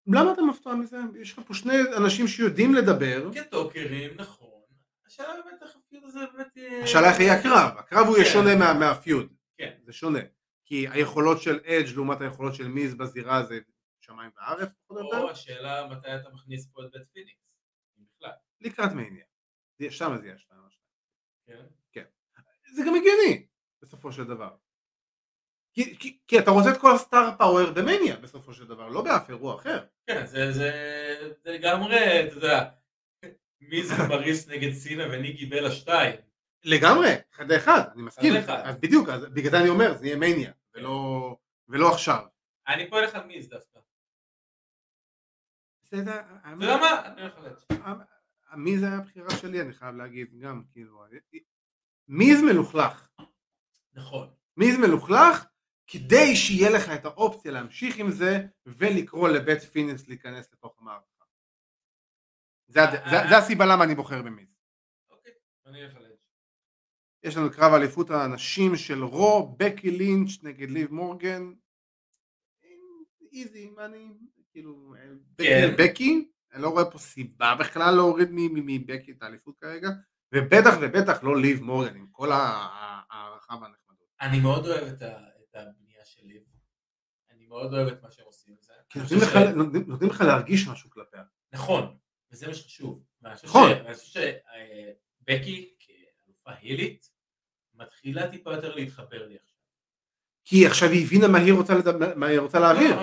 [0.07, 0.97] למה אתה מפתיע מזה?
[1.21, 3.31] יש לך פה שני אנשים שיודעים לדבר.
[3.35, 4.61] כטוקרים, נכון.
[5.07, 6.57] השאלה באמת איך הפיוט הזה באמת...
[6.57, 8.33] יהיה- השאלה איך יהיה הקרב, הקרב הוא יהיה כן.
[8.33, 9.79] שונה מה- מהפיוד, כן.
[9.85, 10.19] זה שונה,
[10.65, 13.59] כי היכולות של אדג' לעומת היכולות של מיז בזירה זה
[14.01, 17.41] שמיים וארץ, או השאלה מתי אתה מכניס פה את בית פיניקס.
[18.61, 19.25] לקראת מניה,
[19.91, 20.59] שם זה יהיה שתיים.
[21.93, 22.05] כן.
[22.75, 23.47] זה גם הגיוני,
[23.83, 24.57] בסופו של דבר,
[25.73, 29.31] כי, כי, כי אתה רוצה את כל הסטאר פאוור במניה בסופו של דבר, לא באף
[29.31, 29.87] אירוע אחר.
[30.07, 30.71] כן, זה, זה,
[31.45, 32.71] זה לגמרי, אתה יודע,
[33.61, 36.17] מי זה מריס נגד סינה וניקי בלה שתיים.
[36.65, 38.33] לגמרי, אחד לאחד, אני מסכים.
[38.65, 41.37] אז בדיוק, אז בגלל זה אני אומר, זה יהיה מניה, ולא,
[41.69, 42.25] ולא עכשיו.
[42.69, 43.81] אני פה הולך על מיז דווקא.
[45.83, 47.07] בסדר, אתה יודע מה?
[47.07, 48.18] אני הולך אדג'.
[48.57, 51.05] מי זה היה הבחירה שלי, אני חייב להגיד, גם, כאילו,
[52.09, 53.09] מיז מלוכלך.
[53.93, 54.29] נכון.
[54.57, 55.45] מיז מלוכלך,
[55.87, 61.25] כדי שיהיה לך את האופציה להמשיך עם זה, ולקרוא לבית פינס להיכנס לתוך המערכה.
[62.69, 62.81] זה,
[63.11, 64.49] זה, זה הסיבה למה אני בוחר במיז.
[65.11, 65.33] אוקיי,
[65.67, 66.09] אני אדג'.
[67.23, 71.53] יש לנו קרב אליפות הנשים של רו, בקי לינץ' נגד ליב מורגן.
[73.33, 74.13] איזי, מה אני,
[74.51, 74.95] כאילו,
[75.39, 75.75] כן.
[75.79, 79.89] בקי, אני לא רואה פה סיבה בכלל להוריד מבקי את האליפות כרגע,
[80.35, 84.09] ובטח ובטח לא ליב מורגן, עם כל ההערכה והנחמדות.
[84.21, 85.03] אני מאוד אוהב את,
[85.55, 86.43] הבנייה של ליב.
[87.31, 88.73] אני מאוד אוהב את מה שהם עושים עם זה.
[89.37, 89.53] אני
[89.87, 91.23] נותנים לך- להרגיש משהו כלפיה.
[91.53, 91.97] נכון,
[92.33, 93.03] וזה מה שחשוב.
[93.23, 93.71] נכון.
[93.71, 94.21] ואני חושב
[95.27, 97.11] שבקי, כאלופה הילית,
[97.75, 99.59] מתחילה טיפה יותר להתחבר לי עכשיו.
[100.45, 102.95] כי עכשיו היא הבינה מה היא רוצה לדבר- מה היא רוצה להעביר.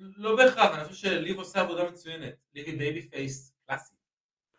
[0.00, 2.34] לא, אני בהכרח, אני חושב שליב עושה עבודה מצוינת.
[2.54, 3.94] ליב היא babyface קלאסי.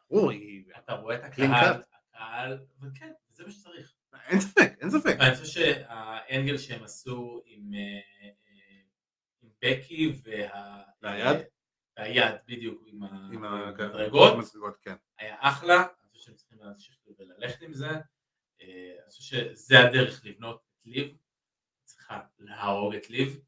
[0.09, 1.81] ברור, היא- אתה רואה את הקהל.
[2.13, 3.93] הקהל, וכן, זה מה שצריך.
[4.27, 5.15] אין ספק, אין ספק.
[5.19, 7.79] ואני חושב שה angle שהם עשו עם, אה,
[8.47, 8.81] אה,
[9.41, 10.83] עם בקי וה...
[11.01, 11.37] והיד?
[11.97, 13.03] והיד, בדיוק, עם
[13.43, 14.95] המדרגות, המדרגות, כן.
[15.19, 17.89] היה אחלה, אני חושב שהם צריכים להמשיך וללכת עם זה.
[18.61, 19.21] אה, אני חושב
[19.55, 21.17] שזה הדרך לבנות את ליב,
[21.83, 23.39] צריכה להרוג את ליב.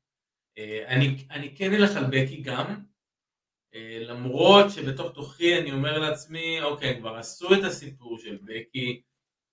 [0.57, 2.83] אה, אני, אני כן אלך על בקי גם,
[3.73, 9.01] אה, למרות שבתוך תוכי אני אומר לעצמי, אוקיי, כבר עשו את הסיפור של בקי,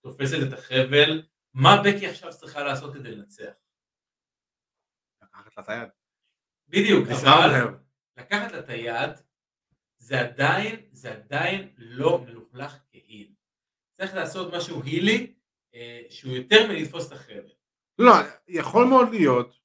[0.03, 1.23] תופסת את החבל,
[1.55, 3.53] מה בקי עכשיו צריכה לעשות כדי לנצח?
[5.23, 5.89] לקחת לה את היד.
[6.69, 7.75] בדיוק, אבל.
[8.17, 9.11] לקחת לה את היד,
[9.99, 13.35] זה עדיין, זה עדיין לא מלוכלך כהיל.
[13.97, 15.35] צריך לעשות משהו הילי,
[15.75, 17.53] אה, שהוא יותר מלתפוס את החבל.
[17.99, 18.13] לא,
[18.49, 19.60] יכול מאוד להיות,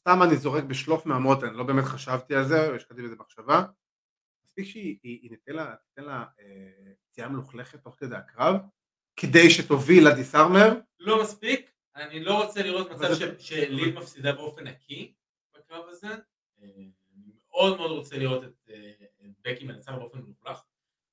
[0.00, 3.62] סתם אני זורק בשלוף מהמותן, לא באמת חשבתי על זה, השקעתי בזה מחשבה,
[4.44, 5.52] מספיק שהיא היא- היא ניתן
[6.04, 6.46] לה, אה,
[7.10, 8.56] פציעה מלוכלכת תוך כדי הקרב,
[9.16, 15.12] כדי שתוביל לדיסארמר, לא מספיק, אני לא רוצה לראות מצב זה- שליל מפסידה באופן נקי
[15.56, 16.06] בקרב הזה.
[16.08, 16.14] אה,
[16.62, 20.62] אני מאוד מאוד רוצה לראות את אה, את בקי מנצח באופן מלוכלך.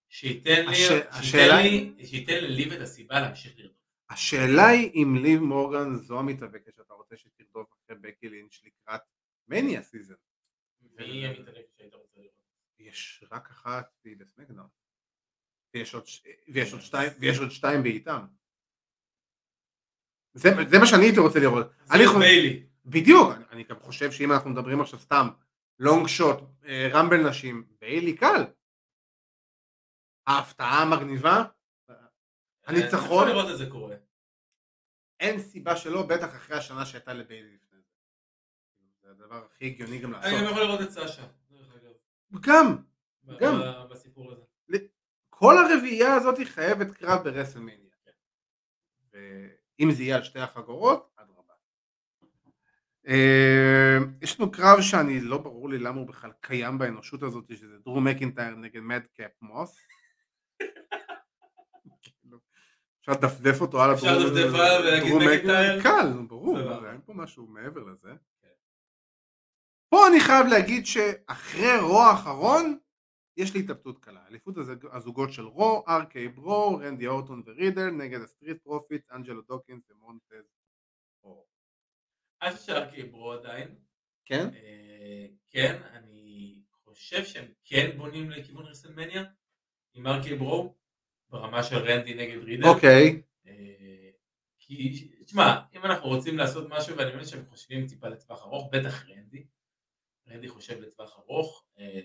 [0.09, 3.76] שייתן לי, הש- שייתן השאלה לי, שייתן לליב את הסיבה להמשיך לרדוף.
[4.09, 9.01] השאלה היא אם ליב מורגן זו המתאבקת שאתה רוצה שתרדוף אחרי בקי לינץ' לקראת
[9.47, 10.15] Mania season.
[10.81, 12.37] מי המתאבקת שהיית רוצה לראות?
[12.79, 14.67] יש רק אחת והיא בסמקדאון.
[15.73, 16.03] ויש עוד,
[16.47, 18.25] ויש עוד שתיים, ויש עוד שתיים באיתם.
[20.33, 21.67] זה, זה מה שאני הייתי רוצה לראות.
[21.91, 22.65] אני זה חושב, ביילי.
[22.85, 25.27] בדיוק, אני, אני גם חושב שאם אנחנו מדברים עכשיו סתם
[25.79, 28.43] לונג שוט, אה, רמבל נשים, ביילי קל.
[30.27, 31.43] ההפתעה המגניבה,
[32.67, 33.95] הניצחון, אני יכול לראות את זה קורה.
[35.19, 37.91] אין סיבה שלא, בטח אחרי השנה שהייתה לביילי לפני זה.
[39.01, 40.51] זה הדבר הכי הגיוני גם אני גם לעשות.
[40.51, 40.91] יכול לראות את
[41.75, 42.77] אגב, גם,
[43.39, 43.87] גם.
[43.89, 44.41] בסיפור הזה.
[45.29, 47.87] כל הרביעייה הזאת חייבת קרב ברסלמניה.
[49.13, 51.53] ואם זה יהיה על שתי החגורות, אדרבה.
[53.07, 57.77] אה, יש לנו קרב שאני לא ברור לי למה הוא בכלל קיים באנושות הזאת, שזה
[57.85, 59.79] דרו מקינטייר נגד מדקאפ מוס.
[62.01, 62.39] כאילו,
[63.09, 65.83] אפשר לדפדף אותו על אפשר לדפדף עליו ולהגיד מקינטייר?
[65.83, 66.59] קל, ברור,
[66.91, 68.09] אין פה משהו מעבר לזה.
[69.89, 72.77] פה אני חייב להגיד שאחרי Raw האחרון,
[73.37, 74.27] יש לי התלבטות קלה.
[74.27, 79.89] אליפות הזוג- הזוגות של Raw, RK-Bro, רנדי אורטון ורידל, נגד ה Street Profits, אנג'לו דוקינס
[79.89, 80.45] ומונטז.
[81.23, 81.47] אור.
[82.41, 83.75] אני חושב שארקי ברו עדיין.
[84.25, 84.49] כן?
[84.53, 89.23] אה, כן, אני חושב שהם כן בונים לכיוון רסלמניה
[89.93, 90.75] עם ארקי ברו,
[91.29, 92.67] ברמה של רנדי נגד רידל.
[92.67, 93.21] אוקיי.
[93.47, 94.09] אה,
[94.59, 99.05] כי, תשמע, אם אנחנו רוצים לעשות משהו, ואני מבין שהם חושבים טיפה לטווח ארוך, בטח
[99.09, 99.45] רנדי.
[100.27, 102.01] רנדי חושב לטווח ארוך, אה,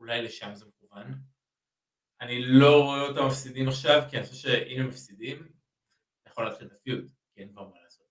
[0.00, 1.14] אולי לשם זה מכוון.
[2.20, 5.48] אני לא רואה אותם מפסידים עכשיו, כי אני חושב שאם הם מפסידים,
[6.22, 8.06] אתה יכול להתחיל את הפיוד, כי אין כבר מה לעשות.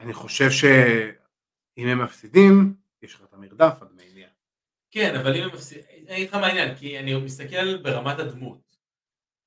[0.00, 4.28] אני חושב שאם הם מפסידים, יש לך את המרדף עד מניה.
[4.90, 8.65] כן, אבל אם הם מפסידים, אני אגיד לך מה העניין, כי אני מסתכל ברמת הדמות.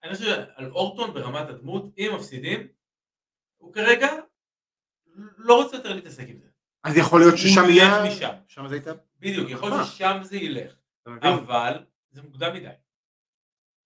[0.03, 2.67] אני חושב על אורטון ברמת הדמות, אם מפסידים,
[3.57, 4.07] הוא כרגע
[5.38, 6.47] לא רוצה יותר להתעסק עם זה.
[6.84, 7.84] אז יכול להיות ששם הוא יהיה...
[7.84, 8.34] ילך משם.
[8.47, 8.91] שם זה הייתה...
[9.19, 9.76] בדיוק, יכול אה.
[9.76, 10.73] להיות ששם זה ילך?
[11.05, 12.69] אבל זה מוקדם מדי.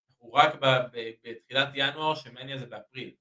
[0.10, 3.12] אנחנו רק ב- ב- בתחילת ינואר, שמניה זה באפריל.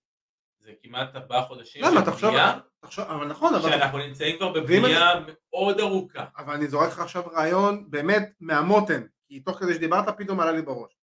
[0.59, 2.05] זה כמעט ארבעה חודשים למה?
[2.19, 5.11] של בנייה, תחשוב, אבל נכון, אבל, שאנחנו נמצאים כבר בבנייה
[5.53, 6.27] מאוד ארוכה.
[6.37, 10.63] אבל אני זורק לך עכשיו רעיון באמת מהמותן, כי תוך כדי שדיברת פתאום עלה לי
[10.63, 11.02] בראש.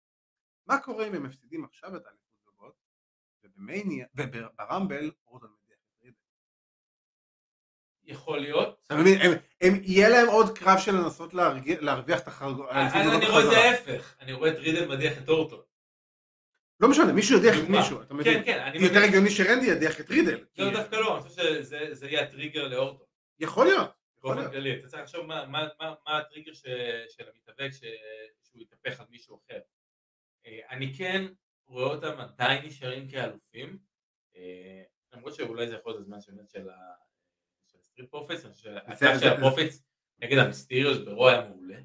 [0.69, 2.75] מה קורה אם הם מפסידים עכשיו את האליפות
[3.45, 6.17] ובמניה, וברמבל אורדון מדיח את רידל?
[8.05, 8.81] יכול להיות.
[8.87, 9.21] אתה מבין,
[9.83, 11.35] יהיה להם עוד קרב של לנסות
[11.81, 13.53] להרוויח את החג- האליפות אני רואה את.
[13.77, 15.61] ההפך, אני רואה את רידל מדיח את אורטון.
[16.81, 17.69] לא משנה, מישהו ידיח את.
[17.69, 18.35] מישהו, אתה מבין?
[18.39, 18.99] כן, כן, אני זה יותר.
[18.99, 20.45] הגיוני שרנדי ידיח את רידל.
[20.59, 23.07] לא, דווקא לא, אני חושב שזה זה יהיה הטריגר לאורטון.
[23.39, 23.91] יכול להיות.
[24.23, 24.51] באופן.
[24.51, 25.69] כללי, אתה צריך לחשוב מה-
[26.07, 26.53] הטריגר
[27.09, 29.59] של המתאבק שהוא יתהפך על מישהו אחר.
[30.47, 31.27] אה, אני כן
[31.67, 33.79] רואה אותם עדיין נשארים כאלופים,
[34.37, 34.83] אה,
[35.13, 36.33] למרות שאולי זה יכול להיות הזמן של
[36.71, 36.95] ה-
[37.67, 39.83] של ה Street Profits, אני חושב זה- שהקרב זה- של ה Profits
[40.19, 41.77] נגד המיסטריוס ב Raw היה מעולה.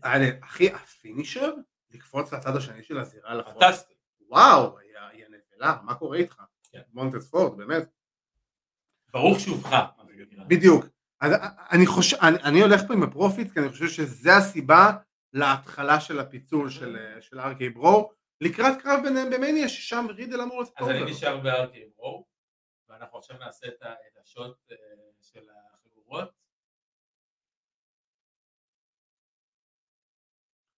[0.44, 1.52] אחי, ה finisher,
[1.92, 3.60] לקפוץ לצד השני של הזירה ל front.
[3.64, 3.94] פנטסטי.
[4.30, 6.42] וואו, יא יא נבלה, מה קורה איתך?
[6.72, 6.82] כן.
[6.94, 7.84] מונטז פורד, באמת.
[9.08, 9.76] ברוך שובך.
[10.48, 10.86] בדיוק.
[11.22, 11.32] אז
[11.72, 14.92] אני חושב, אני, אני הולך פה עם ה Profits, כי אני חושב שזה הסיבה
[15.34, 18.12] להתחלה של הפיצול של, של RK-Bro,
[18.44, 21.12] לקראת קרב ביניהם במניה, ששם רידל אמור לעשות אז אני.
[21.12, 22.26] נשאר ב RK ברו,
[22.90, 24.78] ואנחנו עכשיו נעשה את השוט אה,
[25.22, 26.32] של החגורות.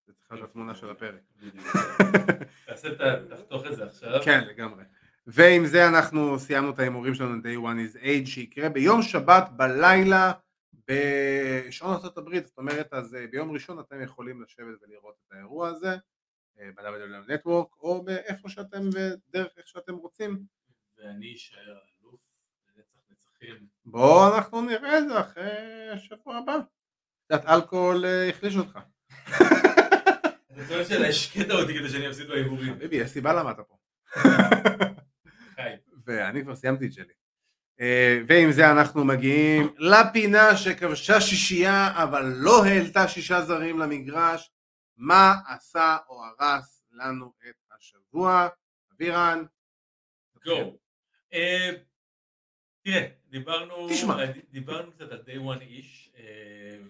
[0.08, 1.22] זה צריכה להיות התמונה של הפרק.
[2.66, 3.36] תעשה את ה...
[3.36, 4.22] תחתוך את זה עכשיו.
[4.26, 4.84] כן, לגמרי.
[5.28, 10.32] ועם זה אנחנו סיימנו את ההימורים שלנו Day One is Age שיקרה ביום שבת בלילה
[10.88, 15.68] בשעון ארצות הברית, זאת אומרת אז אה, ביום ראשון אתם יכולים לשבת ולראות את האירוע
[15.68, 15.96] הזה
[16.58, 20.44] ב-WW Network או באיפה שאתם ודרך איך שאתם רוצים.
[20.98, 22.20] ואני אשאר אלוף
[22.76, 23.68] לנצח נצחים.
[23.86, 26.58] בואו אנחנו נראה את זה אחרי השבוע הבא.
[27.26, 28.80] קצת אלכוהול אה, החליש אותך.
[30.56, 32.76] אתה טוען שלהשקט אותי כדי שאני אפסיד בהימורים.
[32.76, 33.76] חביבי, יש סיבה למה אתה פה.
[36.06, 37.14] ואני כבר סיימתי את שלי.
[37.82, 44.52] אה, ועם זה אנחנו מגיעים לפינה שכבשה שישייה אבל לא העלתה שישה זרים למגרש.
[44.98, 48.48] מה עשה או הרס לנו את השבוע?
[48.94, 49.46] אבירן.
[50.44, 50.78] גו.
[51.34, 51.70] אה,
[52.84, 54.16] תראה, דיברנו, תשמע.
[54.50, 56.24] דיברנו קצת על day one איש, אה,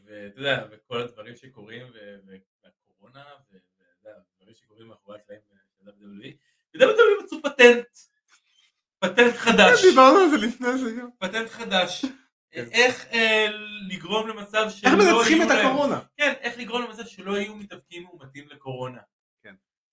[0.04, 6.36] ואתה יודע, וכל הדברים שקורים, והקורונה, ו- ואתה יודע, דברים שקורים מאחורי הקלעים של WWE,
[6.74, 7.88] ו-WWE מצאו פטנט,
[9.00, 11.10] פטנט חדש, דיברנו על זה לפני זה גם.
[11.20, 12.25] פטנט חדש, כן.
[12.54, 13.48] איך אה,
[13.88, 16.00] לגרום למצב שלא איך מנצחים יהיו את להם- הקורונה?
[16.18, 19.02] כן, איך לגרום למצב שלא יהיו מתאבקים מאומתים לקורונה.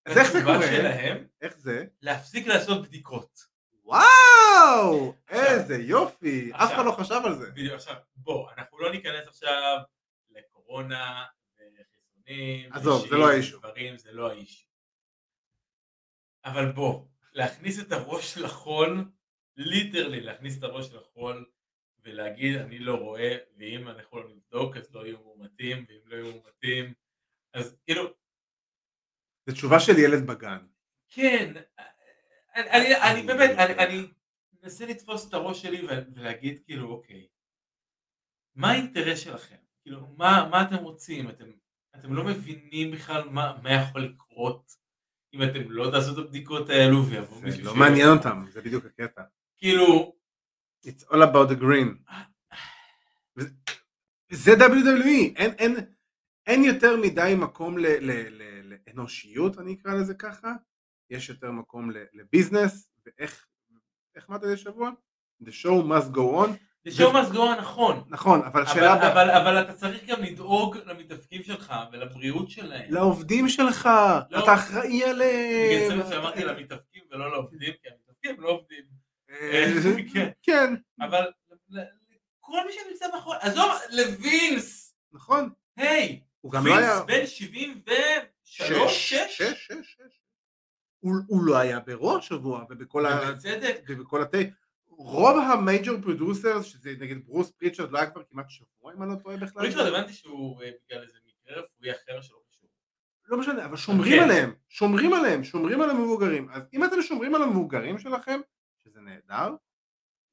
[0.07, 0.67] אז איך זה התשובה קורה?
[0.67, 1.85] שלהם, איך זה?
[2.03, 3.41] להפסיק לעשות בדיקות.
[3.85, 5.15] וואו!
[5.29, 6.51] איזה יופי!
[6.53, 6.75] אף עכשיו.
[6.77, 7.51] אחד לא חשב על זה.
[7.51, 9.79] בדיוק, עכשיו, בוא, אנחנו לא ניכנס עכשיו
[10.31, 11.25] לקורונה
[11.59, 12.73] וחיסונים.
[12.73, 13.59] עזוב, זה לא האישו.
[13.59, 14.67] דברים, זה לא האישו.
[16.45, 17.03] אבל בוא,
[17.33, 19.05] להכניס את הראש לחול,
[19.57, 21.47] ליטרלי להכניס את הראש לחול
[22.05, 26.31] ולהגיד אני לא רואה, ואם אנחנו לא נבדוק אז לא יהיו מאומתים, ואם לא יהיו
[26.33, 26.93] מאומתים,
[27.55, 28.05] אז כאילו,
[29.47, 30.67] זו תשובה של ילד בגן.
[31.11, 31.53] כן,
[32.55, 34.09] אני, אני, אני באמת, אני, אני
[34.63, 37.29] מנסה לתפוס את הראש שלי ולהגיד כאילו אוקיי,
[38.55, 39.57] מה האינטרס שלכם?
[39.83, 41.31] כאילו, מה, מה אתם רוצים?
[41.31, 41.45] אתם,
[41.99, 44.73] אתם לא מבינים בכלל מה, מה יכול לקרות
[45.35, 48.61] אם אתם לא תעשו את הבדיקות האלו ויבוא זה מישהו לא ש- מעניין אותם, זה
[48.63, 49.23] בדיוק הקטע.
[49.59, 50.17] כאילו,
[50.87, 52.13] It's all about the green.
[54.33, 55.77] זה WWE, אין, אין,
[56.47, 60.53] אין יותר מדי מקום ל, ל, ל, לאנושיות, אני אקרא לזה ככה,
[61.11, 63.47] יש יותר מקום ל, לביזנס, ואיך,
[64.17, 64.91] איך אמרת את שבוע?
[65.43, 66.51] The show must go on,
[66.85, 70.77] זה שואו מסגור הנכון, נכון, אבל אבל, השאלה, ב- אבל, אבל אתה צריך גם לדאוג
[70.87, 72.93] למתאבקים שלך ולבריאות שלהם.
[72.93, 73.89] לעובדים שלך,
[74.31, 74.45] לא.
[74.45, 76.03] אתה אחראי בגלל עליהם.
[76.03, 79.02] זה שאמרתי למתאבקים ולא לעובדים, כי המתאבקים לא עובדים.
[79.33, 80.75] אה, כן.
[81.01, 81.31] אבל
[82.41, 87.05] כל מי שנמצא מאחורי, עזוב, לווינס, נכון, היי, הוא גם לא היה...
[87.07, 90.21] וינס בן 73, 6, שש, שש, שש.
[90.99, 93.21] הוא הוא לא היה ב Raw השבוע, ובכל ה...
[93.89, 94.39] ובכל התה...
[94.97, 99.11] רוב ה major producers, שזה נגיד ברוס פריצ'רד, לא היה כבר כמעט שבוע אם אני
[99.11, 99.63] לא טועה בכלל.
[99.63, 102.69] פריצ'רד הבנתי שהוא אה, בגלל איזה מקרה רפואי אחר שלא קשור.
[103.29, 104.23] לא משנה, אבל שומרים כן.
[104.23, 106.49] עליהם, שומרים עליהם, שומרים על המבוגרים.
[106.51, 108.41] אז אם אתם שומרים על המבוגרים שלכם,
[109.05, 109.57] נהדר,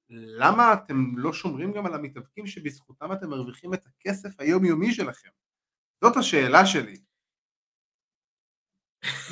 [0.09, 5.29] למה אתם לא שומרים גם על המתאבקים שבזכותם אתם מרוויחים את הכסף היומיומי שלכם?
[6.03, 6.95] זאת השאלה שלי.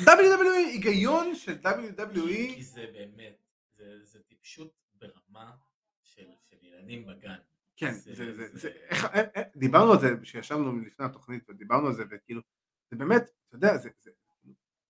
[0.00, 3.42] WWE, היגיון של WWE, כי זה באמת,
[3.76, 5.56] זה זה טיפשות ברמה
[6.02, 7.36] של של ילדים בגן.
[7.76, 11.44] כן, זה- זה, זה, זה- זה, איך, איך, איך, דיברנו על זה כשישבנו לפני התוכנית
[11.50, 12.42] ודיברנו על זה וכאילו,
[12.90, 14.10] זה באמת, אתה יודע, זה, זה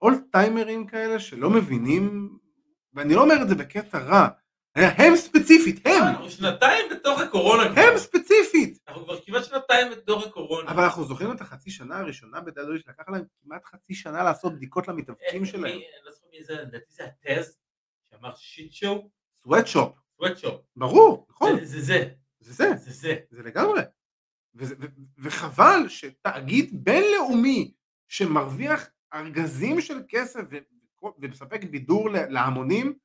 [0.02, 2.28] אולד טיימרים כאלה שלא מבינים,
[2.94, 4.28] ואני לא אומר את זה בקטע רע,
[4.74, 6.02] הם ספציפית, הם!
[6.02, 7.62] אנחנו שנתיים בתוך הקורונה.
[7.62, 8.78] הם ספציפית!
[8.88, 10.70] אנחנו כבר כמעט שנתיים בתוך הקורונה.
[10.70, 14.88] אבל אנחנו זוכרים את החצי שנה הראשונה בדאדולי שלקח להם כמעט חצי שנה לעשות בדיקות
[14.88, 15.64] למתאבקים אה, שלהם.
[15.64, 17.56] אני לא זוכר מי זה, לדעתי זה הטז,
[18.10, 20.60] שאמר שיט שואו, סוואטשופ, סוואטשופ.
[20.76, 22.10] ברור, נכון, זה זה זה,
[22.40, 23.42] זה זה, זה זה.
[23.42, 23.80] לגמרי.
[25.18, 27.72] וחבל שתאגיד בינלאומי
[28.08, 30.40] שמרוויח ארגזים של כסף
[31.18, 32.98] ומספק בידור להמונים,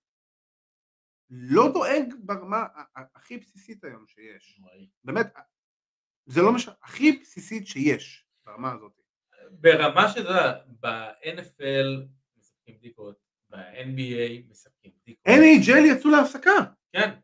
[1.29, 2.65] לא דואג ברמה
[2.95, 4.61] הכי בסיסית היום שיש.
[5.03, 5.27] באמת,
[6.25, 8.99] זה לא משנה, הכי בסיסית שיש ברמה הזאת.
[9.51, 10.39] ברמה שזה,
[10.79, 12.07] ב-NFL
[12.37, 13.15] מספקים בדיקות,
[13.49, 15.25] ב-NBA מספקים בדיקות.
[15.27, 17.19] NHL יצאו להפסקה, כן,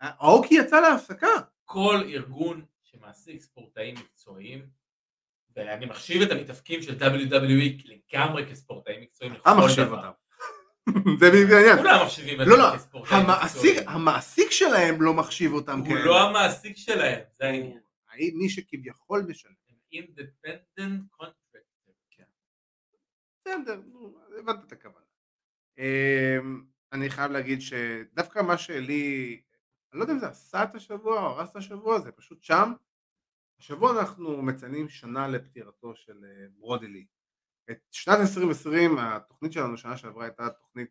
[0.00, 1.26] האוקי יצא להפסקה.
[1.64, 4.70] כל ארגון שמעסיק ספורטאים מקצועיים,
[5.58, 9.96] ואני מחשיב את המתאפקים של WWE לגמרי כספורטאים מקצועיים לכל מחשיב דבר.
[9.96, 10.10] אותם.
[11.20, 11.76] זה בדיוק העניין.
[11.78, 13.88] כולם מחשיבים את לא, זה לא, כספורטאים מקצועיים.
[13.88, 15.96] המעסיק שלהם לא מחשיב אותם הוא.
[15.96, 17.80] לא המעסיק שלהם, זה העניין.
[18.34, 19.52] מי שכביכול משלם.
[19.94, 21.58] Independent contractor.
[23.40, 25.04] בסדר, נו, הבנת את הכוונה.
[25.78, 26.62] אמ,
[26.92, 29.40] אני חייב להגיד שדווקא מה שלי,
[29.92, 32.72] אני לא יודע אם זה עשה את השבוע או הרס את השבוע, זה פשוט שם.
[33.58, 37.06] השבוע אנחנו מציינים שנה לפטירתו של אה, ברודי לי.
[37.70, 40.90] את שנת 2020, התוכנית שלנו שנה שעברה הייתה תוכנית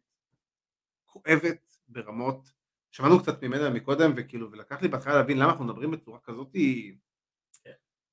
[1.05, 2.51] כואבת ברמות,
[2.91, 6.55] שמענו קצת ממנה מקודם, וכאילו, ולקח לי בהתחלה להבין למה אנחנו מדברים בצורה כזאת.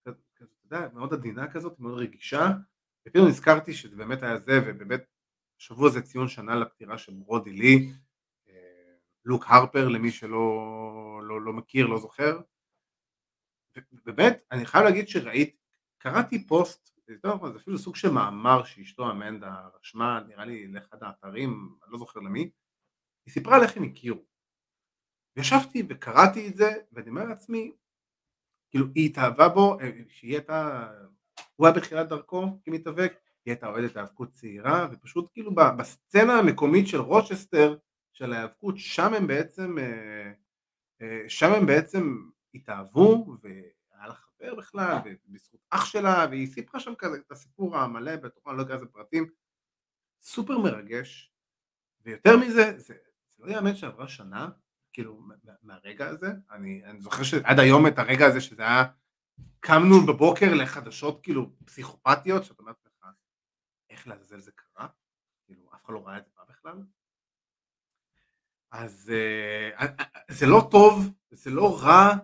[0.05, 2.51] כזאת, אתה יודע, מאוד עדינה כזאת, מאוד רגישה,
[3.01, 5.05] ופתאום נזכרתי שזה באמת היה זה, ובאמת
[5.61, 7.93] השבוע זה ציון שנה לפטירה של ברודי לי,
[8.49, 8.95] אה,
[9.25, 12.41] לוק הרפר למי שלא לא, לא מכיר, לא זוכר,
[13.93, 15.57] ובאמת אני חייב להגיד שראיתי,
[15.99, 16.95] קראתי פוסט,
[17.25, 21.99] נכון, זה אפילו סוג של מאמר שאשתו אמנדה רשמה, נראה לי לאחד האתרים, אני לא
[21.99, 22.51] זוכר למי,
[23.27, 24.25] היא סיפרה על איך הם הכירו.
[25.37, 27.73] ישבתי וקראתי את זה, ואני אומר לעצמי,
[28.71, 30.89] כאילו היא התאהבה בו, אה, שהיא הייתה,
[31.57, 33.13] הוא היה בתחילת דרכו כמתאבק,
[33.45, 37.77] היא הייתה אוהדת האבקות צעירה, ופשוט כאילו בסצנה המקומית של רוצ'סטר,
[38.13, 40.33] של ההיאבקות, שם הם בעצם, אה,
[41.03, 42.17] אה, שם הם בעצם
[42.55, 48.17] התאהבו, והיה לה חבר בכלל, ובזכות אח שלה, והיא סיפרה שם כזה את הסיפור המלא,
[48.17, 49.31] בתוכה אני לא אכנס לפרטים,
[50.23, 51.33] סופר מרגש,
[52.01, 52.95] ויותר מזה, זה,
[53.29, 54.49] זה לא יאמן שעברה שנה,
[54.93, 58.85] כאילו, מה- מהרגע הזה, אני, אני זוכר שעד היום את הרגע הזה שזה היה,
[59.61, 63.09] קמנו בבוקר לחדשות כאילו פסיכופתיות, שאתה אומר לך,
[63.91, 64.89] איך לעזאזל זה קרה?
[65.47, 66.83] כאילו, אף אחד לא ראה את זה בכלל.
[68.71, 72.15] אז אה, אה, אה, זה לא טוב, זה לא רע,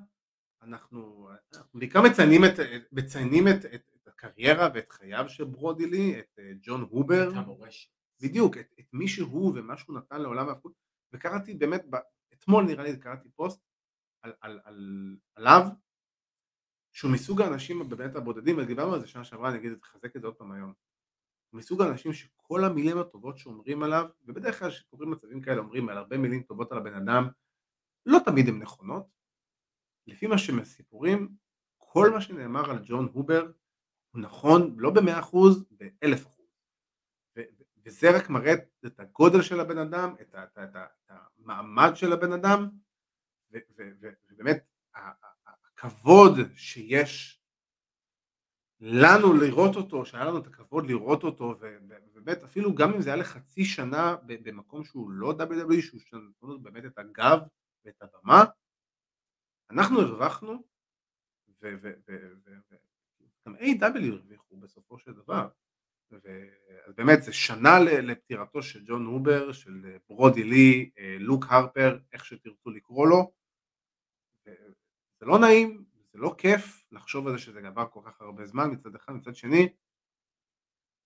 [0.63, 2.51] אנחנו, אנחנו בעיקר מציינים את,
[2.93, 7.37] מציינים את, את, את הקריירה ואת חייו של ברודי לי, את אה, ג'ון הובר, את
[7.37, 7.91] המורשת.
[8.23, 10.73] בדיוק, את, את מי שהוא ומה שהוא נתן לעולם ההפקות,
[11.13, 11.97] וקראתי באמת, ב,
[12.33, 13.61] אתמול נראה לי קראתי פוסט
[14.23, 15.63] על, על, על, עליו,
[16.93, 20.27] שהוא מסוג האנשים באמת הבודדים, ודיברנו על זה שנה שעברה, אני אגיד, תחזק את זה
[20.27, 20.73] עוד פעם היום.
[21.51, 25.99] הוא מסוג האנשים שכל המילים הטובות שאומרים עליו, ובדרך כלל כשקוראים מצבים כאלה אומרים על
[25.99, 27.29] הרבה מילים טובות על הבן אדם,
[28.07, 29.20] לא תמיד הן נכונות.
[30.11, 31.29] לפי מה שמסיפורים,
[31.77, 33.51] כל מה שנאמר על ג'ון הובר
[34.11, 36.47] הוא נכון לא במאה אחוז, באלף אחוז.
[37.85, 38.55] וזה רק מראה
[38.87, 42.69] את הגודל של הבן אדם, את, את, את, את המעמד של הבן אדם,
[43.53, 44.65] ו- ו- ו- ובאמת
[44.95, 47.43] הכבוד שיש
[48.81, 53.17] לנו לראות אותו, שהיה לנו את הכבוד לראות אותו, ובאמת אפילו גם אם זה היה
[53.17, 57.39] לחצי שנה במקום שהוא לא WWE, שהוא נתנו באמת את הגב
[57.85, 58.45] ואת הבמה,
[59.71, 60.53] אנחנו הרווחנו,
[61.63, 62.77] ו- ו- ו- ו- ו-
[63.47, 64.13] גם A.W.
[64.13, 65.49] הרוויחו בסופו של דבר.
[66.87, 71.99] אז באמת זה שנה לפטירתו של ג'ון הובר, של אה, ברודי לי, אה, לוק הרפר,
[72.13, 73.33] איך שתרצו לקרוא לו.
[75.21, 78.71] זה לא נעים, זה לא כיף לחשוב על זה שזה עבר כל כך הרבה זמן
[78.71, 79.69] מצד אחד, מצד שני,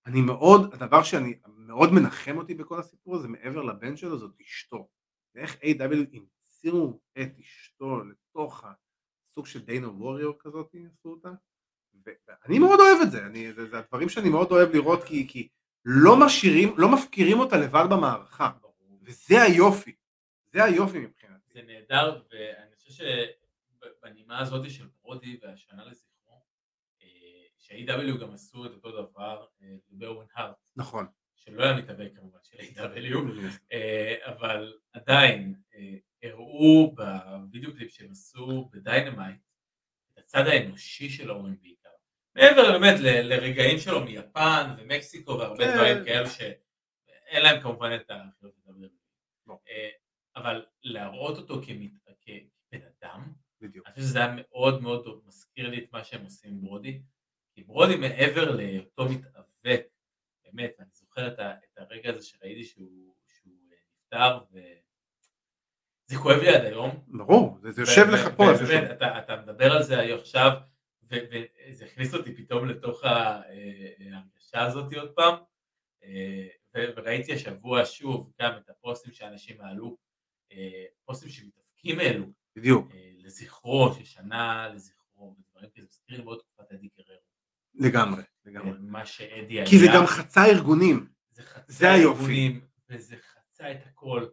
[0.07, 4.89] אני מאוד, הדבר שאני מאוד מנחם אותי בכל הסיפור הזה מעבר לבן שלו זאת אשתו.
[5.35, 6.21] ואיך A.W.
[6.65, 8.65] המציאו את אשתו לתוך
[9.31, 11.29] הסוג של דיינה ווריור כזאת, עשו אותה.
[12.05, 15.49] ואני מאוד אוהב את זה, אני, זה, זה הדברים שאני מאוד אוהב לראות כי, כי
[15.85, 18.51] לא משאירים, לא מפקירים אותה לבד במערכה,
[19.03, 19.95] וזה היופי,
[20.53, 21.53] זה היופי מבחינתי.
[21.53, 23.05] זה נהדר, ואני חושב
[23.83, 26.43] שבנימה הזאת של ברודי והשנה לזכרו,
[27.03, 27.07] אה,
[27.59, 31.07] שה-AW גם עשו את אותו דבר אה, באורן הארט, נכון.
[31.37, 33.17] שלא היה מתאבק כמובן של AEW,
[33.73, 35.55] אה, אבל עדיין
[36.25, 39.41] הראו בווידאו קליפ שהם עשו ב Dynamite
[40.13, 41.91] את הצד האנושי של אוון בעיקר.
[42.37, 45.75] מעבר באמת לרגעים שלו מיפן ומקסיקו והרבה כן.
[45.75, 48.87] דברים כאלו שאין להם כמובן את האחריות לדבר.
[49.47, 49.59] לא.
[49.69, 49.89] אה,
[50.37, 51.61] אבל להראות אותו.
[52.75, 53.87] כבן אדם, בדיוק.
[53.87, 57.03] אני חושב שזה היה מאוד מאוד מזכיר לי את מה שהם עושים עם ברודי,
[57.55, 59.87] כי ברודי מעבר להיותו מתאבק,
[60.45, 61.53] באמת, אני זוכר את, ה...
[61.53, 64.39] את הרגע הזה שראיתי שהוא, שהוא נפטר,
[66.15, 66.91] וזה כואב לי עד היום.
[67.07, 68.45] ברור, זה, זה יושב לך פה.
[68.69, 70.53] באמת, אתה, אתה מדבר על זה עכשיו,
[71.03, 73.41] וזה הכניס אותי פתאום לתוך אה,
[74.13, 75.35] ההרגשה הזאת עוד פעם,
[76.05, 79.97] אה, וראיתי השבוע שוב גם את הפוסטים שאנשים העלו,
[80.53, 82.27] אה, פוסטים שמתאפקים העלו,
[82.57, 82.89] בדיוק,
[83.19, 87.21] לזכרו, ששנה לזכרו, ודברים כאלה, זה מזכיר לי מאוד תקופת אדי גררו.
[87.75, 88.79] לגמרי, לגמרי.
[88.81, 89.67] מה שאדי היה.
[89.67, 91.07] כי זה גם חצה ארגונים.
[91.31, 91.95] זה חצה זה.
[91.95, 94.27] ארגונים, וזה חצה את הכל,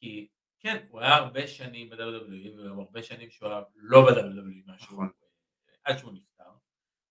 [0.00, 0.28] כי
[0.66, 5.08] כן, הוא היה הרבה שנים ב-WWE, והיו הרבה שנים שהוא היה לא ב-WWE, נכון.
[5.84, 6.50] עד שהוא נפטר,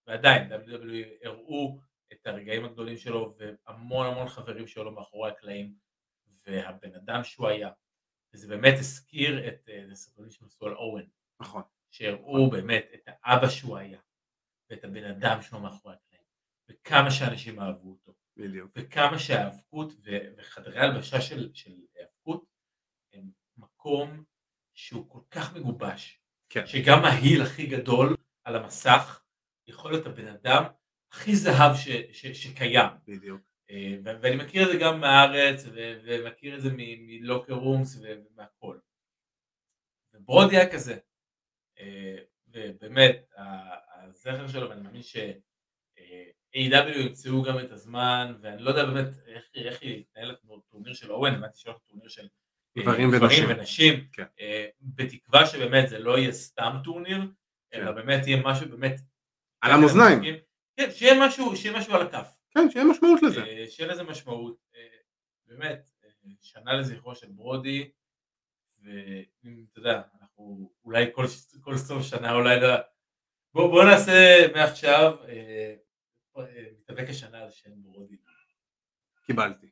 [0.08, 1.80] ועדיין, WWE הראו
[2.12, 5.76] את הרגעים הגדולים שלו, והמון המון חברים שלו מאחורי הקלעים,
[6.48, 7.70] והבן אדם שהוא היה,
[8.34, 11.06] וזה באמת הזכיר את אה, זה סרטונים שהם עשו על אורן,
[11.40, 11.64] נכון.
[11.92, 14.00] שהראו באמת את האבא שהוא היה,
[14.70, 16.26] ואת הבן אדם שלו מאחורי הקלעים,
[16.70, 18.14] וכמה שאנשים אהבו אותו.
[18.38, 18.72] בדיוק.
[18.76, 22.56] וכמה שההאבקות ו- וחדרי הלבשה של, של האבקות
[23.14, 24.24] הם מקום
[24.74, 26.20] שהוא כל כך מגובש,
[26.50, 26.68] כן.
[26.68, 29.22] שגם ההיל הכי גדול על המסך
[29.68, 30.64] יכול להיות הבן אדם
[31.12, 32.90] הכי זהב ש, ש, שקיים.
[33.08, 33.42] בדיוק.
[33.70, 38.78] אה, ואני מכיר את זה גם מהארץ ו- ומכיר את זה מ locker rooms ומהכל.
[40.14, 40.98] וברודי היה כזה.
[41.80, 42.18] אה,
[42.48, 43.30] ובאמת,
[43.96, 45.18] הזכר שלו, ואני מאמין ש...
[45.98, 46.26] אה,
[46.56, 46.98] AEW.
[46.98, 51.58] ימצאו גם את הזמן, ואני לא יודע באמת איך, איך יתנהל הטורניר של אוון, הבנתי
[51.58, 52.28] שהולך טורניר של
[52.78, 53.46] גברים ונשים.
[53.50, 54.26] ונשים כן.
[54.40, 57.22] אה, בתקווה שבאמת זה לא יהיה סתם טורניר,
[57.74, 57.96] אלא כן.
[57.96, 59.00] באמת יהיה משהו באמת...
[59.62, 60.36] על המאזניים.
[60.78, 63.44] כן, שיהיה משהו, שיהיה משהו על הכף, כן, שיהיה משמעות לזה.
[63.44, 64.98] אה, שיהיה לזה משמעות, אה,
[65.46, 65.90] באמת,
[66.42, 67.92] שנה לזכרו של ברודי,
[68.80, 71.26] ואתה יודע, אנחנו אולי כל,
[71.62, 72.76] כל סוף שנה אולי, לא-
[73.54, 75.18] בוא, בוא נעשה מעכשיו,
[76.80, 78.18] מתאבק השנה על שם ברודי.
[79.26, 79.68] קיבלתי.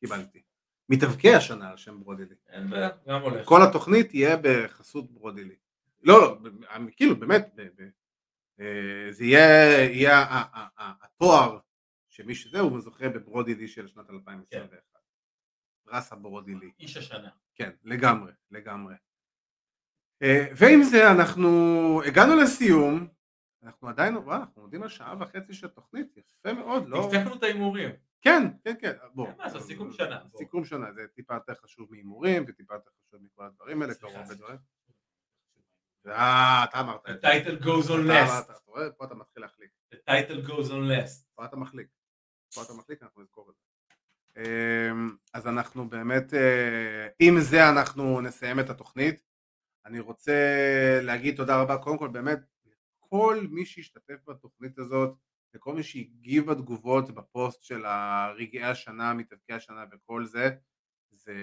[0.00, 0.42] קיבלתי.
[0.88, 2.34] מתאבקי השנה על שם ברודילי.
[2.48, 3.46] אין בעיה, גם הולך.
[3.46, 5.56] כל התוכנית תהיה בחסות ברודילי.
[6.02, 7.58] לא, לא, כאילו באמת,
[8.60, 10.44] אה, זה יהיה,
[10.76, 11.58] התואר
[12.08, 14.98] שמי שזה הוא זוכה בברודילי של שנת 2021.
[15.84, 16.70] פרס הברודילי.
[16.80, 17.28] איש השנה.
[17.54, 18.94] כן, לגמרי, לגמרי.
[20.22, 23.06] אה, ועם זה אנחנו הגענו לסיום,
[23.62, 27.06] אנחנו עדיין, וואו, אנחנו עומדים על שעה וחצי של תוכנית, יפה מאוד, לא?
[27.06, 27.90] הפסקנו את ההימורים.
[28.24, 29.26] כן, כן, כן, בוא.
[29.28, 30.20] אין מה לעשות, סיכום שנה.
[30.36, 34.34] סיכום שנה, זה טיפה יותר חשוב מהימורים, וטיפה יותר חשוב מכל הדברים האלה, סליחה, הרבה.
[34.34, 34.58] דברים.
[36.06, 37.18] אה, אתה אמרת The זה.
[37.28, 38.40] title goes on last.
[38.44, 38.90] אתה רואה?
[38.92, 39.70] פה אתה מתחיל להחליק.
[39.94, 41.24] The title goes on last.
[41.34, 41.88] פה אתה מחליק.
[42.54, 43.60] פה אתה מחליק, אנחנו נזכור את זה.
[44.42, 49.22] אמ, אז אנחנו באמת, אה, עם זה אנחנו נסיים את התוכנית.
[49.86, 50.32] אני רוצה
[51.02, 52.38] להגיד תודה רבה, קודם כל באמת,
[52.98, 55.14] לכל מי שהשתתף בתוכנית הזאת,
[55.54, 60.50] לכל מי שהגיב בתגובות בפוסט של הרגעי השנה, מתאבקי השנה וכל זה,
[61.10, 61.34] זה,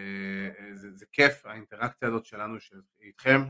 [0.73, 3.41] זה, זה כיף האינטראקציה הזאת שלנו של- איתכם.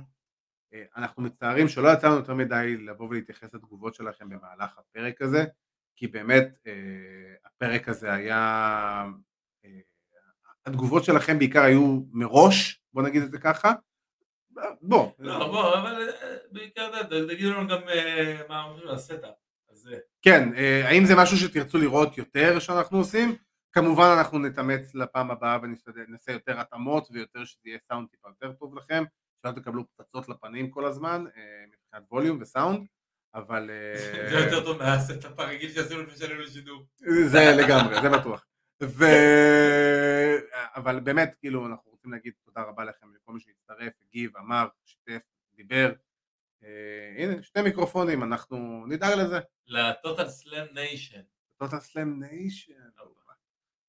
[0.73, 5.45] אה, אנחנו מצטערים שלא יצא לנו יותר מדי לבוא ולהתייחס לתגובות שלכם במהלך הפרק הזה,
[5.95, 6.73] כי באמת אה,
[7.45, 8.38] הפרק הזה היה,
[9.65, 9.79] אה,
[10.65, 13.73] התגובות שלכם בעיקר היו מראש, בוא נגיד את זה ככה,
[14.81, 16.09] בוא, לא, בוא, אבל
[16.51, 17.81] בעיקר תגידו לנו גם
[18.49, 19.40] מה אומרים על ה setup.
[20.22, 23.35] כן, אה, האם זה משהו שתרצו לראות יותר שאנחנו עושים?
[23.72, 28.76] כמובן אנחנו נתאמץ לפעם הבאה ונעשה יותר התאמות ויותר שזה יהיה סאונד טיפה יותר טוב
[28.77, 29.03] לכם,
[29.41, 32.85] שלא תקבלו פצצות לפנים כל הזמן אה, מבחינת volume וסאונד,
[33.35, 33.69] אבל...
[33.69, 36.85] אה, זה יותר טוב מה setup הרגיל שעשינו לפני שעלינו לשידור.
[37.26, 38.45] זה לגמרי, זה בטוח.
[38.84, 39.06] ו...
[40.76, 45.22] אבל באמת, כאילו, אנחנו רוצים להגיד תודה רבה לכם לכל מי שהצטרף, הגיב, אמר, שיתף,
[45.56, 45.93] דיבר.
[46.63, 49.39] אה, הנה, שני מיקרופונים, אנחנו נדאג לזה.
[49.68, 51.22] ל Total Slam Nation.
[51.57, 52.73] Total Slam Nation.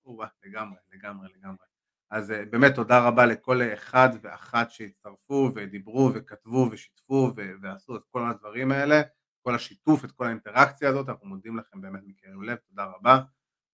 [0.05, 1.67] או-אה, לגמרי, לגמרי, לגמרי.
[2.11, 7.33] אז אה, באמת תודה רבה לכל אחד ואחת שהצטרפו ודיברו וכתבו ושיתפו
[7.63, 9.03] ועשו את כל הדברים האלה,
[9.43, 13.19] כל השיתוף, את כל האינטראקציה הזאת, אנחנו מודים לכם באמת מקרב לב, תודה רבה.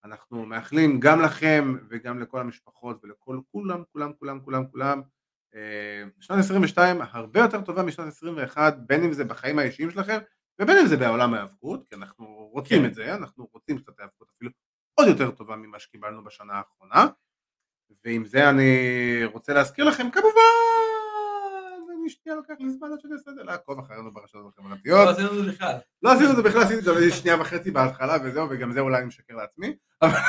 [0.03, 5.01] אנחנו מאחלים גם לכם וגם לכל המשפחות ולכל כולם, כולם, כולם, כולם, כולם.
[5.55, 10.17] אה, שנת 22 הרבה יותר טובה משנת 21, בין אם זה בחיים האישיים שלכם
[10.61, 12.85] ובין אם זה בעולם ההיאבקות, כי אנחנו רוצים כן.
[12.85, 14.51] את זה, אנחנו רוצים קצת היאבקות אפילו
[14.99, 17.07] עוד יותר טובה ממה שקיבלנו בשנה האחרונה.
[18.05, 18.75] ועם זה אני
[19.25, 20.29] רוצה להזכיר לכם כמובן,
[21.99, 25.05] אני שנייה לוקח לי זמן עד שאני אעשה את זה, לעקוב אחרינו ברשתות החברתיות.
[25.05, 25.75] לא עשינו את זה בכלל.
[26.01, 28.97] לא עשינו את זה בכלל, עשיתי את זה שנייה וחצי בהתחלה וזהו, וגם זה אולי
[28.97, 30.19] אני משקר לעצמי, אבל,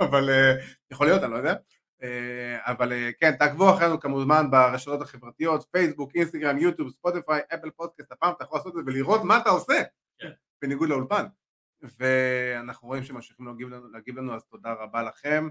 [0.00, 0.54] אבל אה,
[0.90, 1.54] יכול להיות, אני לא יודע.
[2.02, 2.08] אה,
[2.72, 8.32] אבל אה, כן, תעקבו אחרינו כמובן ברשתות החברתיות, פייסבוק, אינסטגרם, יוטיוב, ספוטיפיי, אפל פודקאסט, הפעם
[8.36, 9.82] אתה יכול לעשות את זה ולראות מה אתה עושה,
[10.18, 10.30] כן.
[10.62, 11.24] בניגוד לאולפן.
[11.98, 15.48] ואנחנו רואים שממשיכים להגיב לנו, להגיב לנו, אז תודה רבה לכם.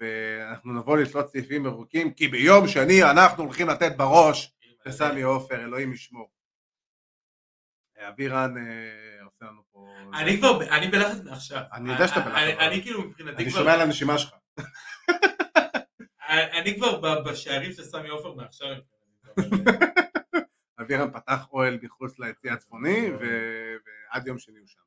[0.00, 4.52] ואנחנו נבוא לתלות סעיפים ירוקים, כי ביום שני אנחנו הולכים לתת בראש
[4.86, 6.30] לסמי עופר, אלוהים ישמור.
[8.08, 9.88] אבירן אה, עושה לנו פה...
[10.14, 11.62] אני כבר, אני בלחץ מעכשיו.
[11.72, 12.36] אני יודע שאתה בלחץ.
[12.36, 14.34] אני- אני כאילו מבחינתי אני כבר, שומע על הנשימה שלך.
[16.52, 18.76] אני כבר בשערים של סמי עופר מעכשיו.
[20.80, 24.80] אבירן פתח אוהל מחוץ ליציא הצפוני, ו- ועד יום שני הוא שם.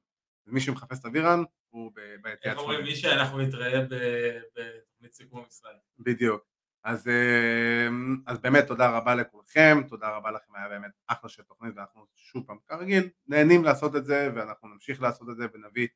[0.47, 2.93] ומי שמחפש את אבירן, הוא ב- ביציע איך אומרים, הצפוני.
[2.93, 5.75] מי שאנחנו נתראה בתוכנית סיכום ישראל.
[5.99, 6.43] בדיוק.
[6.83, 7.87] אז, אה,
[8.25, 12.43] אז באמת תודה רבה לכולכם, תודה רבה לכם, היה באמת אחלה של תוכנית ואנחנו שוב
[12.47, 15.87] פעם כרגיל נהנים לעשות את זה ואנחנו נמשיך לעשות את זה ונביא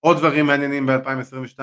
[0.00, 1.60] עוד דברים מעניינים ב-2022,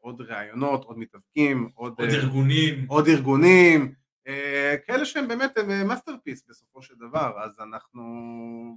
[0.00, 2.84] עוד ראיונות, עוד מתאבקים, עוד, עוד אה, ארגונים.
[2.88, 3.94] עוד ארגונים,
[4.28, 8.02] אה, כאלה שהם באמת masterpiece בסופו של דבר, אז אנחנו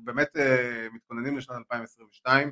[0.03, 2.51] באמת אה, מתכוננים לשנת 2022,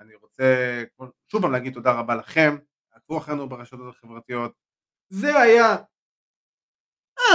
[0.00, 0.82] אני רוצה
[1.28, 2.56] שוב פעם להגיד תודה רבה לכם,
[2.92, 4.52] עקבו אחרינו ברשתות החברתיות,
[5.08, 5.76] זה היה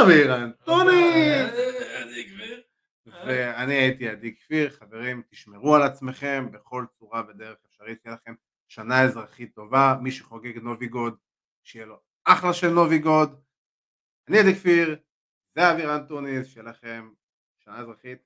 [0.01, 2.05] אבירן טוני, אה,
[3.05, 8.33] ואני הייתי עדי כפיר, חברים תשמרו על עצמכם בכל צורה ודרך אפשרית, שיהיה לכם
[8.67, 11.15] שנה אזרחית טובה, מי שחוגג נובי גוד,
[11.63, 13.41] שיהיה לו אחלה של נוביגוד,
[14.29, 14.95] אני עדי כפיר,
[15.55, 17.09] זה אבירן טוניס, שיהיה לכם
[17.59, 18.19] שנה אזרחית,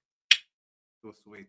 [1.01, 1.47] too sweet.